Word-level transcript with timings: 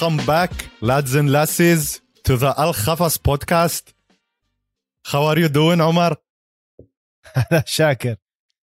Welcome 0.00 0.24
back, 0.24 0.52
lads 0.80 1.14
and 1.14 1.30
lasses, 1.30 2.00
to 2.24 2.38
the 2.38 2.54
Al 2.56 2.72
Qafas 2.72 3.18
podcast. 3.18 3.92
How 5.04 5.24
are 5.24 5.38
you 5.38 5.48
doing, 5.48 5.80
عمر؟ 5.80 6.16
شاكر 7.64 8.16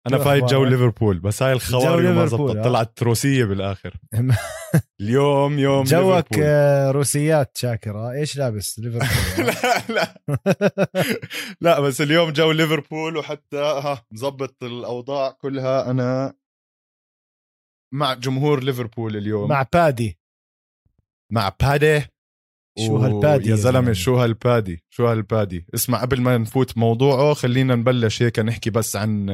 أنا 0.08 0.18
شو 0.18 0.24
فايت 0.24 0.44
جو؟ 0.44 0.66
ليفربول 0.66 1.20
بس 1.20 1.44
هاي 1.44 1.54
الخواري 1.54 2.14
ما 2.14 2.26
زبطت 2.26 2.56
آه. 2.56 2.64
طلعت 2.64 2.98
تروسيه 2.98 3.46
بالآخر 3.46 3.98
اليوم 5.02 5.60
يوم 5.60 5.84
جوك 5.84 6.26
ليفربول. 6.26 6.44
آه، 6.44 6.92
روسيات 6.92 7.58
شاكر 7.58 7.98
آه، 7.98 8.12
إيش 8.12 8.38
لابس 8.38 8.80
ليفربول 8.80 9.08
لا 9.48 9.84
لا 9.90 10.16
لا 11.62 11.80
بس 11.80 12.02
اليوم 12.02 12.30
جو 12.30 12.52
ليفربول 12.52 13.18
وحتى 13.18 13.58
ها 13.58 14.06
مظبط 14.12 14.64
الأوضاع 14.64 15.32
كلها 15.32 15.92
أنا 15.92 16.34
مع 17.94 18.14
جمهور 18.14 18.64
ليفربول 18.64 19.18
اليوم 19.18 19.50
مع 19.50 19.66
body 19.74 20.21
مع 21.32 21.50
body. 21.62 22.02
شو 22.88 22.98
هال 22.98 23.15
body 23.15 23.50
يا 23.50 23.56
زلمة 23.56 23.80
زلمة؟ 23.82 23.94
شو 23.94 24.16
هال 24.18 24.37
body؟ 24.37 24.84
شو 24.90 25.08
هال 25.08 25.24
body؟ 25.24 25.66
اسمع 25.76 26.02
قبل 26.02 26.22
ما 26.22 26.38
نفوت 26.38 26.78
موضوعه 26.78 27.34
خلينا 27.34 27.76
نبلش 27.76 28.24
هيك 28.24 28.40
نحكي 28.40 28.70
بس 28.70 28.96
عن 28.96 29.26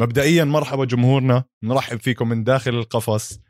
مبدئيا 0.00 0.44
مرحبا 0.44 0.84
جمهورنا. 0.84 1.44
نرحب 1.64 2.00
فيكم 2.00 2.28
من 2.28 2.44
داخل 2.44 2.74
القفص. 2.74 3.40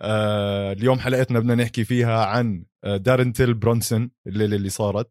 آه 0.00 0.72
اليوم 0.72 0.98
حلقتنا 0.98 1.38
بدنا 1.38 1.54
نحكي 1.54 1.84
فيها 1.84 2.24
عن 2.24 2.64
آه، 2.84 2.96
دارن 2.96 3.32
تيل 3.32 3.54
برونسون 3.54 4.10
الليلة 4.26 4.56
اللي 4.56 4.68
صارت. 4.68 5.10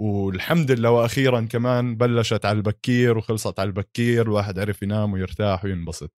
والحمد 0.00 0.70
لله 0.70 0.90
وأخيرا 0.90 1.40
كمان 1.40 1.96
بلشت 1.96 2.44
على 2.44 2.56
البكير 2.56 3.18
وخلصت 3.18 3.60
على 3.60 3.66
البكير. 3.66 4.22
الواحد 4.22 4.58
عرف 4.58 4.82
ينام 4.82 5.12
ويرتاح 5.12 5.64
وينبسط. 5.64 6.12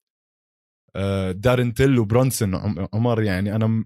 آه، 0.96 1.32
دارن 1.32 1.74
تيل 1.74 1.98
وبرونسون 1.98 2.54
عم- 2.54 2.88
عمر 2.94 3.22
يعني 3.22 3.56
أنا 3.56 3.84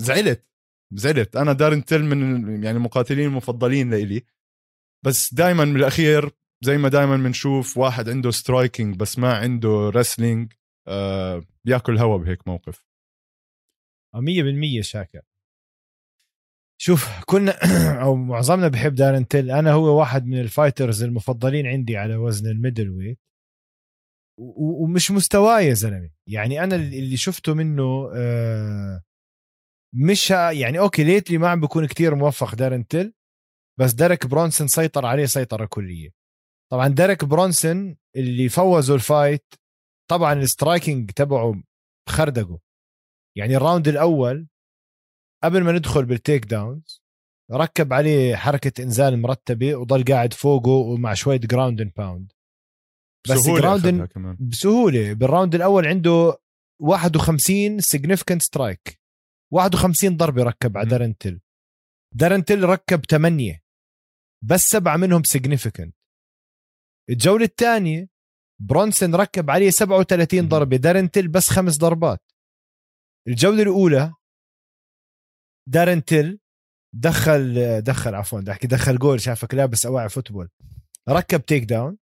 زعلت 0.00 0.46
زعلت. 0.94 1.36
أنا 1.36 1.52
دارن 1.52 1.84
تيل 1.84 2.04
من 2.04 2.64
يعني 2.64 2.76
المقاتلين 2.76 3.26
المفضلين 3.26 3.90
لإلي. 3.90 4.22
بس 5.06 5.34
دائما 5.34 5.64
بالاخير 5.64 6.30
زي 6.64 6.78
ما 6.78 6.88
دائما 6.88 7.16
بنشوف 7.16 7.78
واحد 7.78 8.08
عنده 8.08 8.30
striking 8.30 8.96
بس 8.96 9.18
ما 9.18 9.34
عنده 9.36 9.90
wrestling 9.94 10.52
آه 10.88 11.42
بياكل 11.64 11.98
هوا 11.98 12.16
بهيك 12.16 12.48
موقف. 12.48 12.84
آه، 14.14 14.20
مية 14.20 14.42
بالمية 14.42 14.82
شاكر. 14.82 15.22
شوف 16.82 17.08
كنا 17.26 17.52
أو 18.04 18.14
معظمنا 18.16 18.68
بحب 18.68 18.94
دارن 18.94 19.28
تيل 19.28 19.50
أنا 19.50 19.72
هو 19.72 19.98
واحد 19.98 20.26
من 20.26 20.40
ال 20.40 20.47
fighters 20.47 21.02
المفضلين 21.02 21.66
عندي 21.66 21.96
على 21.96 22.16
وزن 22.16 22.50
ال 22.50 22.90
middleweight 22.90 23.18
ومش 24.38 25.10
مستواه 25.10 25.60
يا 25.60 25.74
زلمة. 25.74 26.10
يعني 26.26 26.64
أنا 26.64 26.76
اللي 26.76 27.16
شفته 27.16 27.54
منه 27.54 28.10
آه، 28.14 29.02
مش 29.94 30.32
ها- 30.32 30.50
يعني 30.50 30.78
okay 30.78 31.04
lately 31.04 31.38
ما 31.38 31.48
عم 31.48 31.60
بكون 31.60 31.86
كتير 31.86 32.14
موفق 32.14 32.54
دارن 32.54 32.86
تيل 32.86 33.14
بس 33.80 33.92
ديريك 33.92 34.26
برونسون 34.26 34.68
سيطر 34.68 35.06
عليه 35.06 35.26
سيطرة 35.26 35.66
كلية. 35.66 36.10
طبعا 36.72 36.88
ديريك 36.88 37.24
برونسون 37.24 37.96
اللي 38.16 38.48
فوزوا 38.48 38.96
ال 38.96 39.06
fight 39.06 39.54
طبعا 40.10 40.32
ال 40.32 40.41
striking 40.41 41.10
تبعه 41.10 41.62
خردقه. 42.08 42.58
يعني 43.36 43.56
ال 43.56 43.61
round 43.61 43.88
الأول 43.88 44.48
قبل 45.44 45.64
ما 45.64 45.72
ندخل 45.72 46.04
بال 46.04 46.44
takedowns 46.44 47.02
ركب 47.52 47.92
عليه 47.92 48.36
حركة 48.36 48.82
إنزال 48.82 49.20
مرتبة 49.22 49.74
وضل 49.74 50.04
قاعد 50.04 50.32
فوقه 50.32 50.70
ومع 50.70 51.14
شوية 51.14 51.36
ground 51.40 51.80
and 51.80 51.92
pound 51.96 52.32
بس 53.30 53.46
ground 53.60 53.86
بسهولة. 54.40 55.12
بال 55.12 55.24
round 55.24 55.54
الأول 55.54 55.86
عنده 55.86 56.36
51 56.82 57.80
significant 57.80 58.42
strike 58.42 58.99
51 59.52 60.16
ضربه 60.16 60.42
ركب 60.42 60.76
على. 60.76 60.88
دارن 60.88 61.14
تيل 61.14 61.40
دارن 62.14 62.39
تيل 62.39 62.64
ركب 62.64 63.04
8 63.10 63.62
بس 64.44 64.60
سبعة 64.60 64.96
منهم 64.96 65.22
significant 65.22 65.96
الجولة 67.10 67.44
الثانية 67.44 68.08
برونسون 68.60 69.14
ركب 69.14 69.50
عليه 69.50 69.70
37 69.70 70.42
مم. 70.42 70.48
ضربة. 70.48 70.76
دارن 70.76 71.02
تيل 71.02 71.28
بس 71.28 71.50
خمس 71.50 71.78
ضربات. 71.78 72.22
الجولة 73.28 73.62
الأولى 73.62 74.14
دارن 75.68 76.03
تيل 76.03 76.38
دخل 76.94 77.80
دخل 77.82 78.14
عفوا 78.14 78.40
بدي 78.40 78.50
أحكي 78.50 78.66
دخل 78.66 78.98
جول 78.98 79.20
شافك 79.20 79.54
لابس 79.54 79.86
اواعي 79.86 80.08
football. 80.08 80.48
ركب 81.08 81.44
takedown 81.46 81.98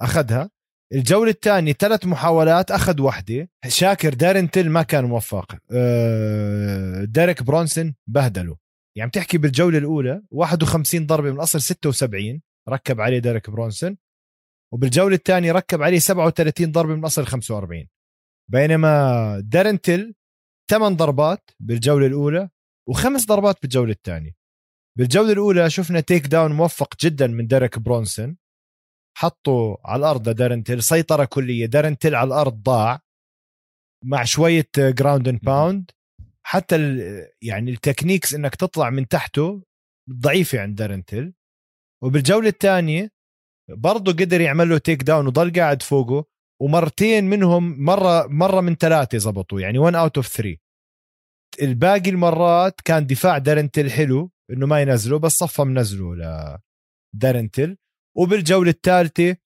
أخذها. 0.00 0.50
الجولة 0.94 1.30
الثانية 1.30 1.72
ثلاث 1.72 2.06
محاولات 2.06 2.70
أخذ 2.70 3.00
واحدة 3.00 3.48
شاكر 3.68 4.14
دارن 4.14 4.50
تيل 4.50 4.70
ما 4.70 4.82
كان 4.82 5.04
موفق. 5.04 5.56
أه 5.70 7.04
ديريك 7.04 7.42
برونسون 7.42 7.94
بهدله. 8.06 8.56
يعني 8.96 9.08
بتحكي 9.08 9.38
بالجولة 9.38 9.78
الأولى 9.78 10.22
51 10.30 11.06
ضربة 11.06 11.30
من 11.30 11.40
أصل 11.40 11.60
76 11.60 12.42
ركب 12.68 13.00
عليه 13.00 13.18
ديريك 13.18 13.50
برونسون. 13.50 13.96
وبالجولة 14.72 15.14
الثانية 15.14 15.52
ركب 15.52 15.82
عليه 15.82 15.98
37 15.98 16.72
ضربة 16.72 16.94
من 16.94 17.04
أصل 17.04 17.26
45 17.26 17.88
بينما 18.50 19.40
دارن 19.44 19.80
تيل 19.80 20.14
8 20.70 20.96
ضربات 20.96 21.50
بالجولة 21.60 22.06
الأولى 22.06 22.48
وخمس 22.88 23.26
ضربات 23.26 23.56
بالجولة 23.62 23.92
الثانية. 23.92 24.34
بالجولة 24.98 25.32
الأولى 25.32 25.70
شفنا 25.70 26.00
takedown 26.00 26.52
موفق 26.52 26.94
جدا 27.00 27.26
من 27.26 27.46
ديريك 27.46 27.78
برونسون. 27.78 28.36
حطه 29.18 29.78
على 29.84 30.00
الأرض 30.00 30.28
لدارن 30.28 30.59
تيل 30.59 30.82
سيطرة 30.82 31.24
كلية 31.24 31.66
دارن 31.66 31.90
تيل 31.90 32.14
على 32.14 32.26
الأرض 32.28 32.62
ضاع 32.62 33.00
مع 34.04 34.24
شوية 34.24 34.68
ground 34.78 35.28
and 35.28 35.40
pound 35.42 35.90
حتى 36.46 36.76
ال- 36.76 37.28
يعني 37.42 37.70
التكنيكس 37.70 38.34
إنك 38.34 38.54
تطلع 38.54 38.90
من 38.90 39.08
تحته 39.08 39.62
ضعيفة 40.10 40.60
عند 40.60 40.74
دارن 40.78 41.05
تيل 41.05 41.32
وبالجولة 42.04 42.48
الثانية 42.48 43.10
برضه 43.70 44.12
قدر 44.12 44.40
يعمل 44.40 44.68
له 44.68 44.78
takedown 44.78 45.26
وضل 45.26 45.52
قاعد 45.52 45.82
فوقه 45.82 46.24
ومرتين 46.62 47.24
منهم 47.24 47.84
مرة 47.84 48.26
مرة 48.26 48.60
من 48.60 48.74
ثلاثة 48.74 49.18
زبطوا 49.18 49.60
يعني 49.60 49.78
1 49.78 49.94
out 49.94 50.16
of 50.16 50.28
3 50.28 50.56
الباقي 51.62 52.10
المرات 52.10 52.80
كان 52.84 53.06
دفاع 53.06 53.38
دارن 53.38 53.64
تيل 53.64 53.90
حلو 53.90 54.30
إنه 54.50 54.66
ما 54.66 54.80
ينزله 54.82 55.18
بس 55.18 55.32
صفى 55.32 55.62
منزله 55.62 56.58
لدارن 57.14 57.49
تيل 57.49 57.76
وبالجولة 58.16 58.70
الثالثة 58.70 59.36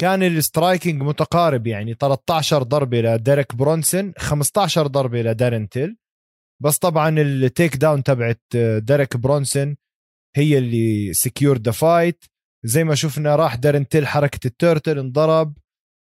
كان 0.00 0.22
ال 0.22 0.31
striking 0.31 1.02
متقارب 1.02 1.66
يعني 1.66 1.94
13 1.94 2.62
ضربة 2.62 3.00
لديريك 3.00 3.54
برونسون 3.54 4.12
15 4.18 4.86
ضربة 4.86 5.22
لدارن 5.22 5.68
تيل. 5.68 5.96
بس 6.62 6.78
طبعا 6.78 7.08
ال 7.20 7.76
takedown 7.76 8.02
تبعت 8.02 8.42
ديريك 8.76 9.16
برونسون 9.16 9.76
هي 10.36 10.58
اللي 10.58 11.12
secure 11.12 11.58
the 11.58 11.70
fight 11.72 12.24
زي 12.64 12.84
ما 12.84 12.94
شفنا 12.94 13.36
راح 13.36 13.54
دارن 13.54 13.88
تيل 13.88 14.06
حركة 14.06 14.46
ال 14.46 14.53
turtle 14.53 14.98
انضرب 14.98 15.58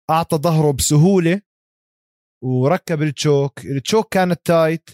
أعطى 0.10 0.38
ظهره 0.38 0.72
بسهولة 0.72 1.42
وركب 2.44 3.02
ال 3.02 3.11
choke. 3.11 3.66
ال 3.66 3.74
choke 3.74 4.14
كانت 4.14 4.46
tight 4.46 4.90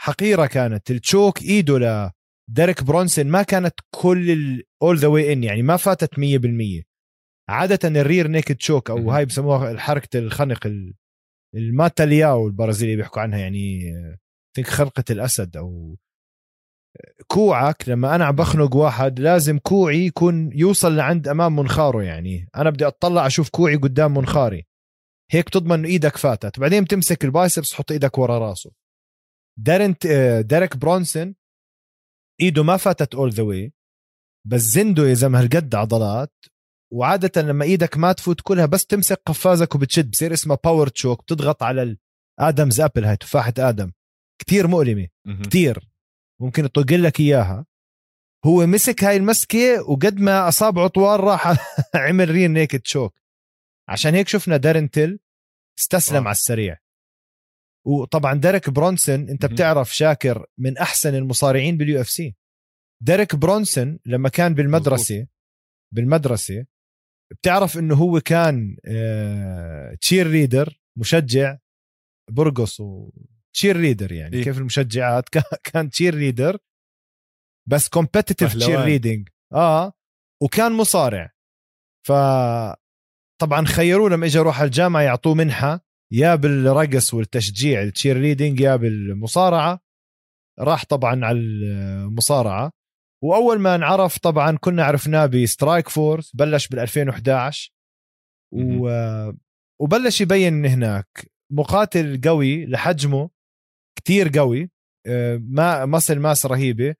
حقيرة 0.00 0.46
كانت. 0.46 0.90
ال 0.90 0.99
choke 0.99 1.42
إيده 1.42 1.78
ديريك 2.48 2.82
برونسون 2.84 3.26
ما 3.26 3.42
كانت 3.42 3.74
كل 3.94 4.62
all 4.82 4.98
the 4.98 5.08
way 5.08 5.32
in 5.32 5.44
يعني 5.44 5.62
ما 5.62 5.76
فاتت 5.76 6.14
100% 6.14 6.82
عادة 7.48 7.88
ال 8.00 8.06
rear 8.06 8.28
naked 8.28 8.54
choke 8.56 8.90
أو. 8.90 9.10
هاي 9.10 9.24
بسموها 9.24 9.78
حركة 9.78 10.18
الخنق 10.18 10.66
ال- 10.66 10.94
ال 11.54 11.64
mata 11.64 12.05
leão 12.05 12.46
البرازيلي 12.46 12.96
بيحكوا 12.96 13.22
عنها 13.22 13.38
يعني 13.38 13.92
خنقة 14.64 15.04
الأسد 15.10 15.56
أو 15.56 15.96
كوعك 17.26 17.88
لما 17.88 18.14
أنا 18.14 18.24
عم 18.24 18.34
بخنق 18.36 18.76
واحد 18.76 19.20
لازم 19.20 19.58
كوعي 19.58 20.06
يكون 20.06 20.50
يوصل 20.54 20.96
لعند 20.96 21.28
أمام 21.28 21.56
منخاره 21.56 22.02
يعني. 22.02 22.48
أنا 22.56 22.70
بدي 22.70 22.86
أطلع 22.86 23.26
أشوف 23.26 23.48
كوعي 23.50 23.76
قدام 23.76 24.14
منخاري. 24.14 24.66
هيك 25.30 25.48
تضمن 25.48 25.72
انه 25.72 25.88
إيدك 25.88 26.16
فاتت. 26.16 26.60
بعدين 26.60 26.84
بتمسك 26.84 27.24
ال 27.24 27.31
biceps 27.31 27.70
تحط 27.70 27.92
إيدك 27.92 28.18
ورا 28.18 28.38
راسه. 28.38 28.70
دارنت 29.58 30.06
آه، 30.06 30.40
ديريك 30.40 30.76
برونسون 30.76 31.34
إيده 32.40 32.62
ما 32.62 32.76
فاتت 32.76 33.14
all 33.14 33.30
the 33.30 33.42
way 33.42 33.72
بس 34.46 34.60
زنده 34.60 35.08
يا 35.08 35.14
زلمة 35.14 35.40
هالقد 35.40 35.74
عضلات 35.74 36.32
وعادة 36.92 37.42
لما 37.42 37.64
إيدك 37.64 37.96
ما 37.96 38.12
تفوت 38.12 38.40
كلها 38.40 38.66
بس 38.66 38.86
تمسك 38.86 39.22
قفازك 39.26 39.74
وبتشد 39.74 40.10
بصير 40.10 40.32
اسمها 40.32 40.58
power 40.64 40.88
choke 40.88 41.22
بتضغط 41.22 41.62
على 41.62 41.96
Adam's 42.38 42.80
apple 42.80 43.04
هاي 43.04 43.16
تفاحة 43.16 43.52
آدم. 43.58 43.92
كتير 44.38 44.66
مؤلمة. 44.66 45.08
كتير. 45.42 45.88
ممكن 46.40 46.64
يطق 46.64 46.92
لك 46.92 47.20
إياها. 47.20 47.66
هو 48.46 48.66
مسك 48.66 49.04
هاي 49.04 49.16
المسكة 49.16 49.82
وقد 49.90 50.20
ما 50.20 50.48
أصابعه 50.48 50.88
طوال 50.88 51.20
راح 51.20 51.46
عمل 51.94 52.30
rear 52.30 52.52
naked 52.52 52.80
choke 52.80 53.14
عشان 53.88 54.14
هيك 54.14 54.28
شفنا 54.28 54.56
دارن 54.56 54.90
تيل 54.90 55.18
استسلم 55.78 56.16
آه. 56.16 56.20
على 56.26 56.32
السريع. 56.32 56.76
وطبعا 57.86 58.34
ديريك 58.34 58.70
برونسون 58.70 59.28
أنت. 59.28 59.46
بتعرف 59.46 59.94
شاكر 59.96 60.46
من 60.58 60.78
أحسن 60.78 61.14
المصارعين 61.14 61.76
بال 61.76 62.00
UFC. 62.00 62.36
ديريك 63.02 63.34
برونسون 63.36 63.98
لما 64.06 64.28
كان 64.28 64.54
بالمدرسة 64.54 65.26
بالمدرسة 65.94 66.66
بتعرف 67.32 67.78
إنه 67.78 67.94
هو 67.94 68.20
كان 68.20 68.76
cheerleader 70.00 70.80
مشجع 70.98 71.58
برقص 72.30 72.82
cheerleader 73.54 74.12
يعني. 74.12 74.36
إيه؟ 74.36 74.44
كيف 74.44 74.58
المشجعات؟ 74.58 75.28
كا- 75.28 75.42
كان 75.72 75.90
cheerleader 75.90 76.58
بس 77.68 77.88
competitive. 77.88 78.56
cheerleading 78.56 79.28
آه 79.52 79.92
وكان 80.42 80.72
مصارع. 80.72 81.32
ف 82.06 82.12
طبعا 83.40 83.64
خيروه 83.66 84.10
لما 84.10 84.26
اجى 84.26 84.38
يروح 84.38 84.58
على 84.60 84.66
الجامعة 84.66 85.00
يعطوه 85.02 85.34
منحة. 85.34 85.85
يا 86.12 86.34
بالرقص 86.34 87.14
والتشجيع 87.14 87.82
ال 87.82 88.18
cheerleading 88.18 88.60
يا 88.60 88.76
بالمصارعة 88.76 89.80
راح 90.60 90.84
طبعا 90.84 91.24
على 91.24 91.38
المصارعة. 91.38 92.70
وأول 93.22 93.58
ما 93.58 93.74
انعرف 93.74 94.18
طبعا 94.18 94.56
كنا 94.56 94.84
عرفناه 94.84 95.26
ب 95.26 95.88
Strikeforce 95.88 96.36
بلش 96.36 96.68
بال 96.68 96.78
2011 96.78 97.72
و... 98.52 98.88
وبلش 99.80 100.20
يبين 100.20 100.66
هناك 100.66 101.08
مقاتل 101.52 102.20
قوي 102.24 102.66
لحجمه 102.66 103.30
كتير 103.98 104.28
قوي 104.38 104.70
آه، 105.06 105.36
ما 105.36 105.86
muscle 105.86 106.18
mass 106.18 106.46
رهيبة. 106.46 106.94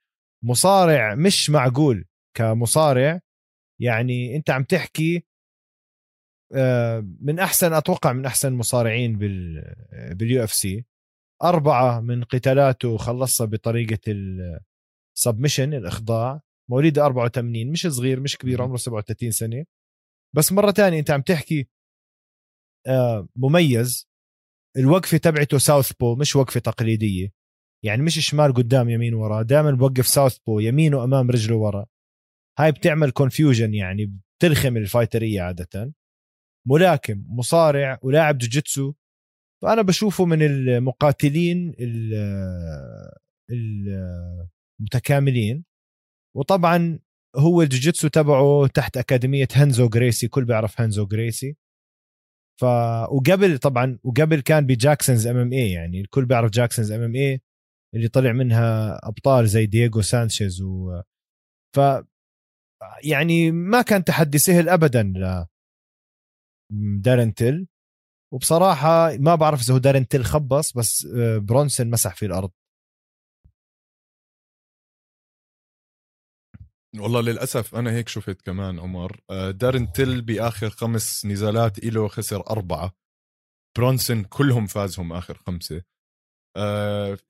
مصارع 0.44 1.14
مش 1.14 1.50
معقول 1.50 2.04
كمصارع. 2.36 3.20
يعني 3.80 4.36
أنت 4.36 4.50
عم 4.50 4.64
تحكي 4.64 5.24
من 7.20 7.38
أحسن 7.38 7.72
أتوقع 7.72 8.12
من 8.12 8.26
أحسن 8.26 8.52
مصارعين 8.52 9.18
بال 9.18 9.64
بال 10.14 10.44
UFC 10.44 10.84
أربعة 11.42 12.00
من 12.00 12.24
قتالاته 12.24 12.96
خلصها 12.96 13.46
بطريقة 13.46 13.98
ال 15.16 15.21
submission 15.21 15.74
الإخضاع. 15.74 16.40
مواليد 16.70 16.98
84 16.98 17.70
مش 17.70 17.86
صغير 17.86 18.20
مش 18.20 18.36
كبير. 18.36 18.62
عمره 18.62 18.76
37 18.76 19.30
سنة. 19.30 19.64
بس 20.36 20.52
مرة 20.52 20.70
تانية 20.70 20.98
أنت 20.98 21.10
عم 21.10 21.22
تحكي 21.22 21.68
آه، 22.86 23.28
مميز. 23.36 24.08
الوقفة 24.76 25.16
تبعته 25.18 25.58
southpaw 25.58 26.16
مش 26.16 26.36
وقفة 26.36 26.60
تقليدية. 26.60 27.32
يعني 27.84 28.02
مش 28.02 28.28
شمال 28.30 28.54
قدام 28.54 28.88
يمين 28.88 29.14
ورا. 29.14 29.42
دائما 29.42 29.70
بوقف 29.70 30.06
southpaw 30.06 30.60
يمينه 30.60 31.04
أمام 31.04 31.30
رجله 31.30 31.56
ورا. 31.56 31.86
هاي 32.58 32.72
بتعمل 32.72 33.10
confusion 33.10 33.74
يعني 33.74 34.20
بتلخم 34.38 34.76
ال 34.76 34.83
fighterية 34.83 35.42
عادة. 35.42 35.92
ملاكم 36.68 37.24
مصارع 37.28 37.98
ولاعب 38.02 38.38
جوجيتسو. 38.38 38.94
فأنا 39.62 39.82
بشوفه 39.82 40.24
من 40.24 40.42
المقاتلين 40.42 41.74
ال- 41.80 43.12
المتكاملين. 44.80 45.64
وطبعا 46.36 46.98
هو 47.36 47.62
الجوجيتسو 47.62 48.08
تبعه 48.08 48.66
تحت 48.66 48.96
أكاديمية 48.96 49.48
هانزو 49.54 49.88
جريسي 49.88 50.28
كل 50.28 50.44
بيعرف 50.44 50.80
هانزو 50.80 51.06
جريسي 51.06 51.56
ف 52.60 52.64
وقبل 53.10 53.58
طبعا 53.58 53.98
وقبل 54.04 54.40
كان 54.40 54.66
ب 54.66 54.72
Jackson's 54.72 55.26
MMA 55.26 55.70
يعني 55.72 56.00
الكل 56.00 56.24
بيعرف 56.26 56.50
Jackson's 56.50 56.92
MMA 56.92 57.40
اللي 57.94 58.08
طلع 58.08 58.32
منها 58.32 58.98
أبطال 59.08 59.48
زي 59.48 59.66
دييغو 59.66 60.00
سانشيز 60.02 60.62
و 60.62 61.00
ف 61.76 61.80
يعني 63.04 63.50
ما 63.50 63.82
كان 63.82 64.04
تحدي 64.04 64.38
سهل 64.38 64.68
ابدا 64.68 65.12
ل 66.72 67.00
دارن 67.00 67.34
تيل. 67.34 67.66
وبصراحة 68.32 69.16
ما 69.16 69.34
بعرف 69.34 69.60
إذا 69.60 69.74
هو 69.74 69.78
دارن 69.78 70.08
تيل 70.08 70.24
خبص 70.24 70.72
بس 70.72 71.06
آه، 71.16 71.38
برونسون 71.38 71.90
مسح 71.90 72.14
في 72.14 72.26
الأرض. 72.26 72.50
والله 76.98 77.20
للأسف 77.20 77.74
أنا 77.74 77.90
هيك 77.92 78.08
شفت 78.08 78.42
كمان 78.42 78.78
عمر. 78.78 79.20
آه، 79.30 79.50
دارن 79.50 79.92
تيل 79.92 80.22
بآخر 80.22 80.70
خمس 80.70 81.26
نزالات 81.26 81.78
إله 81.78 82.08
خسر 82.08 82.50
أربعة. 82.50 82.94
برونسون 83.78 84.24
كلهم 84.24 84.66
فازهم 84.66 85.12
آخر 85.12 85.38
خمسة. 85.46 85.76
آه، 85.76 85.82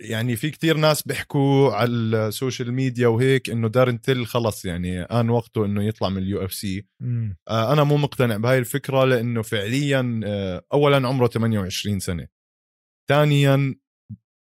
يعني 0.01 0.37
في 0.37 0.51
كتير 0.51 0.77
ناس 0.77 1.03
بيحكوا 1.03 1.73
على 1.73 1.93
السوشيال 1.93 2.73
ميديا 2.73 3.09
وهيك 3.09 3.51
إنه 3.51 3.69
دارن 3.69 4.01
تيل 4.01 4.27
خلص 4.27 4.65
يعني 4.65 5.03
آن 5.03 5.31
وقته 5.31 5.65
إنه 5.65 5.85
يطلع 5.85 6.09
من 6.09 6.19
ال 6.19 6.45
UFC. 6.45 6.87
آه، 7.49 7.73
أنا 7.73 7.85
مو 7.85 7.97
مقتنع 7.97 8.37
بهاي 8.37 8.59
الفكرة 8.59 9.05
لإنه 9.05 9.43
فعليا 9.43 10.21
آه، 10.25 10.65
اولا 10.73 11.09
عمره 11.09 11.27
28 11.27 12.01
سنة. 12.01 12.27
ثانيا 13.09 13.75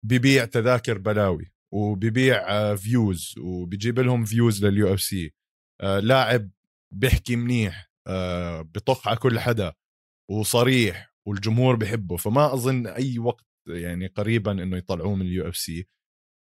ببيع 0.05 0.45
تذاكر 0.45 0.99
بلاوي 0.99 1.53
وببيع 1.75 2.75
views 2.77 3.35
وبيجيب 3.39 4.01
لهم 4.01 4.25
views 4.25 4.65
لل 4.65 4.95
UFC. 4.95 5.33
لاعب 5.83 6.51
بيحكي 6.95 7.37
منيح 7.37 7.91
آه، 8.07 8.63
بطخ 8.63 9.09
على 9.09 9.17
كل 9.17 9.39
حدا 9.39 9.73
وصريح 10.31 11.15
والجمهور 11.29 11.77
بحبه 11.77 12.17
فما 12.17 12.55
أظن 12.55 12.87
أي 12.87 13.19
وقت 13.19 13.47
يعني 13.69 14.07
قريبا 14.07 14.53
إنه 14.53 14.77
يطلعوه 14.77 15.15
من 15.15 15.27
ال 15.27 15.49
UFC. 15.49 15.87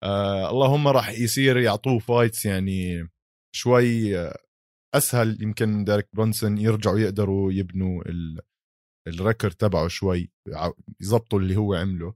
آه 0.03 0.51
اللهم 0.51 0.89
راح 0.89 1.11
يصير 1.11 1.57
يعطوه 1.57 1.99
fights 1.99 2.47
يعني 2.47 3.09
شوي 3.55 4.19
آه، 4.19 4.37
أسهل. 4.95 5.43
يمكن 5.43 5.69
من 5.69 5.85
ديريك 5.85 6.09
برونسون 6.13 6.59
يرجعوا 6.59 6.99
يقدروا 6.99 7.53
يبنوا 7.53 8.03
ال- 8.09 8.41
ال 9.09 9.15
record 9.15 9.55
تبعه 9.55 9.89
شوي 9.89 10.31
يزبطوا 11.01 11.41
اللي 11.41 11.57
هو 11.57 11.75
عمله. 11.75 12.15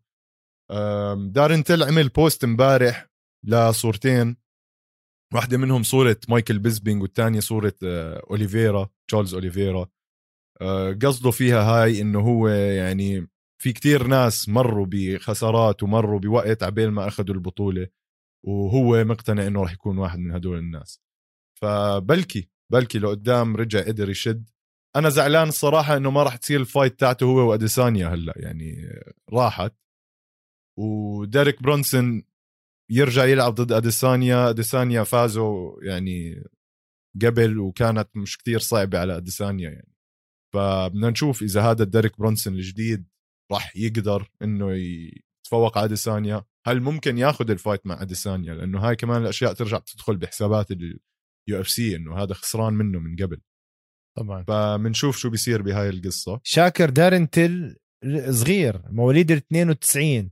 آم، 0.71 1.33
دارن 1.33 1.65
تيل 1.65 1.83
عمل 1.83 2.09
post 2.09 2.45
امبارح 2.45 3.09
لصورتين. 3.47 4.37
واحدة 5.35 5.59
منهم 5.59 5.83
صورة 5.83 6.17
مايكل 6.29 6.59
بيزبينج 6.59 7.03
والثانية 7.03 7.41
صورة 7.41 7.75
آه، 7.85 8.27
أوليفيرا 8.31 8.91
تشارلز 9.09 9.35
أوليفيرا. 9.35 9.89
آه، 10.61 10.93
قصده 10.93 11.31
فيها 11.31 11.63
هاي 11.63 12.01
إنه 12.01 12.21
هو 12.21 12.49
يعني 12.49 13.29
في 13.63 13.73
كتير 13.73 14.07
ناس 14.07 14.49
مروا 14.49 14.87
بخسارات 14.89 15.83
ومروا 15.83 16.21
بوقت 16.21 16.63
عبين 16.63 16.89
ما 16.89 17.09
أخذوا 17.09 17.35
البطولة 17.35 17.89
وهو 18.47 19.05
مقتنع 19.05 19.47
إنه 19.47 19.63
راح 19.63 19.73
يكون 19.73 19.99
واحد 19.99 20.19
من 20.19 20.35
هدول 20.35 20.59
الناس. 20.59 21.01
فبلكي 21.61 22.49
بلكي 22.73 22.99
لقدام 22.99 23.57
رجع 23.57 23.81
قدر 23.81 24.11
يشد. 24.11 24.51
أنا 24.97 25.09
زعلان 25.09 25.49
الصراحة 25.49 25.97
إنه 25.97 26.11
ما 26.11 26.23
راح 26.23 26.37
تصير 26.37 26.61
ال 26.61 26.68
fight 26.68 27.01
تاعته 27.01 27.25
هو 27.25 27.51
وأديسانيا 27.51 28.09
هلأ 28.09 28.35
يعني 28.37 28.89
راحت. 29.33 29.75
وديريك 30.79 31.63
برونسون 31.63 32.23
يرجع 32.91 33.25
يلعب 33.25 33.55
ضد 33.55 33.73
أديسانيا 33.73 34.51
أديسانيا 34.51 35.03
فازوا 35.03 35.85
يعني 35.85 36.45
قبل 37.23 37.59
وكانت 37.59 38.09
مش 38.17 38.39
كتير 38.39 38.59
صعبة 38.59 38.99
على 38.99 39.17
أديسانيا 39.17 39.71
يعني. 39.71 39.93
فبدنا 40.55 41.11
نشوف 41.11 41.43
إذا 41.43 41.63
هذا 41.63 41.85
ديريك 41.85 42.19
برونسون 42.19 42.55
الجديد 42.55 43.12
راح 43.53 43.77
يقدر 43.77 44.31
إنه 44.43 44.73
يتفوق 44.73 45.79
على 45.79 45.85
اديسانيا 45.85 46.45
هل 46.67 46.81
ممكن 46.81 47.19
ياخذ 47.19 47.51
ال 47.51 47.57
fight 47.57 47.87
مع 47.87 48.03
اديسانيا 48.03 48.55
لأنه 48.55 48.89
هاي 48.89 48.97
كمان 48.97 49.23
الأشياء 49.23 49.53
ترجع 49.53 49.79
تدخل 49.79 50.17
بحسابات 50.17 50.71
ال 50.71 51.01
UFC 51.51 51.97
إنه 51.97 52.23
هذا 52.23 52.35
خسران 52.35 52.75
منه 52.75 52.99
من 52.99 53.17
قبل. 53.17 53.41
طبعا. 54.19 54.45
فبنشوف 54.45 55.17
شو 55.17 55.31
بيصير 55.31 55.63
بهاي 55.63 55.89
القصة. 55.89 56.41
شاكر 56.45 56.91
دارن 56.91 57.31
تيل 57.31 57.77
صغير 58.31 58.83
مواليد 58.91 59.31
ال 59.31 59.37
92 59.37 60.31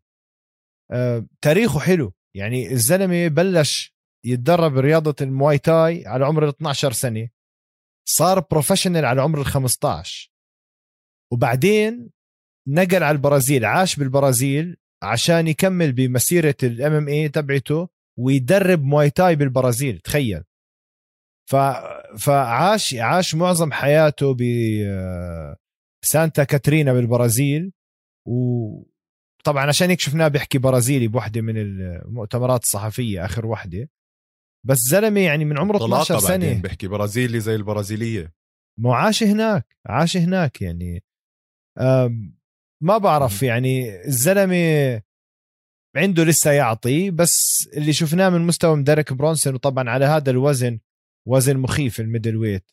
آه، 0.93 1.27
تاريخه 1.41 1.81
حلو. 1.81 2.13
يعني 2.37 2.73
الزلمة 2.73 3.29
بلش 3.29 3.95
يتدرب 4.27 4.79
رياضة 4.79 5.15
ال 5.21 5.28
Muay 5.28 5.59
Thai 5.59 6.07
على 6.07 6.25
عمر 6.25 6.45
ال 6.45 6.49
12 6.49 6.93
سنة. 6.93 7.29
صار 8.09 8.41
professional 8.41 9.05
على 9.05 9.23
عمر 9.23 9.41
ال 9.41 9.47
15 9.47 10.31
وبعدين 11.33 12.11
نقل 12.71 13.03
على 13.03 13.15
البرازيل 13.17 13.65
عاش 13.65 13.97
بالبرازيل 13.97 14.77
عشان 15.03 15.49
يكمل 15.49 15.93
بمسيرة 15.93 16.57
ال 16.63 16.93
MMA 16.93 17.29
تبعته 17.29 17.89
ويدرب 18.19 18.83
Muay 18.83 19.11
Thai 19.11 19.37
بالبرازيل 19.37 19.99
تخيل. 19.99 20.43
ف... 21.51 21.57
فعاش 22.19 22.95
عاش 22.95 23.35
معظم 23.35 23.73
حياته 23.73 24.35
ب 24.35 24.43
آه، 24.87 25.57
سانتا 26.05 26.45
كاترينا 26.45 26.93
بالبرازيل. 26.93 27.73
وطبعا 28.29 29.67
عشان 29.67 29.89
هيك 29.89 30.01
شفناه 30.01 30.29
بيحكي 30.29 30.59
برازيلي 30.59 31.09
بوحدة 31.09 31.41
من 31.41 31.57
المؤتمرات 31.57 32.63
الصحفية 32.63 33.25
آخر 33.25 33.47
وحدة. 33.47 33.89
بس 34.67 34.79
زلمة 34.91 35.21
يعني 35.21 35.45
من 35.45 35.59
عمره 35.59 35.77
12 35.77 36.05
طلاقه 36.05 36.29
بعدين 36.29 36.53
سنة. 36.53 36.63
بحكي 36.63 36.89
برازيلي 36.89 37.41
زي 37.41 37.55
البرازيلية. 37.55 38.33
مو 38.79 38.93
عاش 38.93 39.23
هناك 39.23 39.77
عاش 39.87 40.17
هناك 40.17 40.63
يعني. 40.63 41.03
ما 42.83 42.99
بعرف 42.99 43.43
يعني 43.43 44.05
الزلمة 44.07 45.03
عنده 45.97 46.25
لسه 46.25 46.51
يعطي 46.53 47.11
بس 47.11 47.69
اللي 47.77 47.93
شفناه 47.93 48.29
من 48.29 48.41
مستوى 48.47 48.77
من 48.77 48.85
ديريك 48.85 49.13
برونسون 49.13 49.55
وطبعا 49.55 49.91
على 49.91 50.05
هذا 50.05 50.31
الوزن 50.31 50.81
وزن 51.29 51.57
مخيف 51.59 52.01
ال 52.01 52.37
middleweight. 52.37 52.71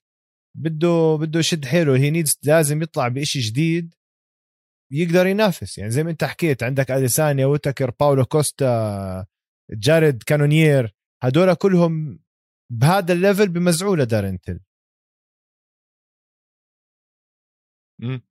بده 0.58 1.18
بده 1.22 1.40
يشد 1.40 1.66
حيله 1.66 1.96
he 1.98 2.10
needs 2.12 2.40
لازم 2.44 2.82
يطلع 2.82 3.08
بشيء 3.08 3.42
جديد 3.42 3.94
يقدر 4.92 5.28
ينافس. 5.28 5.78
يعني 5.78 5.92
زي 5.92 6.04
ما 6.04 6.12
انت 6.12 6.24
حكيت 6.24 6.64
عندك 6.64 6.92
اديسانيا 6.92 7.46
ويتكر 7.46 7.92
باولو 8.00 8.26
كوستا 8.26 9.26
جارد 9.72 10.24
كانونير 10.24 10.96
هدول 11.24 11.54
كلهم 11.56 12.20
بهذا 12.72 13.14
ال 13.14 13.20
level 13.20 13.50
بمزعوا 13.50 13.96
لدارن 13.96 14.32
تيل 14.32 14.60
مم. 18.00 18.22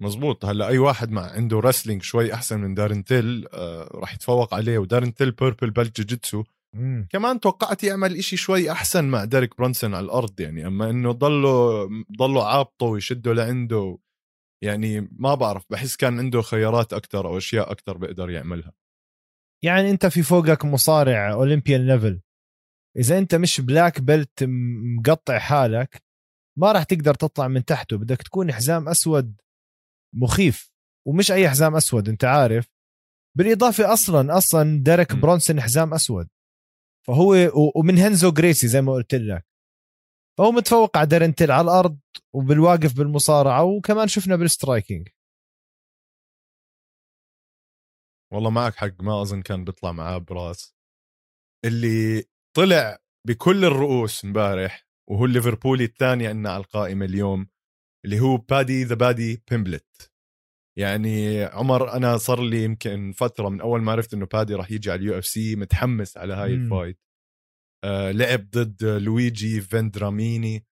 مزبوط 0.00 0.44
هلأ 0.44 0.68
أي 0.68 0.78
واحد 0.78 1.10
مع 1.10 1.22
عنده 1.22 1.58
wrestling 1.58 2.02
شوي 2.02 2.34
أحسن 2.34 2.60
من 2.60 2.74
دارن 2.74 3.04
تيل 3.04 3.46
آه 3.52 3.90
راح 3.94 4.14
يتفوق 4.14 4.54
عليه. 4.54 4.78
ودارن 4.78 5.14
تيل 5.14 5.30
purple 5.30 5.70
belt 5.70 6.00
جوجيتسو. 6.00 6.44
كمان 7.10 7.40
توقعت 7.40 7.84
يعمل 7.84 8.16
إشي 8.16 8.36
شوي 8.36 8.70
أحسن 8.70 9.04
مع 9.04 9.24
ديريك 9.24 9.58
برونسون 9.58 9.94
على 9.94 10.04
الأرض 10.04 10.40
يعني. 10.40 10.66
أما 10.66 10.90
إنه 10.90 11.12
ضله 11.12 11.88
ضله 12.18 12.46
عابطه 12.46 12.86
ويشده 12.86 13.32
لعنده 13.32 13.98
يعني 14.64 15.08
ما 15.12 15.34
بعرف 15.34 15.64
بحس 15.70 15.96
كان 15.96 16.18
عنده 16.18 16.42
خيارات 16.42 16.92
أكثر 16.92 17.26
أو 17.26 17.38
أشياء 17.38 17.72
أكثر 17.72 17.96
بيقدر 17.96 18.30
يعملها. 18.30 18.72
يعني 19.64 19.90
أنت 19.90 20.06
في 20.06 20.22
فوقك 20.22 20.64
مصارع 20.64 21.32
Olympian 21.32 21.86
level 21.86 22.20
إذا 22.96 23.18
أنت 23.18 23.34
مش 23.34 23.60
black 23.60 24.00
belt 24.00 24.44
مقطع 24.98 25.38
حالك 25.38 26.02
ما 26.58 26.72
راح 26.72 26.82
تقدر 26.82 27.14
تطلع 27.14 27.48
من 27.48 27.64
تحته. 27.64 27.96
بدك 27.96 28.22
تكون 28.22 28.52
حزام 28.52 28.88
أسود 28.88 29.40
مخيف 30.14 30.72
ومش 31.06 31.32
أي 31.32 31.50
حزام 31.50 31.76
أسود 31.76 32.08
أنت 32.08 32.24
عارف. 32.24 32.68
بالإضافة 33.36 33.92
أصلا 33.92 34.38
أصلا 34.38 34.82
ديريك. 34.82 35.14
برونسون 35.14 35.60
حزام 35.60 35.94
أسود. 35.94 36.28
فهو 37.06 37.34
ومن 37.76 37.98
هنزو 37.98 38.32
جريسي 38.32 38.68
زي 38.68 38.80
ما 38.80 38.92
قلت 38.92 39.14
لك. 39.14 39.46
فهو 40.38 40.52
متفوق 40.52 40.96
على 40.98 41.06
دارن 41.06 41.28
تيل 41.28 41.50
على 41.50 41.64
الأرض 41.64 41.98
وبالواقف 42.34 42.96
بالمصارعة 42.96 43.64
وكمان 43.64 44.08
شفنا 44.08 44.36
بال 44.36 44.49
striking. 44.49 45.08
والله 48.32 48.50
معك 48.50 48.74
حق 48.74 49.02
ما 49.02 49.22
أظن 49.22 49.42
كان 49.42 49.64
بيطلع 49.64 49.92
معاه 49.92 50.18
براس. 50.18 50.76
اللي 51.64 52.24
طلع 52.56 52.98
بكل 53.26 53.64
الرؤوس 53.64 54.24
امبارح 54.24 54.86
وهو 55.10 55.24
الليفربولي 55.24 55.84
الثاني 55.84 56.26
عندنا 56.26 56.50
على 56.50 56.60
القائمة 56.64 57.04
اليوم 57.04 57.48
اللي 58.04 58.20
هو 58.20 58.36
بادي 58.36 58.84
the 58.84 58.94
Baddy 58.94 59.42
بيمبلت. 59.50 59.89
يعني 60.80 61.44
عمر 61.44 61.92
أنا 61.92 62.16
صار 62.16 62.40
لي 62.42 62.64
يمكن 62.64 63.12
فترة 63.12 63.48
من 63.48 63.60
أول 63.60 63.82
ما 63.82 63.92
عرفت 63.92 64.14
إنه 64.14 64.26
بادي 64.26 64.54
راح 64.54 64.70
يجي 64.70 64.90
على 64.90 64.98
ال 65.00 65.18
UFC 65.18 65.56
متحمس 65.56 66.16
على 66.16 66.34
هاي. 66.34 66.54
ال 66.54 66.60
fight. 66.60 66.98
آه 67.84 68.10
لعب 68.10 68.50
ضد 68.50 68.84
لويجي 68.84 69.60
فيندراميني. 69.60 70.66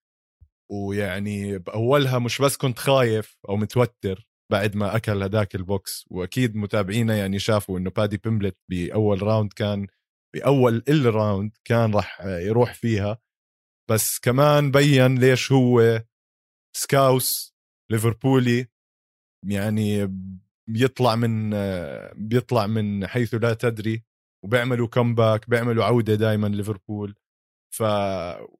ويعني 0.71 1.59
بأولها 1.59 2.19
مش 2.19 2.43
بس 2.43 2.57
كنت 2.57 2.79
خايف 2.79 3.39
أو 3.49 3.57
متوتر 3.57 4.29
بعد 4.53 4.77
ما 4.77 4.97
أكل 4.97 5.23
هداك 5.23 5.55
البوكس 5.55 6.05
وأكيد 6.11 6.57
متابعينا 6.57 7.17
يعني 7.17 7.39
شافوا 7.39 7.79
إنه 7.79 7.91
بادي 7.91 8.17
بيمبلت 8.17 8.59
بأول 8.71 9.23
round 9.23 9.53
كان 9.53 9.87
بأول 10.35 10.83
ال 10.89 11.00
round 11.00 11.57
كان 11.65 11.95
راح 11.95 12.21
يروح 12.21 12.75
فيها. 12.75 13.19
بس 13.91 14.19
كمان 14.19 14.71
بين 14.71 15.19
ليش 15.19 15.53
هو 15.53 16.03
Scouse 16.77 17.55
ليفربولي 17.91 18.67
يعني 19.47 20.15
بيطلع 20.71 21.17
من 21.17 21.51
بيطلع 22.29 22.67
من 22.67 23.07
حيث 23.07 23.35
لا 23.35 23.55
تدري 23.55 24.05
وبيعملوا 24.45 24.89
comeback 24.89 25.51
بيعملوا 25.51 25.85
عودة 25.85 26.15
دائما 26.15 26.47
ليفربول. 26.47 27.15
ف 27.75 27.83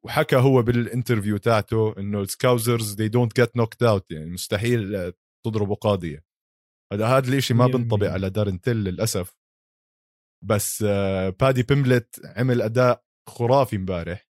وحكى 0.03 0.37
هو 0.37 0.63
بال 0.63 0.76
interview 0.76 1.37
تاعته 1.37 1.95
إنه 1.99 2.21
ال 2.21 2.30
Scousers 2.30 3.03
they 3.03 3.09
don't 3.09 3.43
get 3.43 3.49
knocked 3.61 3.87
out 3.87 4.03
يعني 4.11 4.31
مستحيل 4.31 5.13
تضربوا 5.47 5.75
قاضية. 5.75 6.25
هذا 6.93 7.07
هذا 7.07 7.29
الإشي 7.29 7.55
ما 7.55 7.67
بالمية. 7.67 8.11
على 8.11 8.31
دارين 8.31 8.57
تيل 8.57 8.77
للأسف. 8.77 9.39
بس 10.45 10.83
بادي 11.41 11.63
بيمبلت 11.63 12.21
عمل 12.25 12.63
أداء 12.63 13.05
خرافي 13.29 13.77
امبارح. 13.77 14.29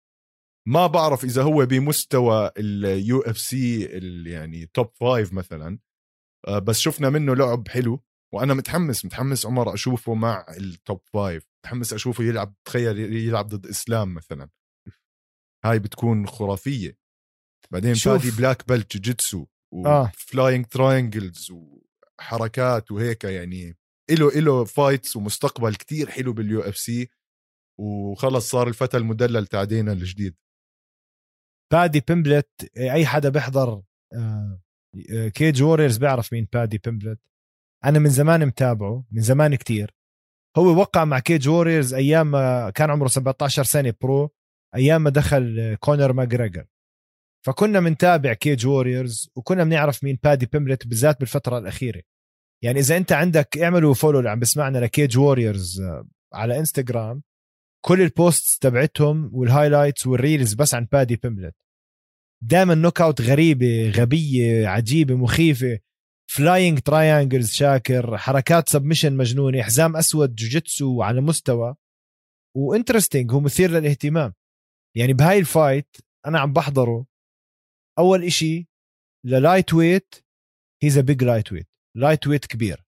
ما 0.69 0.87
بعرف 0.87 1.25
إذا 1.25 1.43
هو 1.43 1.67
بمستوى 1.67 2.51
ال 2.59 3.21
UFC 3.21 3.83
يعني 4.31 4.67
top 4.67 4.91
five 4.95 5.33
مثلا. 5.33 5.79
بس 6.49 6.79
شفنا 6.79 7.11
منه 7.11 7.35
لعب 7.35 7.69
حلو 7.69 8.01
وأنا 8.35 8.55
متحمس 8.55 9.05
متحمس 9.05 9.47
عمر 9.47 9.75
أشوفه 9.75 10.15
مع 10.15 10.47
ال 10.59 10.69
top 10.69 11.01
five 11.05 11.47
متحمس 11.65 11.93
أشوفه 11.93 12.25
يلعب 12.25 12.55
تخيل 12.65 12.99
يلعب 12.99 13.49
ضد 13.49 13.67
إسلام 13.67 14.15
مثلا 14.15 14.49
هاي 15.65 15.79
بتكون 15.79 16.27
خرافية 16.27 16.99
بعدين 17.71 17.95
شوف. 17.95 18.13
بادي 18.13 18.37
black 18.37 18.69
belt 18.69 18.97
جوجيتسو 18.97 19.47
آه. 19.87 20.13
و 20.15 20.22
flying 20.22 20.67
triangles 20.67 21.51
وحركات 21.51 22.91
وهيك 22.91 23.25
يعني 23.25 23.77
إله 24.11 24.29
إله 24.29 24.65
fights 24.65 25.17
ومستقبل 25.17 25.75
كتير 25.75 26.11
حلو 26.11 26.33
بال 26.33 26.61
UFC 26.61 27.09
وخلص 27.81 28.51
صار 28.51 28.69
الفتى 28.69 28.97
المدلل 28.97 29.47
تاع 29.47 29.65
دينا 29.65 29.93
الجديد 29.93 30.37
بادي 31.73 32.01
بيمبلت 32.09 32.77
أي 32.77 33.07
حدا 33.07 33.29
بيحضر 33.29 33.73
آه، 33.73 33.85
آه، 34.15 34.61
كيج 35.35 35.63
ووريرز 35.63 35.97
بيعرف 35.97 36.33
مين 36.33 36.49
بادي 36.53 36.79
بيمبلت. 36.79 37.19
أنا 37.85 37.99
من 37.99 38.11
زمان 38.11 38.47
متابعه 38.47 39.05
من 39.11 39.23
زمان 39.23 39.55
كتير. 39.55 39.95
هو 40.57 40.79
وقع 40.79 41.05
مع 41.05 41.19
كيج 41.19 41.49
ووريرز 41.49 41.95
أيام 41.95 42.31
ما 42.31 42.71
كان 42.71 42.91
عمره 42.91 43.09
17 43.09 43.63
سنة 43.63 43.95
bro 44.01 44.31
أيام 44.75 45.03
ما 45.03 45.11
دخل 45.11 45.57
آه، 45.61 45.75
كونر 45.75 46.13
ماجريجر. 46.13 46.67
فكنا 47.47 47.81
منتابع 47.81 48.33
كيج 48.33 48.67
ووريرز 48.67 49.31
وكنا 49.37 49.65
بنعرف 49.65 50.05
مين 50.05 50.19
بادي 50.23 50.47
بيمبلت 50.47 50.87
بالذات 50.87 51.19
بالفترة 51.19 51.59
الأخيرة. 51.59 52.03
يعني 52.63 52.81
إذا 52.81 52.97
أنت 52.97 53.13
عندك 53.13 53.59
اعملوا 53.59 53.95
follow 53.95 54.19
اللي 54.19 54.31
عم 54.31 54.39
بسمعنا 54.39 54.79
لكيج 54.79 55.19
ووريرز 55.19 55.81
آه، 55.81 56.09
على 56.35 56.59
انستغرام 56.59 57.23
كل 57.85 58.03
ال 58.03 58.12
posts 58.12 58.59
تبعتهم 58.59 59.31
وال 59.35 59.47
highlights 59.47 60.07
وال 60.07 60.21
reels 60.21 60.55
بس 60.55 60.75
عن 60.75 60.89
بادي 60.93 61.17
بيمبلت. 61.17 61.55
دائما 62.45 62.75
knockout 62.75 63.21
غريبة 63.21 63.91
غبية 63.91 64.69
عجيبة 64.69 65.15
مخيفة. 65.15 65.79
flying 66.31 66.79
triangles 66.79 67.53
شاكر. 67.53 68.19
حركات 68.19 68.69
submission 68.69 69.17
مجنونة. 69.17 69.63
حزام 69.63 69.97
أسود 69.97 70.35
جوجيتسو 70.35 71.03
على 71.03 71.21
مستوى. 71.21 71.75
و 72.57 72.63
interesting 72.63 73.33
هو 73.33 73.41
مثير 73.41 73.71
للاهتمام. 73.71 74.35
يعني 74.97 75.13
بهاي 75.13 75.39
ال 75.39 75.49
fight 75.49 75.97
أنا 76.27 76.41
عم 76.41 76.53
بحضره. 76.53 77.07
أول 77.99 78.25
إشي 78.25 78.69
لل 79.27 79.34
lightweight 79.34 79.75
he's 79.75 80.99
a 80.99 81.01
big 81.01 81.25
lightweight 81.25 81.69
lightweight 81.97 82.47
كبير. 82.47 82.85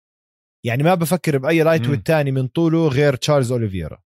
يعني 0.66 0.82
ما 0.82 0.94
بفكر 0.94 1.38
بأي 1.38 1.62
light. 1.62 1.88
weight 1.88 2.06
تاني 2.06 2.32
من 2.32 2.46
طوله 2.46 2.88
غير 2.88 3.16
تشارلز 3.16 3.52
اوليفيرا 3.52 4.03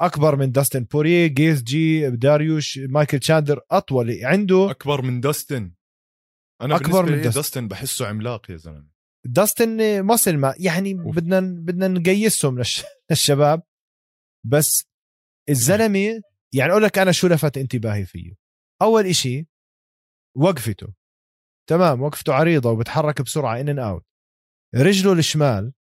أكبر 0.00 0.36
من 0.36 0.52
داستن 0.52 0.84
بوريه 0.84 1.26
جيتجي 1.26 2.10
داريوش 2.10 2.78
مايكل 2.78 3.18
تشاندر 3.18 3.60
أطول. 3.70 4.24
عنده 4.24 4.70
أكبر 4.70 5.02
من 5.02 5.20
داستن. 5.20 5.72
أنا 6.60 6.76
أكبر 6.76 6.86
أكبر 6.86 7.02
من 7.02 7.22
داستن, 7.22 7.30
داستن. 7.40 7.68
بحسه 7.68 8.06
عملاق 8.06 8.50
يا 8.50 8.56
زلمة. 8.56 8.88
داستن 9.26 10.02
مصل 10.02 10.36
ما 10.36 10.54
يعني 10.58 10.92
أوف. 10.92 11.16
بدنا 11.16 11.40
بدنا 11.40 11.88
نقيسهم 11.88 12.58
للش... 12.58 12.84
للشباب. 13.10 13.62
بس 14.46 14.84
الزلمة 15.48 16.22
يعني 16.54 16.72
أقول 16.72 16.82
لك 16.82 16.98
أنا 16.98 17.12
شو 17.12 17.26
لفت 17.26 17.58
انتباهي 17.58 18.04
فيه. 18.04 18.32
أول 18.82 19.06
إشي 19.06 19.46
وقفته. 20.36 20.94
تمام 21.68 22.02
وقفته 22.02 22.34
عريضة 22.34 22.70
وبتحرك 22.70 23.22
بسرعة 23.22 23.60
in 23.60 23.68
in 23.68 23.78
out 23.78 24.04
رجله 24.74 25.12
الشمال 25.12 25.72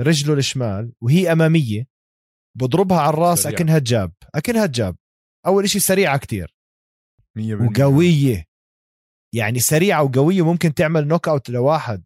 رجله 0.00 0.34
الشمال 0.34 0.92
وهي 1.00 1.32
أمامية. 1.32 1.97
بضربها 2.58 3.00
على 3.00 3.10
الراس 3.10 3.38
سريعة. 3.38 3.56
أكنها 3.56 3.78
jab. 3.78 4.12
أكنها 4.34 4.66
jab. 4.66 4.96
أول 5.46 5.64
إشي 5.64 5.78
سريعة 5.78 6.18
كتير. 6.18 6.54
100% 7.38 7.40
وقوية. 7.40 8.44
يعني 9.34 9.58
سريعة 9.58 10.02
وقوية 10.02 10.44
ممكن 10.44 10.74
تعمل 10.74 11.08
knockout 11.08 11.50
لواحد. 11.50 12.04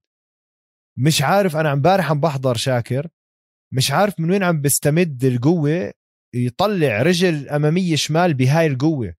مش 0.99 1.23
عارف 1.23 1.57
أنا 1.57 1.73
امبارح 1.73 2.11
عم 2.11 2.21
بحضر 2.21 2.57
شاكر. 2.57 3.09
مش 3.75 3.91
عارف 3.91 4.21
من 4.21 4.31
وين 4.31 4.43
عم 4.43 4.61
بستمد 4.61 5.25
القوة. 5.25 5.93
يطلع 6.35 7.03
رجل 7.03 7.49
أمامية 7.49 7.97
شمال 7.97 8.35
بهاي 8.35 8.67
القوة. 8.67 9.15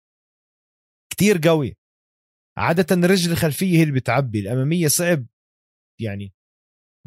كتير 1.14 1.38
قوي. 1.48 1.78
عادة 2.58 2.96
الرجل 2.96 3.32
الخلفيه 3.32 3.78
هي 3.78 3.84
اللي 3.84 3.94
بتعبي. 3.94 4.40
الأمامية 4.40 4.88
صعب. 4.88 5.26
يعني 6.02 6.34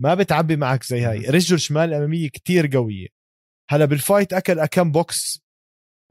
ما 0.01 0.15
بتعبي 0.15 0.57
معك 0.57 0.83
زي 0.83 1.01
هاي. 1.01 1.19
رجل 1.19 1.55
الشمال 1.55 1.89
الأمامية 1.89 2.29
كتير 2.29 2.67
قوية. 2.77 3.16
هلا 3.71 3.85
بال 3.85 3.98
fight 3.98 4.33
أكل 4.33 4.59
أكم 4.59 4.93
بوكس 4.93 5.47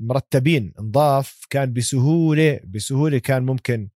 مرتبين 0.02 0.74
نضاف 0.80 1.46
كان 1.50 1.74
بسهولة 1.74 2.60
بسهولة 2.66 3.18
كان 3.18 3.46
ممكن 3.46 3.90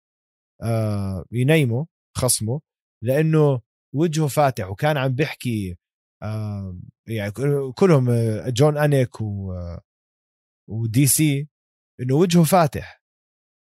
آه 0.62 1.24
ينيمه 1.32 1.86
خصمه 2.16 2.60
لأنه 3.04 3.60
وجهه 3.94 4.26
فاتح 4.26 4.70
وكان 4.70 4.96
عم 4.96 5.14
بيحكي 5.14 5.76
آه 6.22 6.78
يعني 7.06 7.30
كلهم 7.76 8.10
جون 8.46 8.78
أنيك 8.78 9.20
و 9.20 9.52
آه، 9.52 9.80
ودي 10.70 11.06
سي 11.06 11.48
إنه 12.00 12.14
وجهه 12.14 12.44
فاتح. 12.44 13.02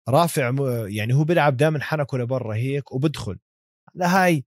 رافع 0.10 0.56
يعني 0.88 1.14
هو 1.14 1.24
بيلعب 1.24 1.58
دائما 1.58 1.80
حنكه 1.84 2.18
لبرا 2.18 2.56
هيك 2.56 2.92
وبدخل. 2.92 3.40
لهاي 3.96 4.46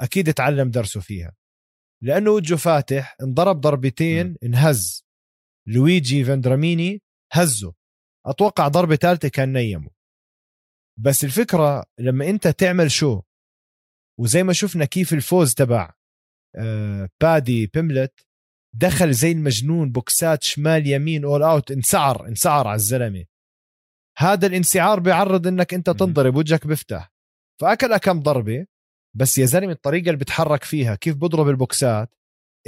أكيد 0.00 0.28
اتعلم 0.28 0.70
درسه 0.70 1.00
فيها. 1.00 1.32
لأنه 2.02 2.30
وجهه 2.30 2.56
فاتح 2.56 3.16
انضرب 3.22 3.60
ضربتين 3.60 4.36
انهز. 4.42 5.06
لويجي 5.68 6.24
فاندراميني 6.24 7.02
هزه. 7.32 7.74
أتوقع 8.26 8.68
ضربة 8.68 8.96
ثالثة 8.96 9.28
كان 9.28 9.52
نيمه. 9.52 9.90
بس 10.98 11.24
الفكرة 11.24 11.84
لما 11.98 12.28
أنت 12.28 12.48
تعمل 12.48 12.90
شو؟ 12.90 13.22
وزي 14.20 14.42
ما 14.42 14.52
شفنا 14.52 14.84
كيف 14.84 15.12
الفوز 15.12 15.54
تبع 15.54 15.94
آه، 16.58 17.08
بادي 17.20 17.66
بيمبلت 17.66 18.26
دخل 18.74 19.12
زي 19.12 19.32
المجنون 19.32 19.92
بوكسات 19.92 20.42
شمال 20.42 20.86
يمين 20.86 21.24
all 21.24 21.42
out 21.42 21.70
انسعر 21.70 22.28
انسعر 22.28 22.66
على 22.66 22.76
الزلمة. 22.76 23.24
هذا 24.18 24.46
الانسعار 24.46 25.00
بيعرض 25.00 25.46
إنك 25.46 25.74
أنت 25.74 25.90
تنضرب 25.90 26.36
وجهك 26.36 26.66
بيفتح. 26.66 27.12
فاكل 27.60 27.96
كم 27.96 28.20
ضربة؟ 28.20 28.66
بس 29.16 29.38
يا 29.38 29.46
زلمة 29.46 29.72
الطريقة 29.72 30.06
اللي 30.06 30.16
بتحرك 30.16 30.64
فيها 30.64 30.94
كيف 30.94 31.16
بضرب 31.16 31.48
البوكسات؟ 31.48 32.14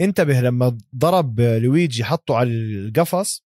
انتبه 0.00 0.40
لما 0.40 0.78
ضرب 0.96 1.40
لويجي 1.40 2.04
حطه 2.04 2.36
على 2.36 2.50
القفص 2.50 3.44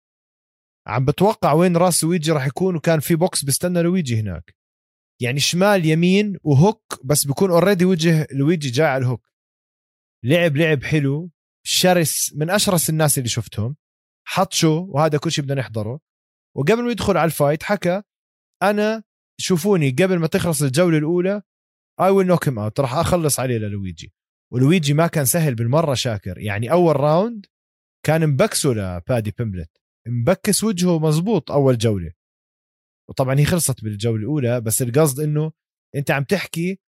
عم 0.88 1.06
بتوقع 1.06 1.54
وين 1.54 1.78
راس 1.78 2.04
لويجي 2.04 2.32
راح 2.32 2.48
يكون 2.48 2.76
وكان 2.76 3.00
في 3.00 3.16
بوكس 3.16 3.46
بيستنى 3.46 3.82
لويجي 3.82 4.20
هناك. 4.20 4.56
يعني 5.22 5.40
شمال 5.40 5.86
يمين 5.86 6.38
و 6.44 6.55
hook 6.55 7.00
بس 7.04 7.26
بيكون 7.26 7.52
already 7.52 7.86
وجه 7.86 8.28
لويجي 8.32 8.70
جاي 8.70 8.88
على 8.88 9.02
ال 9.02 9.07
hook. 9.07 9.30
لعب 10.24 10.58
لعب 10.58 10.84
حلو 10.84 11.30
شرس 11.66 12.34
من 12.36 12.50
أشرس 12.50 12.90
الناس 12.90 13.18
اللي 13.18 13.30
شفتهم 13.30 13.76
حط 14.28 14.54
show 14.54 14.86
وهذا 14.90 15.18
كل 15.18 15.32
شيء 15.32 15.44
بدنا 15.44 15.62
نحضره. 15.62 16.00
وقبل 16.58 16.84
ما 16.84 16.92
يدخل 16.92 17.18
على 17.18 17.26
ال 17.26 17.32
fight 17.32 17.64
حكى 17.64 18.02
أنا 18.64 19.04
شوفوني 19.40 19.90
قبل 19.90 20.20
ما 20.20 20.28
تخلص 20.28 20.62
الجولة 20.62 20.98
الأولى 20.98 21.42
I 22.02 22.10
will 22.10 22.28
knock 22.28 22.48
him 22.48 22.60
out 22.60 22.80
راح 22.80 22.94
أخلص 22.94 23.40
عليه 23.40 23.58
للويجي. 23.58 24.14
ولويجي 24.54 24.94
ما 24.94 25.08
كان 25.08 25.26
سهل 25.26 25.56
بالمرة 25.56 25.94
شاكر. 25.94 26.38
يعني 26.38 26.72
أول 26.72 26.96
round 26.96 27.46
كان 28.06 28.28
مبكسه 28.30 28.70
لبادي 28.70 29.34
بيمبلت؟ 29.38 29.82
مبكس 30.08 30.64
وجهه 30.64 31.00
مزبوط 31.00 31.52
أول 31.52 31.78
جولة. 31.78 32.14
وطبعا 33.10 33.40
هي 33.40 33.46
خلصت 33.46 33.84
بالجولة 33.84 34.22
الأولى 34.22 34.62
بس 34.62 34.82
القصد 34.82 35.20
إنه 35.20 35.52
أنت 35.96 36.12
عم 36.12 36.24
تحكي 36.24 36.80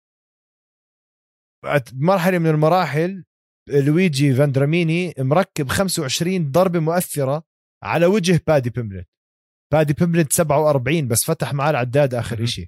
بمرحله 1.94 2.40
من 2.40 2.48
المراحل 2.48 3.26
لويجي 3.70 4.34
فاندراميني 4.36 5.14
مركب 5.20 5.68
25 5.70 6.52
ضربة 6.52 6.80
مؤثرة 6.80 7.44
على 7.84 8.06
وجه 8.06 8.42
بادي 8.48 8.70
بيمبلت. 8.70 9.08
بادي 9.72 9.94
بيمبلت 9.94 10.34
47 10.34 11.08
بس 11.08 11.26
فتح 11.26 11.54
معاه 11.54 11.70
العداد 11.70 12.14
آخر 12.14 12.46
شيء 12.46 12.68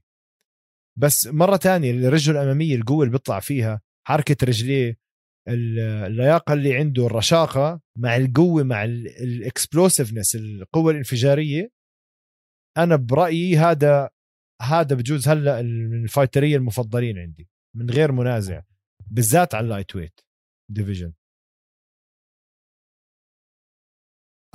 بس 0.99 1.27
مرة 1.27 1.55
تانية 1.55 1.91
الرجل 1.91 2.37
الأمامية 2.37 2.75
القوة 2.75 3.03
اللي 3.03 3.11
بيطلع 3.11 3.39
فيها 3.39 3.81
حركة 4.07 4.37
رجليه 4.43 4.97
اللياقة 5.47 6.53
اللي 6.53 6.75
عنده 6.75 7.05
الرشاقة 7.05 7.81
مع 7.97 8.15
القوة 8.15 8.63
مع 8.63 8.83
ال 8.83 8.94
explosiveness 8.94 10.35
القوة 10.35 10.91
الانفجارية 10.91 11.71
أنا 12.77 12.95
برأيي 12.95 13.57
هذا 13.57 14.09
هذا 14.61 14.95
بجوز 14.95 15.27
هلأ 15.27 15.61
من 15.61 16.03
الفايترية 16.03 16.57
المفضلين 16.57 17.19
عندي 17.19 17.49
من 17.75 17.89
غير 17.89 18.11
منازع 18.11 18.61
بالذات 19.07 19.55
على 19.55 19.63
ال 19.63 19.95
lightweight 19.95 20.19
division. 20.71 21.13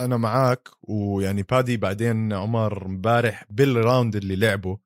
أنا 0.01 0.17
معك 0.17 0.69
ويعني 0.83 1.43
بادي 1.43 1.77
بعدين 1.77 2.33
عمر 2.33 2.87
امبارح 2.87 3.45
بال 3.51 3.70
round 3.70 4.17
اللي 4.17 4.37
لعبه 4.37 4.79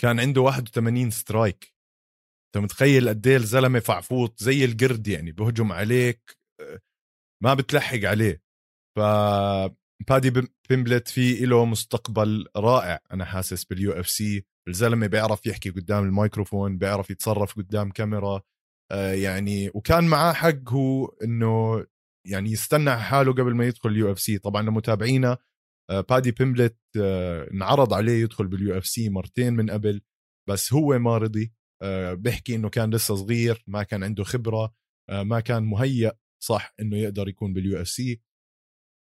كان 0.00 0.20
عنده 0.20 0.40
81 0.40 1.10
strike. 1.10 1.74
أنت 2.46 2.64
متخيل 2.64 3.08
قد 3.08 3.26
إيه 3.26 3.36
الزلمة 3.36 3.78
فعفوط 3.80 4.42
زي 4.42 4.64
القرد 4.64 5.08
يعني 5.08 5.32
بهجم 5.32 5.72
عليك 5.72 6.36
ما 7.42 7.54
بتلحق 7.54 8.04
عليه. 8.04 8.42
ف 8.98 9.00
بادي 10.08 10.30
بيمبلت 10.68 11.08
في 11.08 11.46
له 11.46 11.64
مستقبل 11.64 12.46
رائع 12.56 13.00
أنا 13.12 13.24
حاسس 13.24 13.64
بال 13.64 13.92
UFC. 13.92 14.44
الزلمة 14.68 15.06
بيعرف 15.06 15.46
يحكي 15.46 15.70
قدام 15.70 16.04
الميكروفون 16.04 16.78
بيعرف 16.78 17.10
يتصرف 17.10 17.56
قدام 17.56 17.90
كاميرا 17.90 18.42
آه 18.92 19.12
يعني 19.12 19.70
وكان 19.74 20.04
معاه 20.04 20.32
حق 20.32 20.68
هو 20.68 21.06
إنه 21.06 21.84
يعني 22.26 22.50
يستنى 22.50 22.96
حاله 22.96 23.32
قبل 23.32 23.54
ما 23.54 23.66
يدخل 23.66 23.90
ال 23.90 24.12
UFC. 24.12 24.38
طبعا 24.38 24.62
لمتابعينا 24.62 25.32
آه 25.32 25.38
بادي 25.90 26.30
بيمبلت 26.30 26.78
آه 27.00 27.50
انعرض 27.50 27.94
عليه 27.94 28.22
يدخل 28.22 28.46
بال 28.46 28.78
UFC 28.78 29.08
مرتين 29.08 29.54
من 29.54 29.70
قبل 29.70 30.00
بس 30.48 30.72
هو 30.72 30.98
ما 30.98 31.18
رضي 31.18 31.52
آه، 31.82 32.14
بيحكي 32.14 32.54
إنه 32.54 32.68
كان 32.68 32.94
لسه 32.94 33.14
صغير 33.14 33.64
ما 33.66 33.82
كان 33.82 34.04
عنده 34.04 34.24
خبرة 34.24 34.74
آه، 35.10 35.22
ما 35.22 35.40
كان 35.40 35.62
مهيأ 35.62 36.12
صح 36.42 36.74
إنه 36.80 36.96
يقدر 36.96 37.28
يكون 37.28 37.52
بال 37.52 37.80
UFC. 37.80 38.20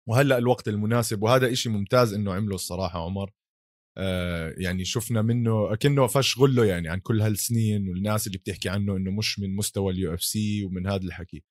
وهلأ 0.09 0.38
الوقت 0.38 0.69
المناسب 0.69 1.23
وهذا 1.23 1.53
إشي 1.53 1.69
ممتاز 1.69 2.14
إنه 2.14 2.35
عمله 2.35 2.55
الصراحة 2.55 3.05
عمر. 3.05 3.31
آه، 3.99 4.55
يعني 4.59 4.85
شفنا 4.85 5.23
منه 5.23 5.75
كأنه 5.77 6.07
فش 6.07 6.38
غله 6.38 6.64
يعني 6.67 6.88
عن 6.88 7.01
كل 7.01 7.21
هالسنين 7.21 7.88
والناس 7.88 8.27
اللي 8.27 8.38
بتحكي 8.38 8.69
عنه 8.69 8.97
إنه 8.97 9.11
مش 9.11 9.38
من 9.41 9.57
مستوى 9.57 9.93
ال 9.92 10.14
UFC 10.14 10.64
ومن 10.64 10.87
هذا 10.87 11.05
الحكي. 11.05 11.45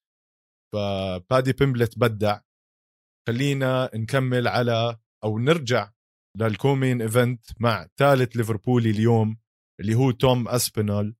فبادي 0.73 1.53
بيمبلت 1.53 1.99
بدع. 1.99 2.39
خلينا 3.27 3.91
نكمل 3.95 4.47
على 4.47 4.99
أو 5.23 5.39
نرجع 5.39 5.91
لل 6.37 6.51
co-main 6.51 7.01
event 7.01 7.45
مع 7.59 7.87
ثالث 7.97 8.37
ليفربولي 8.37 8.89
اليوم 8.89 9.37
اللي 9.81 9.95
هو 9.95 10.11
توم 10.11 10.47
أسبينال. 10.47 11.15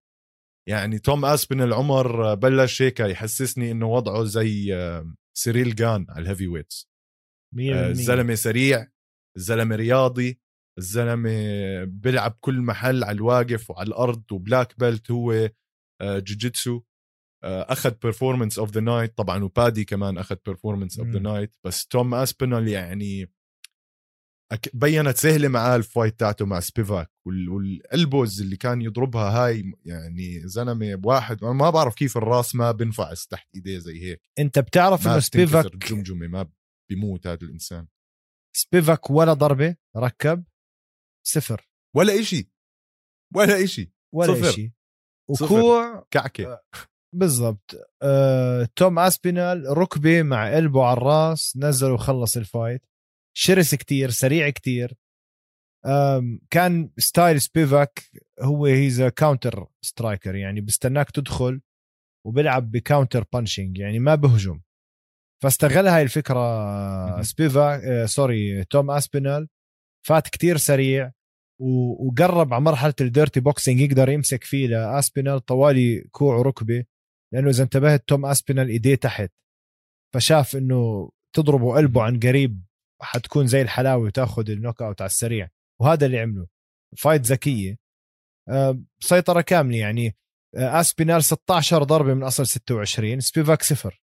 يعني 0.69 0.99
توم 0.99 1.25
أسبينال 1.25 1.73
عمر 1.73 2.36
بلش 2.36 2.81
هيك 2.81 2.99
يحسسني 2.99 3.71
إنه 3.71 3.88
وضعه 3.88 4.23
زي 4.23 4.75
آه، 4.75 5.13
سيريل 5.38 5.75
جان 5.75 6.05
على 6.10 6.23
ال 6.23 6.47
heavyweights. 6.47 6.89
آه، 7.60 7.89
الزلمة 7.89 8.36
سريع 8.36 8.88
الزلمة 9.38 9.75
رياضي 9.75 10.39
الزلمة 10.79 11.29
بيلعب 11.83 12.38
كل 12.39 12.62
محل 12.62 13.03
على 13.03 13.15
الواقف 13.15 13.69
وعلى 13.69 13.88
الأرض 13.88 14.31
و 14.32 14.39
black 14.39 14.80
belt 14.80 15.12
هو 15.12 15.31
آه، 16.01 16.19
جوجيتسو 16.19 16.81
أخذ 17.43 17.91
performance 17.91 18.60
of 18.60 18.71
the 18.71 18.82
night 18.82 19.17
طبعا 19.17 19.43
وبادي 19.43 19.86
كمان 19.86 20.17
أخذ 20.17 20.36
performance 20.45 21.00
of 21.00 21.08
the 21.08 21.19
night 21.19 21.56
بس 21.65 21.88
توم 21.88 22.13
أسبينال 22.13 22.67
يعني 22.67 23.31
بينت 24.73 25.17
سهلة 25.17 25.47
معاه 25.47 25.75
ال 25.76 25.83
fight 25.83 26.19
تاعته 26.19 26.45
مع 26.45 26.60
سبيفاك 26.60 27.12
وال 27.26 27.55
elbows 27.55 28.41
اللي 28.41 28.57
كان 28.57 28.81
يضربها 28.81 29.29
هاي 29.29 29.73
يعني 29.86 30.47
زلمة 30.47 30.95
بواحد 30.95 31.43
أنا 31.43 31.53
ما 31.53 31.69
بعرف 31.69 31.95
كيف 31.95 32.17
الرأس 32.17 32.55
ما 32.55 32.71
بنفعس 32.71 33.27
تحت 33.27 33.47
إيديه 33.55 33.79
زي 33.79 34.01
هيك. 34.03 34.21
أنت 34.39 34.60
بتعرف 34.60 35.07
إنه 35.07 35.19
سبيفاك 35.19 35.75
جمجمة 35.75 36.27
ما 36.27 36.49
بيموت 36.89 37.27
هذا 37.27 37.43
الإنسان. 37.43 37.88
سبيفاك 38.55 39.10
ولا 39.10 39.33
ضربة 39.33 39.75
ركب 39.97 40.43
صفر. 41.27 41.69
ولا 41.95 42.19
إشي. 42.19 42.51
ولا 43.36 43.63
إشي. 43.63 43.93
ولا 44.13 44.33
صفر. 44.33 44.49
إشي. 44.49 44.73
وكوع 45.29 46.07
كعكة. 46.12 46.53
آه، 46.53 46.63
بالضبط. 47.15 47.75
آه، 48.01 48.69
توم 48.75 48.99
أسبينال 48.99 49.77
ركبة 49.77 50.23
مع 50.23 50.55
قلبه 50.55 50.86
على 50.86 50.97
الرأس 50.97 51.57
نزل 51.57 51.91
وخلص 51.91 52.38
ال 52.38 52.44
fight. 52.44 52.86
شرس 53.39 53.76
كتير 53.76 54.10
سريع 54.10 54.50
كتير. 54.50 54.93
كان 56.50 56.89
style 56.97 57.41
سبيفاك 57.41 58.04
هو 58.41 58.65
he's 58.65 59.02
counter 59.02 59.67
striker 59.82 60.36
يعني 60.36 60.62
بستناك 60.62 61.12
تدخل 61.12 61.62
وبيلعب 62.26 62.71
ب 62.71 62.78
counter 62.78 63.26
punching 63.34 63.78
يعني 63.78 64.00
ما 64.00 64.15
بهجم. 64.15 64.62
فاستغل 65.43 65.88
هاي 65.88 66.02
الفكرة 66.02 67.21
سبيفاك 67.21 67.84
آه 67.84 68.06
sorry 68.06 68.63
توم 68.63 68.91
أسبينال. 68.91 69.47
فات 70.08 70.28
كتير 70.28 70.58
سريع 70.58 71.12
وقرب 71.60 72.54
على 72.54 72.63
مرحلة 72.63 72.93
ال 73.02 73.08
dirty 73.08 73.39
boxing 73.39 73.82
يقدر 73.82 74.10
يمسك 74.10 74.43
فيه 74.43 74.67
لاسبينال 74.67 75.39
طوالي 75.39 76.02
كوع 76.12 76.36
وركبة 76.36 76.86
لأنه 77.34 77.50
إذا 77.50 77.63
انتبهت 77.63 78.08
توم 78.08 78.26
أسبينال 78.26 78.69
إيديه 78.69 78.95
تحت. 78.95 79.32
فشاف 80.13 80.56
إنه 80.56 81.12
تضربه 81.36 81.76
قلبه 81.76 82.02
عن 82.04 82.19
قريب 82.19 82.66
حتكون 83.01 83.47
زي 83.47 83.62
الحلاوة 83.62 84.03
وتاخذ 84.03 84.49
ال 84.50 84.82
knockout 84.82 85.02
على 85.01 85.10
السريع. 85.10 85.49
وهذا 85.81 86.05
اللي 86.05 86.19
عمله. 86.19 86.47
fight 86.97 87.21
ذكية. 87.25 87.77
آه، 88.49 88.81
سيطرة 88.99 89.41
كاملة 89.41 89.77
يعني. 89.77 90.15
آه، 90.55 90.79
أسبينال 90.79 91.23
16 91.23 91.83
ضربة 91.83 92.13
من 92.13 92.23
أصل 92.23 92.47
26 92.47 93.19
سبيفاك 93.19 93.63
صفر. 93.63 94.01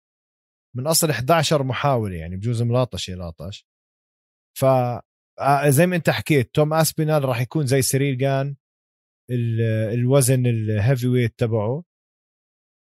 من 0.76 0.86
أصل 0.86 1.10
11 1.10 1.62
محاولة 1.62 2.16
يعني 2.16 2.36
بجوز 2.36 2.62
ملاطش 2.62 3.10
لاطش. 3.10 3.66
ف 4.58 4.64
آه، 4.64 5.68
زي 5.68 5.86
ما 5.86 5.96
أنت 5.96 6.10
حكيت 6.10 6.54
توم 6.54 6.74
أسبينال 6.74 7.24
راح 7.24 7.40
يكون 7.40 7.66
زي 7.66 7.82
سيريل 7.82 8.14
جان 8.14 8.56
الوزن 9.92 10.46
ال 10.46 11.06
heavyweight 11.08 11.38
تبعه. 11.38 11.84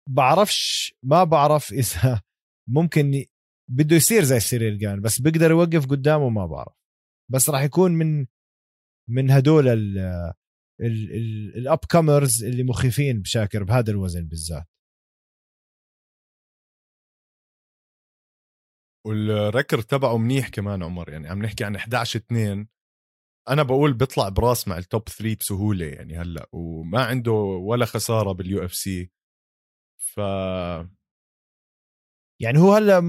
بعرفش 0.08 0.94
ما 1.02 1.24
بعرف 1.24 1.72
إذا 1.72 2.20
ممكن 2.68 3.24
بده 3.70 3.96
يصير 3.96 4.22
زي 4.24 4.40
سيريل 4.40 4.78
جان 4.78 5.00
بس 5.00 5.20
بيقدر 5.20 5.50
يوقف 5.50 5.86
قدامه 5.86 6.28
ما 6.28 6.46
بعرف. 6.46 6.72
بس 7.32 7.50
راح 7.50 7.62
يكون 7.62 7.92
من 7.92 8.26
من 9.10 9.30
هدول 9.30 9.68
ال 11.56 11.78
up-comers 11.90 12.44
اللي 12.44 12.62
مخيفين 12.64 13.22
بشاكر 13.22 13.64
بهذا 13.64 13.90
الوزن 13.92 14.26
بالذات. 14.26 14.66
وال 19.06 19.25
record 19.25 19.80
تبعه 19.82 20.16
منيح 20.18 20.48
كمان 20.48 20.82
عمر 20.82 21.10
يعني 21.12 21.28
عم 21.28 21.42
نحكي 21.42 21.64
عن 21.64 21.76
11 21.76 22.18
2 22.20 22.68
أنا 23.48 23.62
بقول 23.62 23.92
بيطلع 23.94 24.28
براس 24.28 24.68
مع 24.68 24.78
ال 24.78 24.86
top 24.86 25.08
3 25.08 25.36
بسهولة 25.40 25.86
يعني 25.86 26.18
هلأ 26.18 26.48
وما 26.52 27.04
عنده 27.04 27.32
ولا 27.32 27.86
خسارة 27.86 28.32
بال 28.32 28.64
UFC 28.64 29.10
ف 29.98 30.20
يعني 32.40 32.58
هو 32.58 32.72
هلأ 32.74 33.00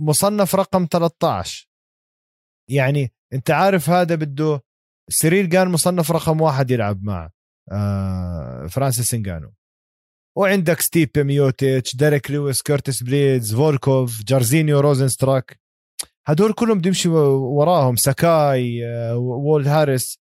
مصنف 0.00 0.54
رقم 0.54 0.86
13 0.90 1.68
يعني 2.70 3.12
انت 3.32 3.50
عارف 3.50 3.90
هذا 3.90 4.14
بده 4.14 4.62
سيريل 5.10 5.46
كان 5.46 5.68
مصنف 5.68 6.10
رقم 6.12 6.40
واحد 6.40 6.70
يلعب 6.70 7.02
مع 7.02 7.30
آه 7.72 8.66
فرانسيس 8.66 9.14
انجانو 9.14 9.52
وعندك 10.38 10.80
ستيب 10.80 11.10
ميوتشيتش 11.18 11.96
ديريك 11.96 12.30
لويس 12.30 12.62
كورتيس 12.62 13.02
بليدز 13.02 13.54
فولكوف 13.54 14.22
جارزينيو 14.24 14.80
روزنستراك 14.80 15.60
هدول 16.26 16.52
كلهم 16.52 16.78
بده 16.78 16.88
يمشي 16.88 17.08
وراهم 17.08 17.96
ساكاي 17.96 18.86
آه، 18.86 19.16
والت 19.16 19.66
هاريس. 19.68 20.18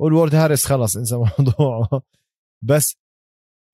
والت 0.00 0.34
هاريس 0.34 0.64
خلص 0.66 0.96
انسى 0.96 1.16
موضوعه. 1.38 2.02
بس 2.64 2.96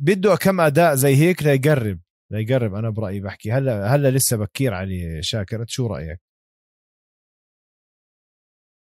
بده 0.02 0.36
كم 0.36 0.60
أداء 0.60 0.94
زي 0.94 1.16
هيك 1.16 1.42
ليقرب 1.42 2.00
ليقرب 2.32 2.74
أنا 2.74 2.90
برأيي 2.90 3.20
بحكي. 3.20 3.52
هلا 3.52 3.94
هلا 3.94 4.10
لسه 4.10 4.36
بكير 4.36 4.74
علي 4.74 5.22
شاكر 5.22 5.64
شو 5.68 5.86
رأيك؟ 5.86 6.20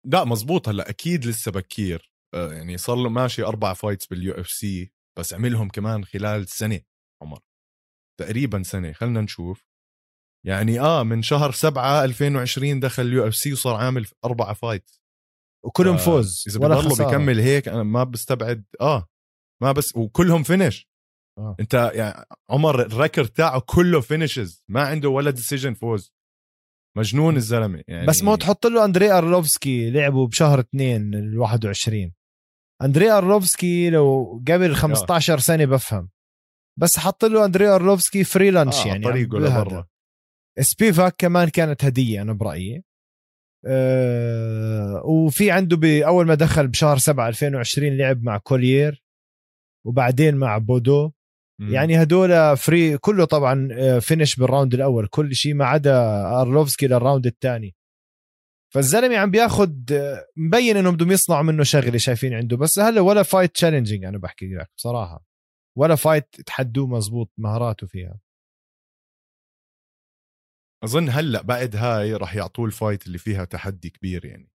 لا 0.06 0.24
مزبوط. 0.24 0.70
هلا 0.70 0.90
أكيد 0.90 1.26
لسه 1.26 1.52
بكير. 1.52 2.12
آه، 2.34 2.54
يعني 2.54 2.78
صار 2.78 2.96
له 2.96 3.10
ماشي 3.10 3.44
أربع 3.44 3.74
fights 3.74 4.08
بال 4.08 4.34
UFC 4.34 4.92
بس 5.20 5.34
عملهم 5.34 5.70
كمان 5.70 6.06
خلال 6.06 6.48
سنة 6.48 6.82
عمر. 7.22 7.40
تقريبا 8.20 8.64
سنة 8.64 8.92
خلينا 8.92 9.22
نشوف. 9.22 9.68
يعني 10.46 10.80
آه 10.80 11.04
من 11.04 11.22
شهر 11.22 11.52
سبعة 11.52 12.04
2020 12.04 12.80
دخل 12.80 13.04
ال 13.04 13.28
UFC 13.28 13.54
وصار 13.54 13.76
عامل 13.76 14.08
أربع 14.26 14.54
fight 14.54 14.92
وكلهم 15.66 15.94
آه، 15.96 15.98
فوز 15.98 16.44
إذا 16.48 16.60
بضله. 16.60 17.06
بيكمل 17.06 17.40
هيك 17.40 17.68
أنا 17.68 17.84
ما 17.84 18.04
بستبعد 18.04 18.66
آه 18.82 19.08
ما 19.64 19.72
بس 19.72 19.96
وكلهم 19.96 20.44
finish 20.44 20.87
آه. 21.38 21.56
انت 21.60 21.92
يعني 21.94 22.26
عمر 22.50 22.82
ال 22.82 22.88
record 22.88 23.28
تاعه 23.28 23.64
كله 23.66 24.02
finishes 24.02 24.64
ما 24.68 24.82
عنده 24.82 25.10
ولا 25.10 25.32
decision 25.32 25.74
فوز. 25.74 26.14
مجنون 26.98 27.36
الزلمة. 27.36 27.84
يعني 27.88 28.08
بس 28.08 28.24
ما 28.24 28.36
تحط 28.36 28.66
له 28.68 28.86
أندري 28.86 29.12
أرلوفسكي 29.12 29.92
لعبوا 29.92 30.28
بشهر 30.28 30.60
اثنين 30.60 31.14
ال 31.14 31.40
21 31.40 32.14
أندري 32.84 33.12
أرلوفسكي 33.12 33.90
لو 33.90 34.42
قبل 34.48 34.76
15 34.76 35.40
سنة 35.40 35.66
بفهم. 35.66 36.10
بس 36.80 37.00
حط 37.00 37.26
له 37.26 37.46
أندري 37.46 37.68
أرلوفسكي 37.68 38.24
free 38.24 38.52
lunch 38.52 38.76
آه 38.76 38.88
يعني 38.88 39.04
طريقه. 39.04 39.38
لبرا. 39.40 39.88
سبيفاك 40.60 41.16
كمان 41.18 41.50
كانت 41.50 41.86
هدية 41.86 42.22
أنا 42.22 42.34
برأيي. 42.34 42.84
أه 43.66 45.02
وفي 45.06 45.52
عنده 45.52 45.78
باول 45.78 46.26
ما 46.28 46.36
دخل 46.36 46.68
بشهر 46.68 46.98
7 46.98 47.28
2020 47.28 47.98
لعب 47.98 48.24
مع 48.24 48.38
كوليير 48.38 49.04
وبعدين 49.86 50.36
مع 50.36 50.58
بودو. 50.58 51.12
مم. 51.60 51.74
يعني 51.74 52.02
هدول 52.02 52.58
free 52.58 52.98
كله 52.98 53.26
طبعا 53.26 53.70
آه، 53.72 54.00
finish 54.00 54.36
بال 54.36 54.47
round 54.47 54.74
الأول 54.74 55.08
كل 55.08 55.36
شيء 55.36 55.54
ما 55.54 55.66
عدا 55.66 56.22
أرلوفسكي 56.42 56.88
لل 56.88 56.99
round 56.99 57.26
الثاني. 57.26 57.76
فالزلمة 58.74 59.18
عم 59.18 59.32
بياخد 59.32 59.92
آه، 59.92 60.26
مبين 60.38 60.78
انهم 60.78 60.96
بدهم 60.96 61.12
يصنعوا 61.12 61.44
منه 61.44 61.64
شغلة 61.64 61.98
شايفين 61.98 62.34
عنده. 62.34 62.58
بس 62.58 62.80
هلا 62.80 63.02
ولا 63.02 63.24
fight 63.24 63.52
challenging 63.54 64.04
أنا 64.04 64.18
بحكي 64.18 64.56
لك 64.56 64.70
بصراحة. 64.78 65.26
ولا 65.78 65.96
fight 65.96 66.42
تحدوه 66.46 66.88
مزبوط 66.88 67.32
مهاراته 67.38 67.88
فيها. 67.88 68.20
أظن 70.84 71.10
هلأ 71.10 71.42
بعد 71.42 71.76
هاي 71.76 72.14
راح 72.14 72.36
يعطوه 72.36 72.66
ال 72.66 72.73
fight 72.73 73.08
اللي 73.08 73.18
فيها 73.18 73.46
تحدي 73.46 73.90
كبير 73.90 74.26
يعني. 74.26 74.52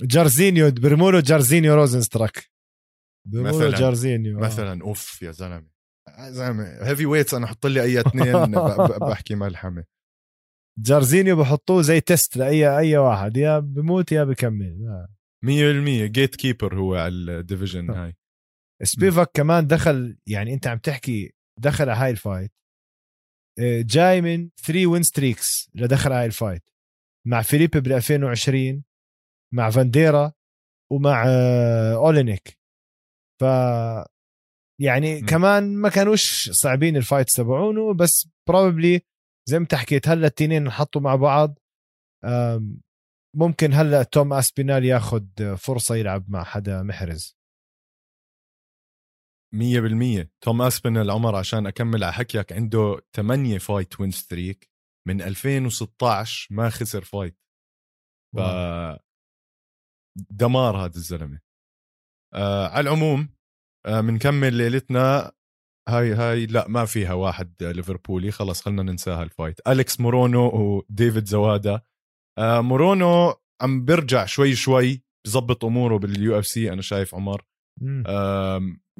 جارزينيو 0.00 0.70
برموله 0.70 1.20
جارزينيو 1.20 1.74
روزنستراك 1.74 2.53
مثلاً- 3.28 3.78
جارزينيو 3.78 4.38
آه. 4.38 4.42
مثلا 4.42 4.82
أوف 4.82 5.22
يا 5.22 5.30
زلمة. 5.30 5.66
يا 6.18 6.30
زلمة 6.30 6.64
heavyweights 6.82 7.34
أنا 7.34 7.44
أحط 7.46 7.66
لي 7.66 7.82
أي 7.82 8.00
اثنين 8.00 8.32
بحكي 9.10 9.34
ملحمة. 9.34 9.84
جارزينيو 10.78 11.36
بحطوه 11.36 11.82
زي 11.82 12.00
تيست 12.00 12.36
لأي 12.36 12.78
أي 12.78 12.96
واحد 12.96 13.36
يا 13.36 13.58
بموت 13.58 14.12
يا 14.12 14.24
بكمل 14.24 14.84
لا. 14.84 15.08
100% 15.44 16.06
جيت 16.06 16.36
كيبر 16.36 16.78
هو 16.78 16.94
على 16.94 17.08
الديفيجن 17.14 17.90
هاي. 17.90 18.16
سبيفاك 18.82 19.30
كمان 19.34 19.66
دخل 19.66 20.18
يعني 20.26 20.54
أنت 20.54 20.66
عم 20.66 20.78
تحكي 20.78 21.32
دخل 21.60 21.88
على 21.90 21.98
هاي 22.00 22.10
الفايت 22.10 22.52
آه، 23.60 23.80
جاي 23.86 24.20
من 24.20 24.48
3 24.66 24.86
وين 24.86 25.02
ستريكس 25.02 25.70
لدخل 25.74 26.12
على 26.12 26.20
هاي 26.20 26.26
الفايت 26.26 26.62
مع 27.26 27.42
فيليب 27.42 27.70
بال 27.70 27.92
2020 27.92 28.84
مع 29.54 29.70
فانديرا 29.70 30.32
ومع 30.92 31.24
آه، 31.28 31.94
أولينيك. 31.94 32.58
ف 33.44 33.46
يعني 34.80 35.22
م. 35.22 35.26
كمان 35.26 35.76
ما 35.76 35.88
كانوش 35.88 36.50
صعبين 36.50 36.96
الفايتس 36.96 37.32
تبعونه 37.32 37.94
بس 37.94 38.28
بروبلي 38.48 39.00
زي 39.48 39.58
ما 39.58 39.66
حكيت 39.72 40.08
هلأ 40.08 40.26
التنين 40.26 40.62
انحطوا 40.62 41.00
مع 41.00 41.16
بعض 41.16 41.58
ممكن 43.36 43.72
هلأ 43.72 44.02
توم 44.02 44.32
أسبينال 44.32 44.84
ياخذ 44.84 45.56
فرصة 45.56 45.94
يلعب 45.94 46.30
مع 46.30 46.44
حدا 46.44 46.82
محرز. 46.82 47.36
100% 49.54 50.28
توم 50.40 50.62
اسبينال 50.62 50.96
عمر 50.96 51.36
عشان 51.36 51.66
أكمل 51.66 52.04
على 52.04 52.12
حكيك 52.12 52.52
عنده 52.52 53.00
8 53.16 53.58
fight 53.58 54.00
win 54.00 54.10
streak 54.10 54.70
من 55.08 55.22
2016 55.22 56.54
ما 56.54 56.70
خسر 56.70 57.04
fight. 57.04 57.38
ف 58.36 58.38
دمار 60.30 60.76
هذا 60.76 60.96
الزلمة. 60.96 61.40
آه 62.34 62.68
على 62.68 62.80
العموم 62.80 63.33
بنكمل 63.86 64.54
ليلتنا. 64.54 65.32
هاي 65.88 66.12
هاي 66.14 66.46
لا 66.46 66.68
ما 66.68 66.84
فيها 66.84 67.12
واحد 67.12 67.54
ليفربولي. 67.62 68.30
خلص 68.30 68.62
خلينا 68.62 68.82
ننساها 68.82 69.22
ال 69.22 69.27
fight. 69.27 69.60
أليكس 69.68 70.00
مورونو 70.00 70.48
وديفيد 70.48 71.26
زوادا. 71.26 71.80
آه 72.38 72.60
مورونو 72.60 73.34
عم 73.62 73.84
برجع 73.84 74.24
شوي 74.24 74.54
شوي 74.54 75.02
بظبط 75.26 75.64
أموره 75.64 75.98
بال 75.98 76.38
UFC 76.38 76.72
أنا 76.72 76.82
شايف 76.82 77.14
عمر. 77.14 77.42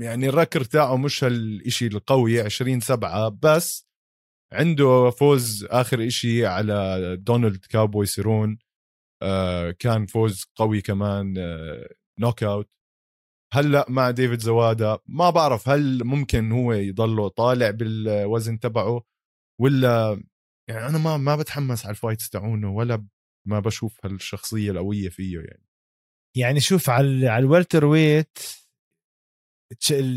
يعني 0.01 0.29
ال 0.29 0.34
record 0.34 0.65
تاعه 0.65 0.97
مش 0.97 1.25
هالشيء 1.25 1.91
القوي 1.93 2.41
20 2.41 2.81
سبعة 2.81 3.29
بس 3.43 3.87
عنده 4.53 5.11
فوز 5.11 5.65
آخر 5.71 6.07
إشي 6.07 6.47
على 6.47 7.17
دونالد 7.17 7.65
كاوبوي 7.65 8.07
سيروني. 8.07 8.59
آه، 9.23 9.71
كان 9.71 10.07
فوز 10.07 10.45
قوي 10.57 10.81
كمان 10.81 11.35
آه، 11.39 11.89
knockout. 12.21 12.71
هلا 13.55 13.87
مع 13.89 14.11
ديفيد 14.11 14.41
زوادا 14.41 14.99
ما 15.07 15.31
بعرف 15.31 15.69
هل 15.69 16.05
ممكن 16.05 16.53
هو 16.53 16.73
يضله 16.73 17.29
طالع 17.29 17.71
بالوزن 17.71 18.59
تبعه 18.59 19.03
ولا 19.61 20.23
يعني 20.71 20.87
أنا 20.87 20.99
ما 20.99 21.17
ما 21.17 21.37
بتحمس 21.37 21.85
على 21.87 21.91
ال 21.91 21.96
fights 21.96 22.31
تاعونه 22.31 22.73
ولا 22.73 23.07
ما 23.49 23.61
بشوف 23.61 24.07
هالشخصية 24.07 24.71
القوية 24.71 25.09
فيه 25.09 25.39
يعني. 25.39 25.65
يعني 26.37 26.61
شوف 26.61 26.91
على 26.91 27.29
على 27.29 27.45
ال 27.45 27.85
welterweight 27.85 28.39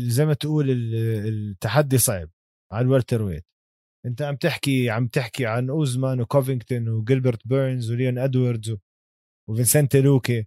زي 0.08 0.26
ما 0.26 0.34
تقول 0.34 0.70
ال- 0.70 0.94
التحدي 1.28 1.98
صعب 1.98 2.30
على 2.72 2.84
ال 2.84 3.22
welterweight. 3.22 3.46
أنت 4.06 4.22
عم 4.22 4.36
تحكي 4.36 4.90
عم 4.90 5.06
تحكي 5.06 5.46
عن 5.46 5.70
أوزمان 5.70 6.20
وكوفينغتون 6.20 6.88
وجيلبرت 6.88 7.46
بيرنز 7.48 7.90
وليون 7.90 8.18
إدواردز 8.18 8.76
وفينسنت 9.50 9.96
لوكي 9.96 10.46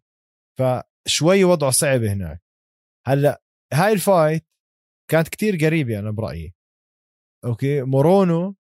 فشوي 0.60 1.44
وضعه 1.44 1.72
صعب 1.72 2.04
هناك. 2.04 2.42
هلأ 3.08 3.42
هاي 3.74 3.94
ال 3.94 4.02
fight 4.02 4.46
كانت 5.12 5.28
كتير 5.28 5.56
قريبة 5.66 6.00
أنا 6.00 6.12
برأيي. 6.12 6.54
okay؟ 7.46 7.82
مورونو 7.82 8.56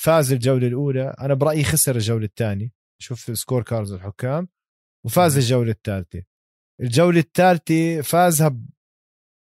فاز 0.00 0.32
الجولة 0.32 0.66
الأولى 0.66 1.14
أنا 1.20 1.34
برأيي 1.34 1.64
خسر 1.64 1.96
الجولة 1.96 2.24
الثانية. 2.24 2.70
شوف 3.02 3.38
score 3.38 3.62
cards 3.62 3.92
الحكام 3.92 4.48
وفاز 5.06 5.36
الجولة 5.36 5.70
الثالثة. 5.70 6.22
الجولة 6.80 7.18
الثالثة 7.20 8.00
فازها 8.00 8.48
ب- 8.48 8.70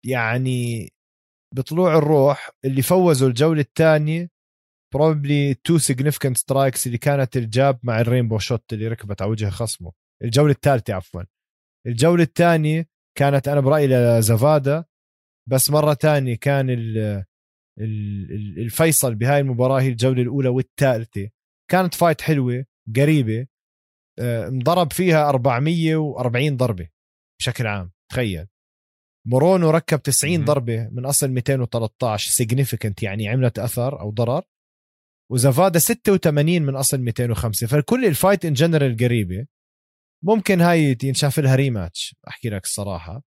يعني 0.05 0.89
بطلوع 1.55 1.97
الروح 1.97 2.49
اللي 2.65 2.81
فوزوا 2.81 3.27
الجولة 3.27 3.61
الثانية 3.61 4.29
probably 4.93 5.53
two 5.53 5.79
significant 5.79 6.33
strikes 6.34 6.88
اللي 6.87 6.97
كانت 6.97 7.37
ال 7.38 7.48
jab 7.48 7.79
مع 7.83 7.99
ال 8.01 8.06
rainbow 8.06 8.38
shot 8.38 8.73
اللي 8.73 8.87
ركبت 8.87 9.21
على 9.21 9.31
وجه 9.31 9.49
خصمه. 9.49 9.91
الجولة 10.23 10.51
الثالثة 10.51 10.93
عفوا. 10.93 11.23
الجولة 11.87 12.23
الثانية 12.23 12.87
كانت 13.17 13.47
أنا 13.47 13.60
برأيي 13.60 13.88
لزوادا 13.88 14.86
بس 15.49 15.69
مرة 15.69 15.93
تانية 15.93 16.36
كان 16.36 16.69
ال 16.69 16.97
ال- 17.80 18.32
ال- 18.32 18.60
الفيصل 18.60 19.15
بهاي 19.15 19.39
المباراة 19.39 19.82
هي 19.82 19.88
الجولة 19.89 20.21
الأولى 20.21 20.49
والثالثة. 20.49 21.30
كانت 21.71 21.93
fight 21.93 22.21
حلوة 22.21 22.65
قريبة 22.95 23.47
آه، 24.19 24.47
انضرب 24.47 24.93
فيها 24.93 25.30
440 25.30 26.58
ضربة 26.58 26.89
بشكل 27.39 27.67
عام 27.67 27.91
تخيل. 28.12 28.47
مورونو 29.28 29.69
ركب 29.69 30.01
90 30.01 30.38
مهم. 30.38 30.45
ضربة 30.45 30.89
من 30.91 31.06
أصل 31.06 31.28
213 31.32 32.32
significant 32.31 33.03
يعني 33.04 33.28
عملت 33.30 33.60
أثر 33.60 33.99
أو 34.01 34.10
ضرر. 34.12 34.43
وزوادا 35.31 35.79
86 35.80 36.62
من 36.62 36.75
أصل 36.75 36.97
205 37.01 37.67
فكل 37.67 38.06
ال 38.05 38.12
fight 38.12 38.45
in 38.45 38.53
general 38.53 38.97
قريبة. 38.97 39.47
ممكن 40.23 40.62
هاي 40.62 40.97
ينشاف 41.04 41.39
لها 41.39 41.56
rematch 41.55 42.15
أحكي 42.28 42.49
لك 42.49 42.63
الصراحة. 42.63 43.23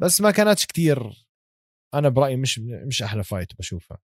بس 0.00 0.20
ما 0.20 0.30
كانتش 0.30 0.66
كتير 0.66 1.26
أنا 1.94 2.08
برأيي 2.08 2.36
مش 2.36 2.58
مش 2.86 3.02
أحلى 3.02 3.24
fight 3.24 3.58
بشوفها. 3.58 3.98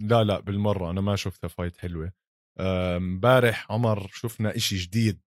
لا 0.00 0.24
لا 0.24 0.40
بالمرة 0.40 0.90
أنا 0.90 1.00
ما 1.00 1.16
شفتها 1.16 1.48
fight 1.48 1.76
حلوة. 1.76 2.12
امبارح 2.60 3.72
عمر 3.72 4.08
شفنا 4.08 4.56
إشي 4.56 4.76
جديد. 4.76 5.20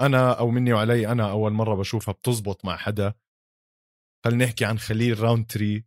أنا 0.00 0.38
أو 0.38 0.50
مني 0.50 0.72
وعلي 0.72 1.12
أنا 1.12 1.30
أول 1.30 1.52
مرة 1.52 1.74
بشوفها 1.74 2.12
بتزبط 2.12 2.64
مع 2.64 2.76
حدا. 2.76 3.14
خلينا 4.24 4.44
نحكي 4.44 4.64
عن 4.64 4.78
خليل 4.78 5.20
راونتري 5.20 5.84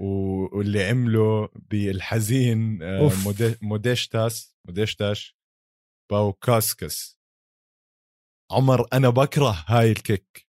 واللي 0.00 0.84
عمله 0.84 1.48
بالحزين 1.54 2.82
آه، 2.82 3.10
موديستاس 3.62 4.56
موديستاس. 4.64 5.35
بوكاوسكاس 6.10 7.18
عمر 8.52 8.88
أنا 8.92 9.08
بكره 9.08 9.64
هاي 9.68 9.90
ال 9.90 9.99
kick. 9.99 10.46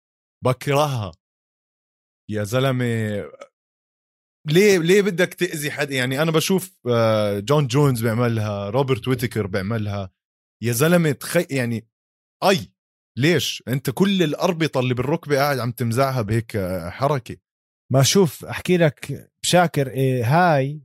بكرهها. 0.44 1.12
يا 2.30 2.44
زلمة 2.44 2.86
ليه 4.48 4.78
ليه 4.78 5.02
بدك 5.02 5.34
تأذي 5.34 5.72
حد؟ 5.72 5.92
يعني 5.92 6.22
أنا 6.22 6.32
بشوف 6.32 6.78
آه، 6.90 7.40
جون 7.40 7.68
جونز 7.68 8.02
بيعملها 8.04 8.70
روبرت 8.70 9.08
ويتكر 9.08 9.48
بيعملها. 9.48 10.12
يا 10.64 10.72
زلمة 10.74 11.12
تخي 11.12 11.48
يعني 11.50 11.88
أي 12.44 12.72
ليش؟ 13.18 13.64
أنت 13.68 13.90
كل 13.90 14.24
الأربطة 14.24 14.80
اللي 14.80 14.94
بالركبة 14.94 15.38
قاعد 15.38 15.60
عم 15.60 15.72
تمزعها 15.72 16.22
بهيك 16.22 16.56
آه، 16.56 16.90
حركة. 16.90 17.38
ما 17.92 18.04
شوف 18.04 18.46
أحكي 18.46 18.78
لك 18.78 19.32
بشاكر 19.44 19.88
إيه 19.88 20.24
هاي 20.26 20.82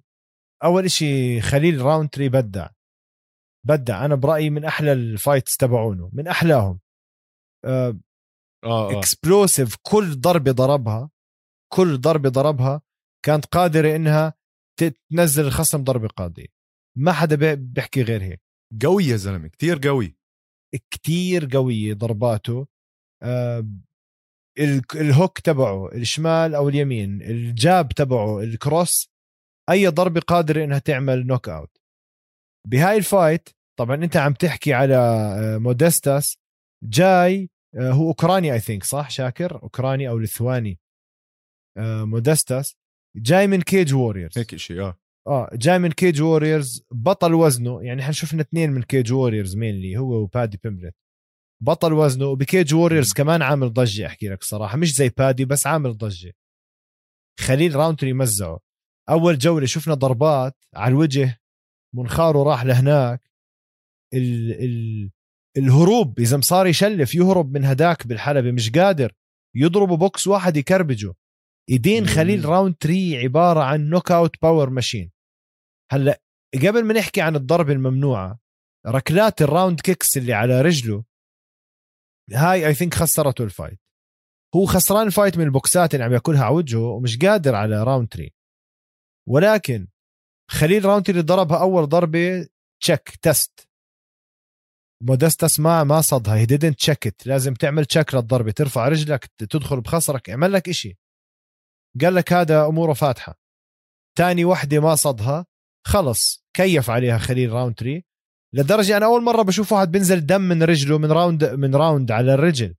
أول 0.65 0.85
إشي 0.85 1.41
خليل 1.41 1.83
راونتري 1.83 2.29
بدع 2.29 2.69
بدع 3.67 4.05
أنا 4.05 4.15
برأيي 4.15 4.51
من 4.51 4.65
أحلى 4.65 4.93
ال 4.93 5.02
fights 5.02 5.57
تبعونه 5.57 6.11
من 6.13 6.29
أحلاهم. 6.29 6.81
آه 7.65 8.01
آه 8.65 8.99
explosive 8.99 9.75
آه. 9.75 9.79
كل 9.83 10.21
ضربه 10.21 10.53
ضربها 10.53 11.11
كل 11.73 11.99
ضربه 11.99 12.29
ضربها 12.29 12.83
كانت 13.25 13.47
قادرة 13.47 13.97
إنها 13.97 14.35
تنزل 15.11 15.47
الخصم 15.47 15.85
ضربه 15.85 16.09
قاضيه 16.09 16.47
ما 16.99 17.13
حدا 17.13 17.55
بيحكي 17.55 18.03
غير 18.03 18.23
هيك. 18.23 18.43
قوي 18.83 19.05
يا 19.05 19.17
زلمة 19.17 19.49
كتير 19.49 19.79
قوي. 19.89 20.17
كتير 20.91 21.49
قوية 21.53 21.95
ضرباته. 21.95 22.67
آه 23.23 23.67
ال 24.95 25.03
hook 25.03 25.39
تبعه 25.39 25.93
الشمال 25.93 26.55
أو 26.55 26.69
اليمين 26.69 27.23
ال 27.23 27.39
jab 27.39 27.89
تبعه 27.89 28.41
ال 28.41 28.52
cross 28.52 29.11
أي 29.71 29.87
ضربة 29.87 30.21
قادرة 30.21 30.65
إنها 30.65 30.79
تعمل 30.79 31.27
knockout 31.27 31.77
بهاي 32.69 32.97
ال 32.97 33.05
fight 33.05 33.49
طبعا 33.79 33.97
أنت 33.97 34.17
عم 34.17 34.33
تحكي 34.33 34.75
على 34.75 34.97
آه، 34.97 35.59
مودستاس. 35.59 36.39
جاي 36.85 37.51
آه، 37.75 37.91
هو 37.93 38.09
أوكراني 38.09 38.53
I 38.53 38.61
think 38.61 38.85
صح؟ 38.85 39.11
شاكر؟ 39.11 39.62
أوكراني 39.62 40.09
أو 40.09 40.19
لثواني 40.19 40.79
آه، 41.79 42.05
مودستاس. 42.05 42.77
جاي 43.17 43.47
من 43.47 43.62
كيج 43.62 43.95
ووريرز 43.95 44.39
هيك 44.39 44.57
شيء 44.57 44.81
آه. 44.83 44.99
آه 45.27 45.51
جاي 45.53 45.79
من 45.79 45.93
كيج 45.93 46.23
ووريرز 46.23 46.83
بطل 46.91 47.35
وزنه 47.35 47.83
يعني 47.83 48.03
إحنا 48.03 48.12
شفنا 48.12 48.41
اثنين 48.41 48.71
من 48.71 48.83
كيج 48.83 49.12
ووريرز 49.12 49.57
mainly 49.57 49.97
هو 49.99 50.15
وبادي 50.15 50.61
بيمبليت 50.65 50.95
بطل 51.62 51.93
وزنه 51.93 52.27
وبكيج 52.27 52.75
ووريرز 52.75 53.12
كمان 53.12 53.43
عامل 53.43 53.73
ضجة 53.73 54.07
أحكي 54.07 54.29
لك 54.29 54.43
صراحة. 54.45 54.77
مش 54.77 54.95
زي 54.95 55.09
بادي 55.09 55.45
بس 55.45 55.67
عامل 55.67 55.97
ضجة. 55.97 56.33
خليل 57.41 57.77
راونتري 57.77 58.12
مزعه. 58.12 58.61
أول 59.11 59.39
جولة 59.39 59.67
شفنا 59.67 59.95
ضربات 59.95 60.65
على 60.75 60.93
الوجه. 60.93 61.41
منخاره 61.95 62.43
راح 62.43 62.65
لهناك. 62.65 63.31
ال 64.14 64.53
ال 64.64 65.11
الهروب 65.57 66.21
إذا 66.21 66.40
صار 66.40 66.66
يشلف 66.66 67.14
يهرب 67.14 67.53
من 67.53 67.64
هداك 67.64 68.07
بالحلبة 68.07 68.53
مش 68.53 68.71
قادر 68.71 69.12
يضربه 69.57 69.97
بوكس 69.97 70.27
واحد 70.27 70.57
يكربجه. 70.57 71.14
ايدين 71.71 72.07
خليل 72.07 72.45
راونتري 72.45 73.19
عبارة 73.19 73.62
عن 73.62 73.90
knockout 73.91 74.43
power 74.43 74.71
ماشين 74.71 75.12
هلأ 75.92 76.21
قبل 76.55 76.85
ما 76.85 76.95
نحكي 76.95 77.21
عن 77.21 77.37
الضربة 77.37 77.73
الممنوعة 77.73 78.38
ركلات 78.87 79.42
ال 79.43 79.49
round 79.49 79.81
kicks 79.81 80.17
اللي 80.16 80.33
على 80.33 80.62
رجله 80.62 81.05
هاي 82.33 82.66
I 82.67 82.75
think 82.75 82.95
خسرته 82.95 83.45
ال 83.45 83.50
fight. 83.50 83.81
هو 84.57 84.66
خسران 84.66 85.07
ال 85.07 85.12
fight 85.12 85.39
من 85.38 85.45
البوكسات 85.45 85.95
اللي 85.95 86.05
عم 86.05 86.12
ياكلها 86.12 86.45
على 86.45 86.55
وجهه 86.55 86.81
ومش 86.81 87.19
قادر 87.19 87.55
على 87.55 87.83
راونتري 87.83 88.31
ولكن 89.29 89.88
خليل 90.51 90.85
راونتري 90.85 91.21
ضربها 91.21 91.61
أول 91.61 91.88
ضربة 91.88 92.49
check 92.83 93.17
test 93.23 93.66
مودستس 95.03 95.61
ما 95.61 95.85
ما 95.85 96.01
صدها. 96.01 96.37
هي 96.37 96.47
didn't 96.47 96.79
check 96.79 97.15
لازم 97.27 97.55
تعمل 97.55 97.87
check 97.87 98.15
للضربة. 98.15 98.51
ترفع 98.51 98.89
رجلك 98.89 99.27
تدخل 99.27 99.81
بخصرك 99.81 100.31
اعمل 100.31 100.53
لك 100.53 100.69
إشي. 100.69 100.99
قال 102.01 102.15
لك 102.15 102.33
هذا 102.33 102.67
أموره 102.67 102.93
فاتحة. 102.93 103.41
تاني 104.19 104.45
وحدة 104.45 104.81
ما 104.81 104.95
صدها. 104.95 105.47
خلص. 105.87 106.47
كيف 106.57 106.91
عليها 106.91 107.19
خليل 107.19 107.53
راونتري 107.53 108.03
لدرجة 108.55 108.97
أنا 108.97 109.07
أول 109.07 109.23
مرة 109.23 109.43
بشوف 109.43 109.73
واحد 109.73 109.91
بينزل 109.91 110.27
دم 110.27 110.41
من 110.41 110.63
رجله 110.63 110.99
من 110.99 111.13
round 111.12 111.45
من 111.45 111.75
round 111.75 112.11
على 112.11 112.35
الرجل. 112.35 112.75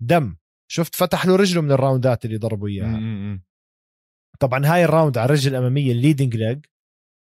دم. 0.00 0.36
شفت؟ 0.70 0.94
فتح 0.94 1.26
له 1.26 1.36
رجله 1.36 1.62
من 1.62 1.72
ال 1.72 1.79
round 1.79 2.17
ات 2.17 2.24
اللي 2.24 2.36
ضربوا 2.36 2.68
إياها. 2.68 3.40
طبعا 4.40 4.66
هاي 4.66 4.84
ال 4.84 4.90
round 4.90 5.18
على 5.18 5.24
الرجل 5.24 5.50
الأمامية 5.50 5.92
ال 5.92 5.97
leading 5.97 6.36
leg 6.36 6.64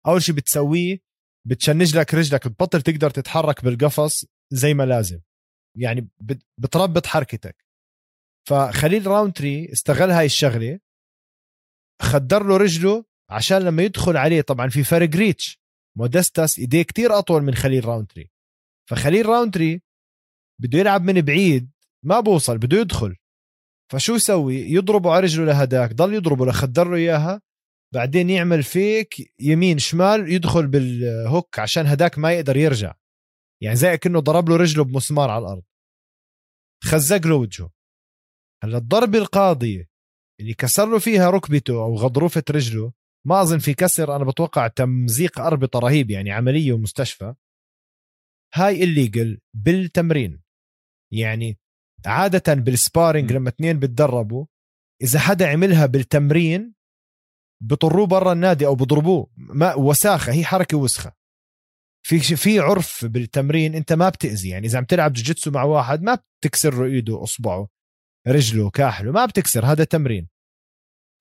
أول 0.06 0.22
شيء 0.22 0.34
بتسويه 0.34 0.98
بتشنج 1.46 1.96
لك 1.96 2.14
رجلك 2.14 2.48
بتبطل 2.48 2.82
تقدر 2.82 3.10
تتحرك 3.10 3.64
بالقفص 3.64 4.24
زي 4.52 4.74
ما 4.74 4.82
لازم. 4.82 5.20
يعني 5.78 6.08
بتربط 6.58 7.06
حركتك. 7.06 7.64
فخليل 8.48 9.06
راونتري 9.06 9.72
استغل 9.72 10.10
هاي 10.10 10.26
الشغلة 10.26 10.80
خدر 12.02 12.46
له 12.46 12.56
رجله 12.56 13.04
عشان 13.30 13.58
لما 13.58 13.82
يدخل 13.82 14.16
عليه 14.16 14.40
طبعا 14.40 14.68
في 14.68 14.84
فرق 14.84 15.10
reach 15.16 15.60
مودستاس 15.98 16.58
إيديه 16.58 16.82
كتير 16.82 17.18
أطول 17.18 17.42
من 17.42 17.54
خليل 17.54 17.84
راونتري 17.84 18.30
فخليل 18.90 19.26
راونتري 19.26 19.80
بده 20.62 20.78
يلعب 20.78 21.02
من 21.02 21.20
بعيد 21.20 21.70
ما 22.04 22.20
بوصل 22.20 22.58
بده 22.58 22.76
يدخل. 22.78 23.16
فشو 23.92 24.14
يسوي؟ 24.14 24.56
يضربه 24.56 25.10
على 25.12 25.20
رجله 25.20 25.44
لهداك 25.44 25.92
ضل 25.92 26.14
يضربه 26.14 26.46
لخدر 26.46 26.88
له 26.88 26.96
إياها. 26.96 27.40
بعدين 27.94 28.30
يعمل 28.30 28.62
فيك 28.62 29.34
يمين 29.40 29.78
شمال 29.78 30.32
يدخل 30.32 30.66
بال 30.66 30.97
hook 30.97 31.58
عشان 31.58 31.86
هداك 31.86 32.18
ما 32.18 32.32
يقدر 32.32 32.56
يرجع. 32.56 32.94
يعني 33.62 33.76
زي 33.76 33.98
كأنه 33.98 34.20
ضرب 34.20 34.48
له 34.48 34.56
رجله 34.56 34.84
بمسمار 34.84 35.30
على 35.30 35.42
الأرض. 35.42 35.62
خزق 36.84 37.26
له 37.26 37.34
وجهه. 37.34 37.70
هلأ 38.64 38.78
الضربة 38.78 39.18
القاضية 39.18 39.88
اللي 40.40 40.54
كسر 40.54 40.86
له 40.90 40.98
فيها 40.98 41.30
ركبته 41.30 41.74
أو 41.74 41.94
غضروفة 41.94 42.42
رجله 42.50 42.92
ما 43.26 43.42
أظن 43.42 43.58
في 43.58 43.74
كسر 43.74 44.16
أنا 44.16 44.24
بتوقع 44.24 44.68
تمزيق 44.68 45.40
أربطة 45.40 45.78
رهيب 45.78 46.10
يعني 46.10 46.32
عملية 46.32 46.72
ومستشفى. 46.72 47.34
هاي 48.54 48.84
illegal 48.84 49.40
بالتمرين. 49.54 50.42
يعني 51.12 51.58
عادة 52.06 52.54
بال 52.54 52.70
sparring 52.70 53.32
لما 53.32 53.48
اثنين 53.48 53.78
بتدربوا 53.78 54.46
إذا 55.02 55.18
حدا 55.18 55.48
عملها 55.48 55.86
بالتمرين 55.86 56.74
بطروه 57.62 58.06
برا 58.06 58.32
النادي 58.32 58.66
أو 58.66 58.74
بضربوه. 58.74 59.30
ما 59.36 59.74
وساخة 59.74 60.32
هي 60.32 60.44
حركة 60.44 60.76
وسخة. 60.76 61.12
في 62.06 62.18
في 62.20 62.58
عرف 62.58 63.04
بالتمرين 63.04 63.74
أنت 63.74 63.92
ما 63.92 64.08
بتأذي. 64.08 64.48
يعني 64.48 64.66
إذا 64.66 64.78
عم 64.78 64.84
تلعب 64.84 65.12
جوجيتسو 65.12 65.50
مع 65.50 65.62
واحد 65.62 66.02
ما 66.02 66.18
بتكسر 66.40 66.74
له 66.74 66.84
ايده 66.84 67.22
أصبعه 67.22 67.68
رجله 68.28 68.70
كاحله 68.70 69.12
ما 69.12 69.26
بتكسر. 69.26 69.66
هذا 69.66 69.84
تمرين. 69.84 70.28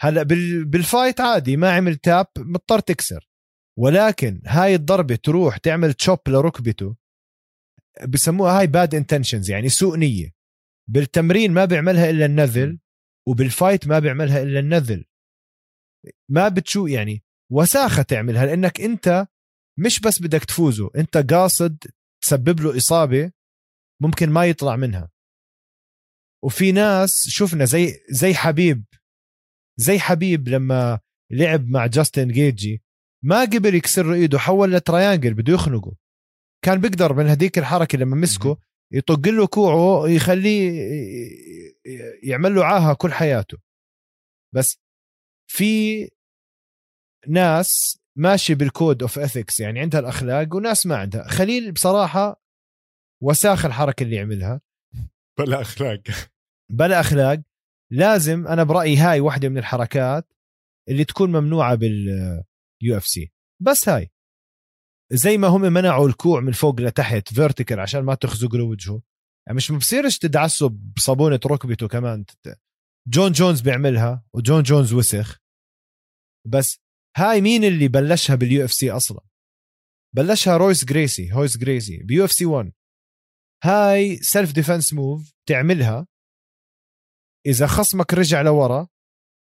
هلا 0.02 0.24
بال 0.64 0.80
fight 0.80 1.22
عادي 1.22 1.58
ما 1.58 1.72
عمل 1.72 1.96
tap 1.96 2.28
مضطر 2.38 2.80
تكسر. 2.80 3.30
ولكن 3.78 4.42
هاي 4.46 4.76
الضربة 4.76 5.16
تروح 5.16 5.58
تعمل 5.58 5.94
chop 5.94 6.20
لركبته. 6.28 6.96
بسموها 8.08 8.60
هاي 8.60 8.68
bad 8.68 8.96
intentions 8.96 9.52
يعني 9.52 9.70
سوء 9.70 9.98
نية. 9.98 10.34
بالتمرين 10.90 11.52
ما 11.52 11.66
بيعملها 11.66 12.10
إلا 12.10 12.26
النذل 12.26 12.80
وبال 13.28 13.50
fight 13.50 13.88
ما 13.88 14.00
بيعملها 14.00 14.44
إلا 14.44 14.60
النذل. 14.60 15.06
ما 16.30 16.48
بتشو 16.48 16.88
يعني 16.88 17.24
وساخة 17.52 18.02
تعملها 18.04 18.46
لأنك 18.46 18.82
أنت 18.82 19.28
مش 19.80 20.00
بس 20.00 20.22
بدك 20.22 20.46
تفوزه 20.46 20.92
أنت 20.96 21.18
قاصد 21.18 21.84
تسبب 22.24 22.60
له 22.60 22.78
إصابة 22.78 23.32
ممكن 24.02 24.30
ما 24.30 24.46
يطلع 24.46 24.76
منها. 24.76 25.10
وفي 26.44 26.72
ناس 26.72 27.24
شفنا 27.28 27.66
زي 27.66 27.94
زي 28.10 28.34
حبيب 28.34 28.86
زي 29.80 30.00
حبيب 30.00 30.48
لما 30.50 31.00
لعب 31.32 31.68
مع 31.68 31.86
جاستن 31.86 32.28
جيجي 32.28 32.82
ما 33.24 33.42
قبل 33.42 33.76
يكسر 33.76 34.06
له 34.06 34.14
إيده 34.14 34.40
حول 34.40 34.74
ل 34.74 34.81
triangle 34.81 35.34
بده 35.34 35.54
يخنقه. 35.54 35.96
كان 36.66 36.82
بيقدر 36.82 37.14
من 37.14 37.28
هديك 37.28 37.58
الحركة 37.58 37.98
لما 37.98 38.16
مسكه 38.16 38.58
يطق 38.94 39.28
له 39.28 39.48
كوعه 39.48 40.10
يخليه 40.10 40.72
يعمل 42.24 42.56
له 42.56 42.66
عاهة 42.66 42.94
كل 42.94 43.12
حياته. 43.14 43.58
بس 44.56 44.83
في 45.48 46.10
ناس 47.28 48.00
ماشي 48.18 48.56
بال 48.56 48.71
code 48.71 49.02
of 49.02 49.20
ethics 49.20 49.60
يعني 49.60 49.80
عندها 49.80 50.00
الأخلاق 50.00 50.56
وناس 50.56 50.86
ما 50.86 50.96
عندها. 50.96 51.28
خليل 51.28 51.72
بصراحة 51.72 52.44
وساخة 53.24 53.66
الحركة 53.66 54.04
اللي 54.04 54.20
عملها 54.20 54.62
بلا 55.40 55.62
أخلاق. 55.62 56.02
بلا 56.72 57.00
أخلاق. 57.00 57.42
لازم 57.92 58.48
أنا 58.48 58.64
برأيي 58.64 58.98
هاي 58.98 59.20
واحدة 59.20 59.50
من 59.50 59.58
الحركات 59.58 60.34
اللي 60.90 61.06
تكون 61.06 61.32
ممنوعة 61.32 61.76
بال 61.76 62.98
UFC 62.98 63.32
بس 63.62 63.90
هاي. 63.90 64.12
زي 65.12 65.38
ما 65.38 65.48
هم 65.48 65.62
منعوا 65.62 66.08
الكوع 66.08 66.40
من 66.42 66.52
فوق 66.52 66.82
لتحت 66.82 67.34
vertical 67.34 67.80
عشان 67.80 68.02
ما 68.02 68.16
تخزق 68.16 68.56
له 68.56 68.64
وجهه. 68.64 69.02
يعني 69.48 69.56
مش 69.56 69.72
بصيرش 69.72 70.18
تدعسه 70.18 70.70
بصابونة 70.70 71.40
ركبته 71.46 71.88
كمان. 71.88 72.26
جون 73.08 73.32
جونز 73.32 73.62
بيعملها 73.62 74.26
وجون 74.34 74.64
جونز 74.64 74.94
وسخ. 74.94 75.40
بس 76.48 76.80
هاي 77.18 77.42
مين 77.42 77.64
اللي 77.64 77.88
بلشها 77.88 78.36
بال 78.36 78.66
UFC 78.66 78.92
أصلا؟ 78.92 79.22
بلشها 80.16 80.58
رويس 80.58 80.86
جريسي 80.86 81.34
هويس 81.34 81.58
جريسي 81.58 81.98
ب 81.98 82.26
UFC 82.26 82.46
1 82.46 82.72
هاي 83.64 84.18
self-defense 84.18 84.94
move 84.94 85.34
تعملها. 85.50 86.08
إذا 87.46 87.68
خصمك 87.68 88.14
رجع 88.14 88.42
لورا 88.42 88.88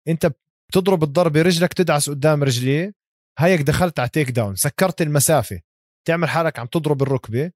أنت 0.08 0.34
بتضرب 0.70 1.04
الضربة 1.04 1.42
رجلك 1.42 1.74
تدعس 1.74 2.10
قدام 2.10 2.44
رجليه 2.44 2.94
هيك 3.40 3.62
دخلت 3.62 4.00
على 4.00 4.10
takedown 4.10 4.56
سكرت 4.56 5.02
المسافة. 5.02 5.62
تعمل 6.08 6.30
حالك 6.30 6.60
عم 6.60 6.68
تضرب 6.68 7.02
الركبة. 7.02 7.52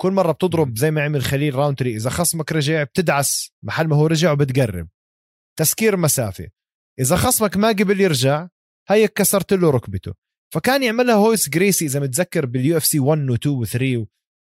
كل 0.00 0.12
مرة 0.12 0.32
بتضرب 0.32 0.78
زي 0.78 0.90
ما 0.90 1.04
عمل 1.04 1.22
خليل 1.22 1.54
راونتري 1.54 1.96
إذا 1.96 2.10
خصمك 2.10 2.52
رجع 2.52 2.82
بتدعس 2.82 3.50
محل 3.62 3.86
ما 3.86 3.96
هو 3.96 4.06
رجع 4.06 4.32
وبتقرب 4.32 4.88
تسكير 5.58 5.96
مسافة. 5.96 6.48
إذا 7.00 7.16
خصمك 7.16 7.56
ما 7.56 7.68
قبل 7.68 8.00
يرجع 8.00 8.48
هيك 8.88 9.12
كسرت 9.12 9.52
له 9.52 9.70
ركبته. 9.70 10.14
فكان 10.54 10.82
يعملها 10.82 11.14
هويس 11.14 11.48
جريسي 11.48 11.84
إذا 11.84 12.00
متذكر 12.00 12.46
بال 12.46 12.76
UFC 12.76 12.98
1 12.98 13.18
و2 13.18 13.66
و3 13.66 14.06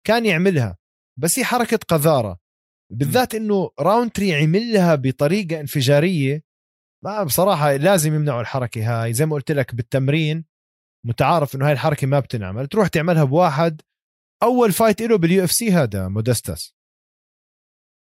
كان 0.07 0.25
يعملها. 0.25 0.77
بس 1.19 1.39
هي 1.39 1.45
حركة 1.45 1.77
قذارة. 1.87 2.39
بالذات 2.91 3.35
إنه 3.35 3.71
راونتري 3.79 4.35
عملها 4.35 4.95
بطريقة 4.95 5.59
انفجارية. 5.59 6.43
ما 7.03 7.23
بصراحة 7.23 7.75
لازم 7.75 8.15
يمنعوا 8.15 8.41
الحركة 8.41 9.03
هاي. 9.03 9.13
زي 9.13 9.25
ما 9.25 9.35
قلت 9.35 9.51
لك 9.51 9.75
بالتمرين 9.75 10.45
متعارف 11.05 11.55
إنه 11.55 11.65
هاي 11.65 11.73
الحركة 11.73 12.07
ما 12.07 12.19
بتنعمل. 12.19 12.67
تروح 12.67 12.87
تعملها 12.87 13.23
بواحد. 13.23 13.81
أول 14.43 14.71
fight 14.71 15.01
له 15.01 15.17
بال 15.17 15.43
UFC 15.43 15.71
هذا 15.71 16.07
مودستس 16.07 16.75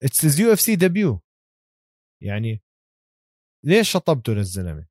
it's 0.02 0.38
UFC 0.38 0.76
debut 0.76 1.20
يعني 2.22 2.63
ليش 3.64 3.90
شطبته 3.90 4.32
للزلمة؟ 4.32 4.86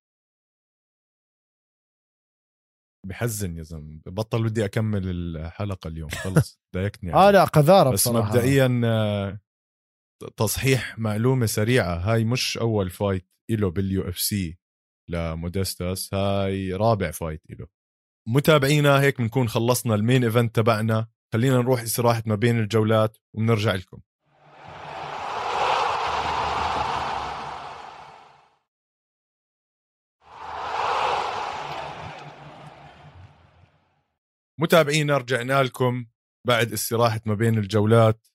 بحزن 3.08 3.58
يا 3.58 3.64
زلمة. 3.64 4.02
بطل 4.06 4.44
بدي 4.44 4.66
أكمل 4.66 5.10
الحلقة 5.10 5.88
اليوم. 5.88 6.10
خلص. 6.10 6.60
ضايقتني 6.76 7.14
آه 7.14 7.32
لا 7.32 7.44
قذارة 7.44 7.92
بس 7.92 8.08
بصراحة. 8.08 8.30
مبدئيا 8.30 8.82
آه، 8.86 9.40
تصحيح 10.38 11.00
معلومة 11.00 11.46
سريعة. 11.46 11.96
هاي 11.96 12.24
مش 12.24 12.58
أول 12.58 12.90
fight 12.90 13.28
له 13.52 13.72
بال 13.72 14.10
UFC 14.10 14.58
لمودستاس 15.10 16.14
هاي 16.14 16.74
رابع 16.74 17.12
fight 17.12 17.42
له 17.50 17.68
متابعينا 18.30 19.02
هيك 19.02 19.22
بنكون 19.22 19.48
خلصنا 19.48 19.96
ال 19.96 20.01
main 20.01 20.24
event 20.24 20.56
تبعنا. 20.56 21.08
خلينا 21.34 21.58
نروح 21.58 21.82
استراحة 21.82 22.24
ما 22.26 22.36
بين 22.36 22.60
الجولات 22.60 23.18
وبنرجع 23.36 23.76
لكم. 23.76 24.02
متابعينا 34.64 35.18
رجعنا 35.18 35.64
لكم 35.64 36.06
بعد 36.48 36.74
استراحة 36.74 37.22
ما 37.26 37.34
بين 37.34 37.58
الجولات 37.58 38.28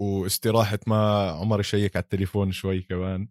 واستراحة 0.00 0.78
ما 0.86 1.30
عمر 1.30 1.60
يشيك 1.60 1.96
على 1.96 2.02
التليفون 2.02 2.52
شوي 2.52 2.80
كمان. 2.80 3.28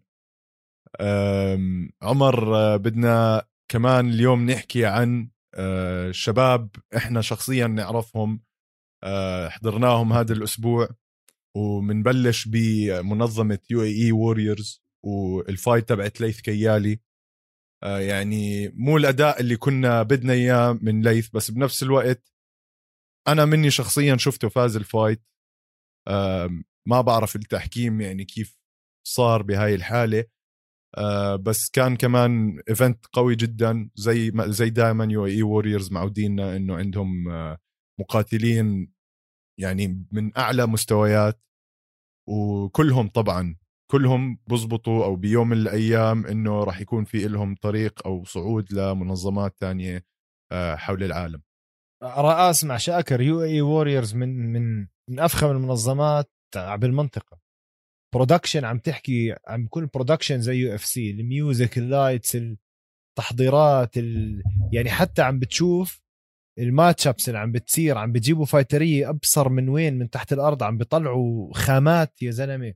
عمر 2.02 2.76
بدنا 2.76 3.46
كمان 3.70 4.08
اليوم 4.08 4.50
نحكي 4.50 4.86
عن 4.86 5.30
آه، 5.54 6.10
شباب 6.10 6.70
إحنا 6.96 7.20
شخصيا 7.20 7.66
نعرفهم 7.66 8.42
آه، 9.04 9.48
حضرناهم 9.48 10.12
هذا 10.12 10.32
الأسبوع 10.32 10.88
ومنبلش 11.56 12.48
بمنظمة 12.48 13.58
UAE 13.70 13.82
Warriors 13.82 14.82
وال 15.04 15.28
fight 15.28 15.88
تبعت 15.88 16.20
ليث 16.20 16.40
كيالي. 16.40 17.00
يعني 17.82 18.68
مو 18.68 18.96
الأداء 18.96 19.40
اللي 19.40 19.56
كنا 19.56 20.02
بدنا 20.02 20.32
إياه 20.32 20.78
من 20.82 21.02
ليث 21.02 21.28
بس 21.28 21.50
بنفس 21.50 21.82
الوقت 21.82 22.32
أنا 23.28 23.44
مني 23.44 23.70
شخصيا 23.70 24.16
شفته 24.16 24.48
فاز 24.48 24.76
ال 24.76 24.83
fight. 24.83 25.22
ما 26.88 27.00
بعرف 27.00 27.36
التحكيم 27.36 28.00
يعني 28.00 28.24
كيف 28.24 28.58
صار 29.06 29.42
بهاي 29.42 29.74
الحالة. 29.74 30.24
آه، 30.98 31.36
بس 31.36 31.70
كان 31.70 31.96
كمان 31.96 32.60
event 32.68 33.06
قوي 33.12 33.36
جدا 33.36 33.90
زي 33.94 34.32
زي 34.46 34.70
دائما 34.70 35.04
UAE 35.04 35.26
Warriors 35.26 35.92
معودينا 35.92 36.56
إنه 36.56 36.76
عندهم 36.76 37.28
آه، 37.30 37.58
مقاتلين 38.00 38.92
يعني 39.60 40.06
من 40.12 40.38
أعلى 40.38 40.66
مستويات. 40.66 41.42
وكلهم 42.28 43.08
طبعا 43.08 43.56
كلهم 43.90 44.38
بزبطوا 44.46 45.04
أو 45.04 45.16
بيوم 45.16 45.48
من 45.48 45.56
الأيام 45.56 46.26
إنه 46.26 46.64
راح 46.64 46.80
يكون 46.80 47.04
في 47.04 47.28
لهم 47.28 47.54
طريق 47.54 48.06
أو 48.06 48.24
صعود 48.24 48.72
لمنظمات 48.72 49.54
تانية 49.58 50.04
آه، 50.52 50.76
حول 50.76 51.02
العالم. 51.04 51.42
لأ 52.02 52.50
اسمع 52.50 52.76
شاكر 52.76 53.20
UAE 53.20 53.42
Warriors 53.42 54.14
من 54.14 54.52
من 54.52 54.86
من 55.10 55.20
أفخم 55.20 55.50
المنظمات 55.50 56.30
بالمنطقة. 56.56 57.38
production 58.14 58.64
عم 58.64 58.78
تحكي 58.78 59.34
عم 59.48 59.62
بيكون 59.62 59.88
production 59.94 60.40
زي 60.40 60.56
UFC 60.56 60.74
ال 60.74 60.84
music 60.84 61.10
ال 61.10 61.78
lights 61.78 62.38
التحضيرات 63.18 63.98
ال... 63.98 64.42
يعني 64.72 64.90
حتى 64.90 65.22
عم 65.22 65.38
بتشوف 65.38 66.02
ال 66.58 66.66
match 66.66 67.06
ups 67.06 67.28
اللي 67.28 67.38
عم 67.38 67.52
بتصير 67.52 67.98
عم 67.98 68.12
بتجيبوا 68.12 68.44
fighter 68.44 68.95
ية 68.95 69.10
أبصر 69.10 69.48
من 69.48 69.68
وين 69.68 69.98
من 69.98 70.10
تحت 70.10 70.32
الأرض 70.32 70.62
عم 70.62 70.78
بيطلعوا 70.78 71.54
خامات 71.54 72.22
يا 72.22 72.30
زلمة. 72.30 72.74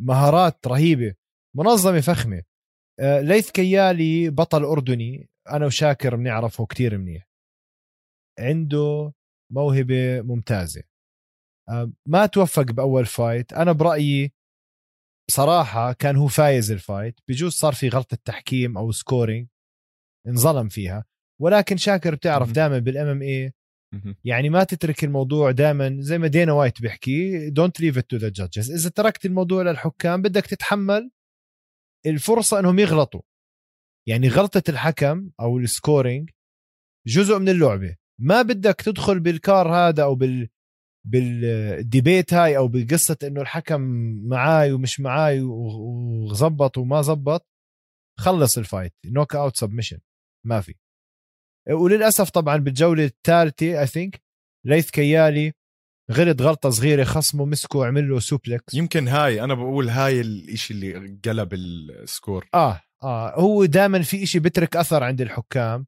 مهارات 0.00 0.66
رهيبة 0.66 1.14
منظمة 1.56 2.00
فخمة. 2.00 2.42
آه، 3.00 3.20
ليث 3.20 3.50
كيالي 3.50 4.30
بطل 4.30 4.64
أردني 4.64 5.28
أنا 5.50 5.66
وشاكر 5.66 6.16
بنعرفه 6.16 6.66
كتير 6.66 6.98
منيح. 6.98 7.28
عنده 8.38 9.12
موهبة 9.52 10.20
ممتازة. 10.20 10.82
آه، 11.68 11.92
ما 12.08 12.26
توفق 12.26 12.62
بأول 12.62 13.06
fight 13.06 13.52
أنا 13.52 13.72
برأيي 13.72 14.32
بصراحه 15.28 15.92
كان 15.92 16.16
هو 16.16 16.26
فايز 16.28 16.72
ال 16.72 16.80
fight 16.80 17.20
بجوز 17.28 17.52
صار 17.52 17.72
في 17.74 17.88
غلطة 17.88 18.18
تحكيم 18.24 18.78
أو 18.78 18.92
scoring 18.92 19.48
انظلم 20.28 20.68
فيها. 20.68 21.04
ولكن 21.40 21.76
شاكر 21.76 22.14
بتعرف. 22.14 22.52
دائما 22.52 22.78
بال 22.78 23.06
MMA. 23.06 23.52
يعني 24.24 24.50
ما 24.50 24.64
تترك 24.64 25.04
الموضوع 25.04 25.50
دائما 25.50 25.96
زي 26.00 26.18
ما 26.18 26.26
Dana 26.26 26.52
White 26.52 26.82
بيحكي 26.82 27.50
don't 27.50 27.80
leave 27.80 27.98
it 27.98 28.10
to 28.10 28.16
the 28.16 28.28
judges 28.28 28.70
اذا 28.70 28.90
تركت 28.90 29.26
الموضوع 29.26 29.62
للحكام 29.62 30.22
بدك 30.22 30.46
تتحمل 30.46 31.10
الفرصه 32.06 32.58
انهم 32.58 32.78
يغلطوا 32.78 33.20
يعني 34.08 34.28
غلطه 34.28 34.62
الحكم 34.68 35.30
أو 35.40 35.58
ال 35.58 35.67
scoring 35.67 36.30
جزء 37.06 37.38
من 37.38 37.48
اللعبه 37.48 37.96
ما 38.20 38.42
بدك 38.42 38.74
تدخل 38.80 39.20
بالكار 39.20 39.74
هذا 39.74 40.02
أو 40.02 40.14
بال 40.14 40.48
بال 41.06 41.38
debate 41.38 42.34
هاي 42.34 42.56
أو 42.56 42.68
بقصه 42.68 43.16
انه 43.22 43.40
الحكم 43.40 43.80
معاي 44.28 44.72
ومش 44.72 45.00
معاي 45.00 45.40
و- 45.40 46.24
وزبط 46.30 46.78
وما 46.78 47.02
زبط 47.02 47.46
خلص 48.20 48.58
ال 48.58 48.94
fight 49.06 49.34
knockout 49.36 49.56
submission 49.56 49.98
ما 50.46 50.60
في 50.60 50.74
وللأسف 51.70 52.30
طبعا 52.30 52.56
بالجولة 52.56 53.04
الثالثة 53.04 53.80
I 53.80 53.86
think 53.86 54.20
ليث 54.66 54.90
كيالي 54.90 55.52
غلط 56.12 56.42
غلطة 56.42 56.70
صغيرة 56.70 57.04
خصمه 57.04 57.44
مسكه 57.44 57.78
وعمل 57.78 58.08
له 58.08 58.20
suplex 58.20 58.74
يمكن 58.74 59.08
هاي 59.08 59.44
أنا 59.44 59.54
بقول 59.54 59.88
هاي 59.88 60.20
الإشي 60.20 60.74
اللي 60.74 61.18
قلب 61.24 61.54
ال 61.54 61.67
score. 61.67 62.48
آه 62.54 62.80
آه 63.02 63.40
هو 63.40 63.64
دائما 63.64 64.02
في 64.02 64.22
إشي 64.22 64.38
بترك 64.38 64.76
أثر 64.76 65.04
عند 65.04 65.20
الحكام. 65.20 65.86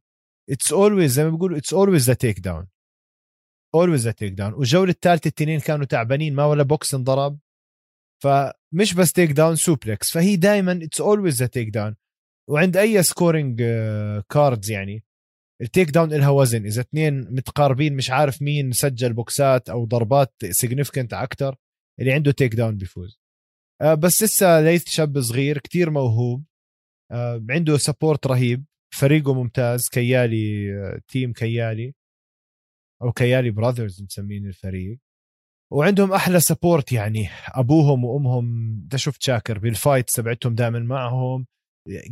it's 0.50 0.72
always 0.72 1.12
زي 1.12 1.24
ما 1.24 1.30
بيقولوا 1.30 1.58
it's 1.58 1.74
always 1.74 2.06
the 2.06 2.14
takedown 2.14 2.68
always 3.74 4.04
the 4.04 4.10
takedown 4.10 4.52
والجولة 4.52 4.90
الثالثة 4.90 5.28
التنين 5.28 5.60
كانوا 5.60 5.86
تعبانين 5.86 6.34
ما 6.34 6.44
ولا 6.44 6.62
بوكس 6.62 6.94
انضرب. 6.94 7.38
فمش 8.22 8.94
بس 8.94 9.12
takedown 9.12 9.56
suplex 9.56 10.10
فهي 10.10 10.36
دائما 10.36 10.80
it's 10.82 11.00
always 11.00 11.42
the 11.42 11.46
takedown 11.46 11.96
وعند 12.50 12.76
أي 12.76 13.02
scoring 13.02 13.62
cards 14.28 14.70
يعني. 14.70 15.04
ال 15.62 15.90
takedown 15.90 16.14
لها 16.14 16.28
وزن. 16.28 16.64
إذا 16.64 16.80
اثنين 16.80 17.34
متقاربين 17.34 17.96
مش 17.96 18.10
عارف 18.10 18.42
مين 18.42 18.72
سجل 18.72 19.12
بوكسات 19.12 19.68
أو 19.68 19.84
ضربات 19.84 20.34
significant 20.50 21.14
أكثر 21.14 21.56
اللي 22.00 22.12
عنده 22.12 22.32
takedown 22.32 22.76
بيفوز. 22.76 23.20
آه، 23.82 23.94
بس 23.94 24.22
لسه 24.22 24.60
ليث 24.60 24.88
شاب 24.88 25.20
صغير 25.20 25.58
كتير 25.58 25.90
موهوب. 25.90 26.44
آه، 27.12 27.44
عنده 27.50 27.76
support 27.76 28.26
رهيب. 28.26 28.64
فريقه 28.94 29.34
ممتاز. 29.34 29.88
كيالي 29.88 30.74
آه، 30.74 31.00
team 31.08 31.32
كيالي. 31.32 31.94
أو 33.02 33.12
كيالي 33.12 33.50
Brothers 33.50 34.02
مسمين 34.02 34.46
الفريق. 34.46 34.98
وعندهم 35.72 36.12
أحلى 36.12 36.40
support 36.40 36.92
يعني 36.92 37.28
أبوهم 37.48 38.04
وأمهم. 38.04 38.80
انت 38.82 38.96
شفت 38.96 39.22
شاكر 39.22 39.58
بال 39.58 39.73
fight 39.73 40.10
تبعتهم 40.10 40.54
دائما 40.54 40.78
معهم. 40.78 41.46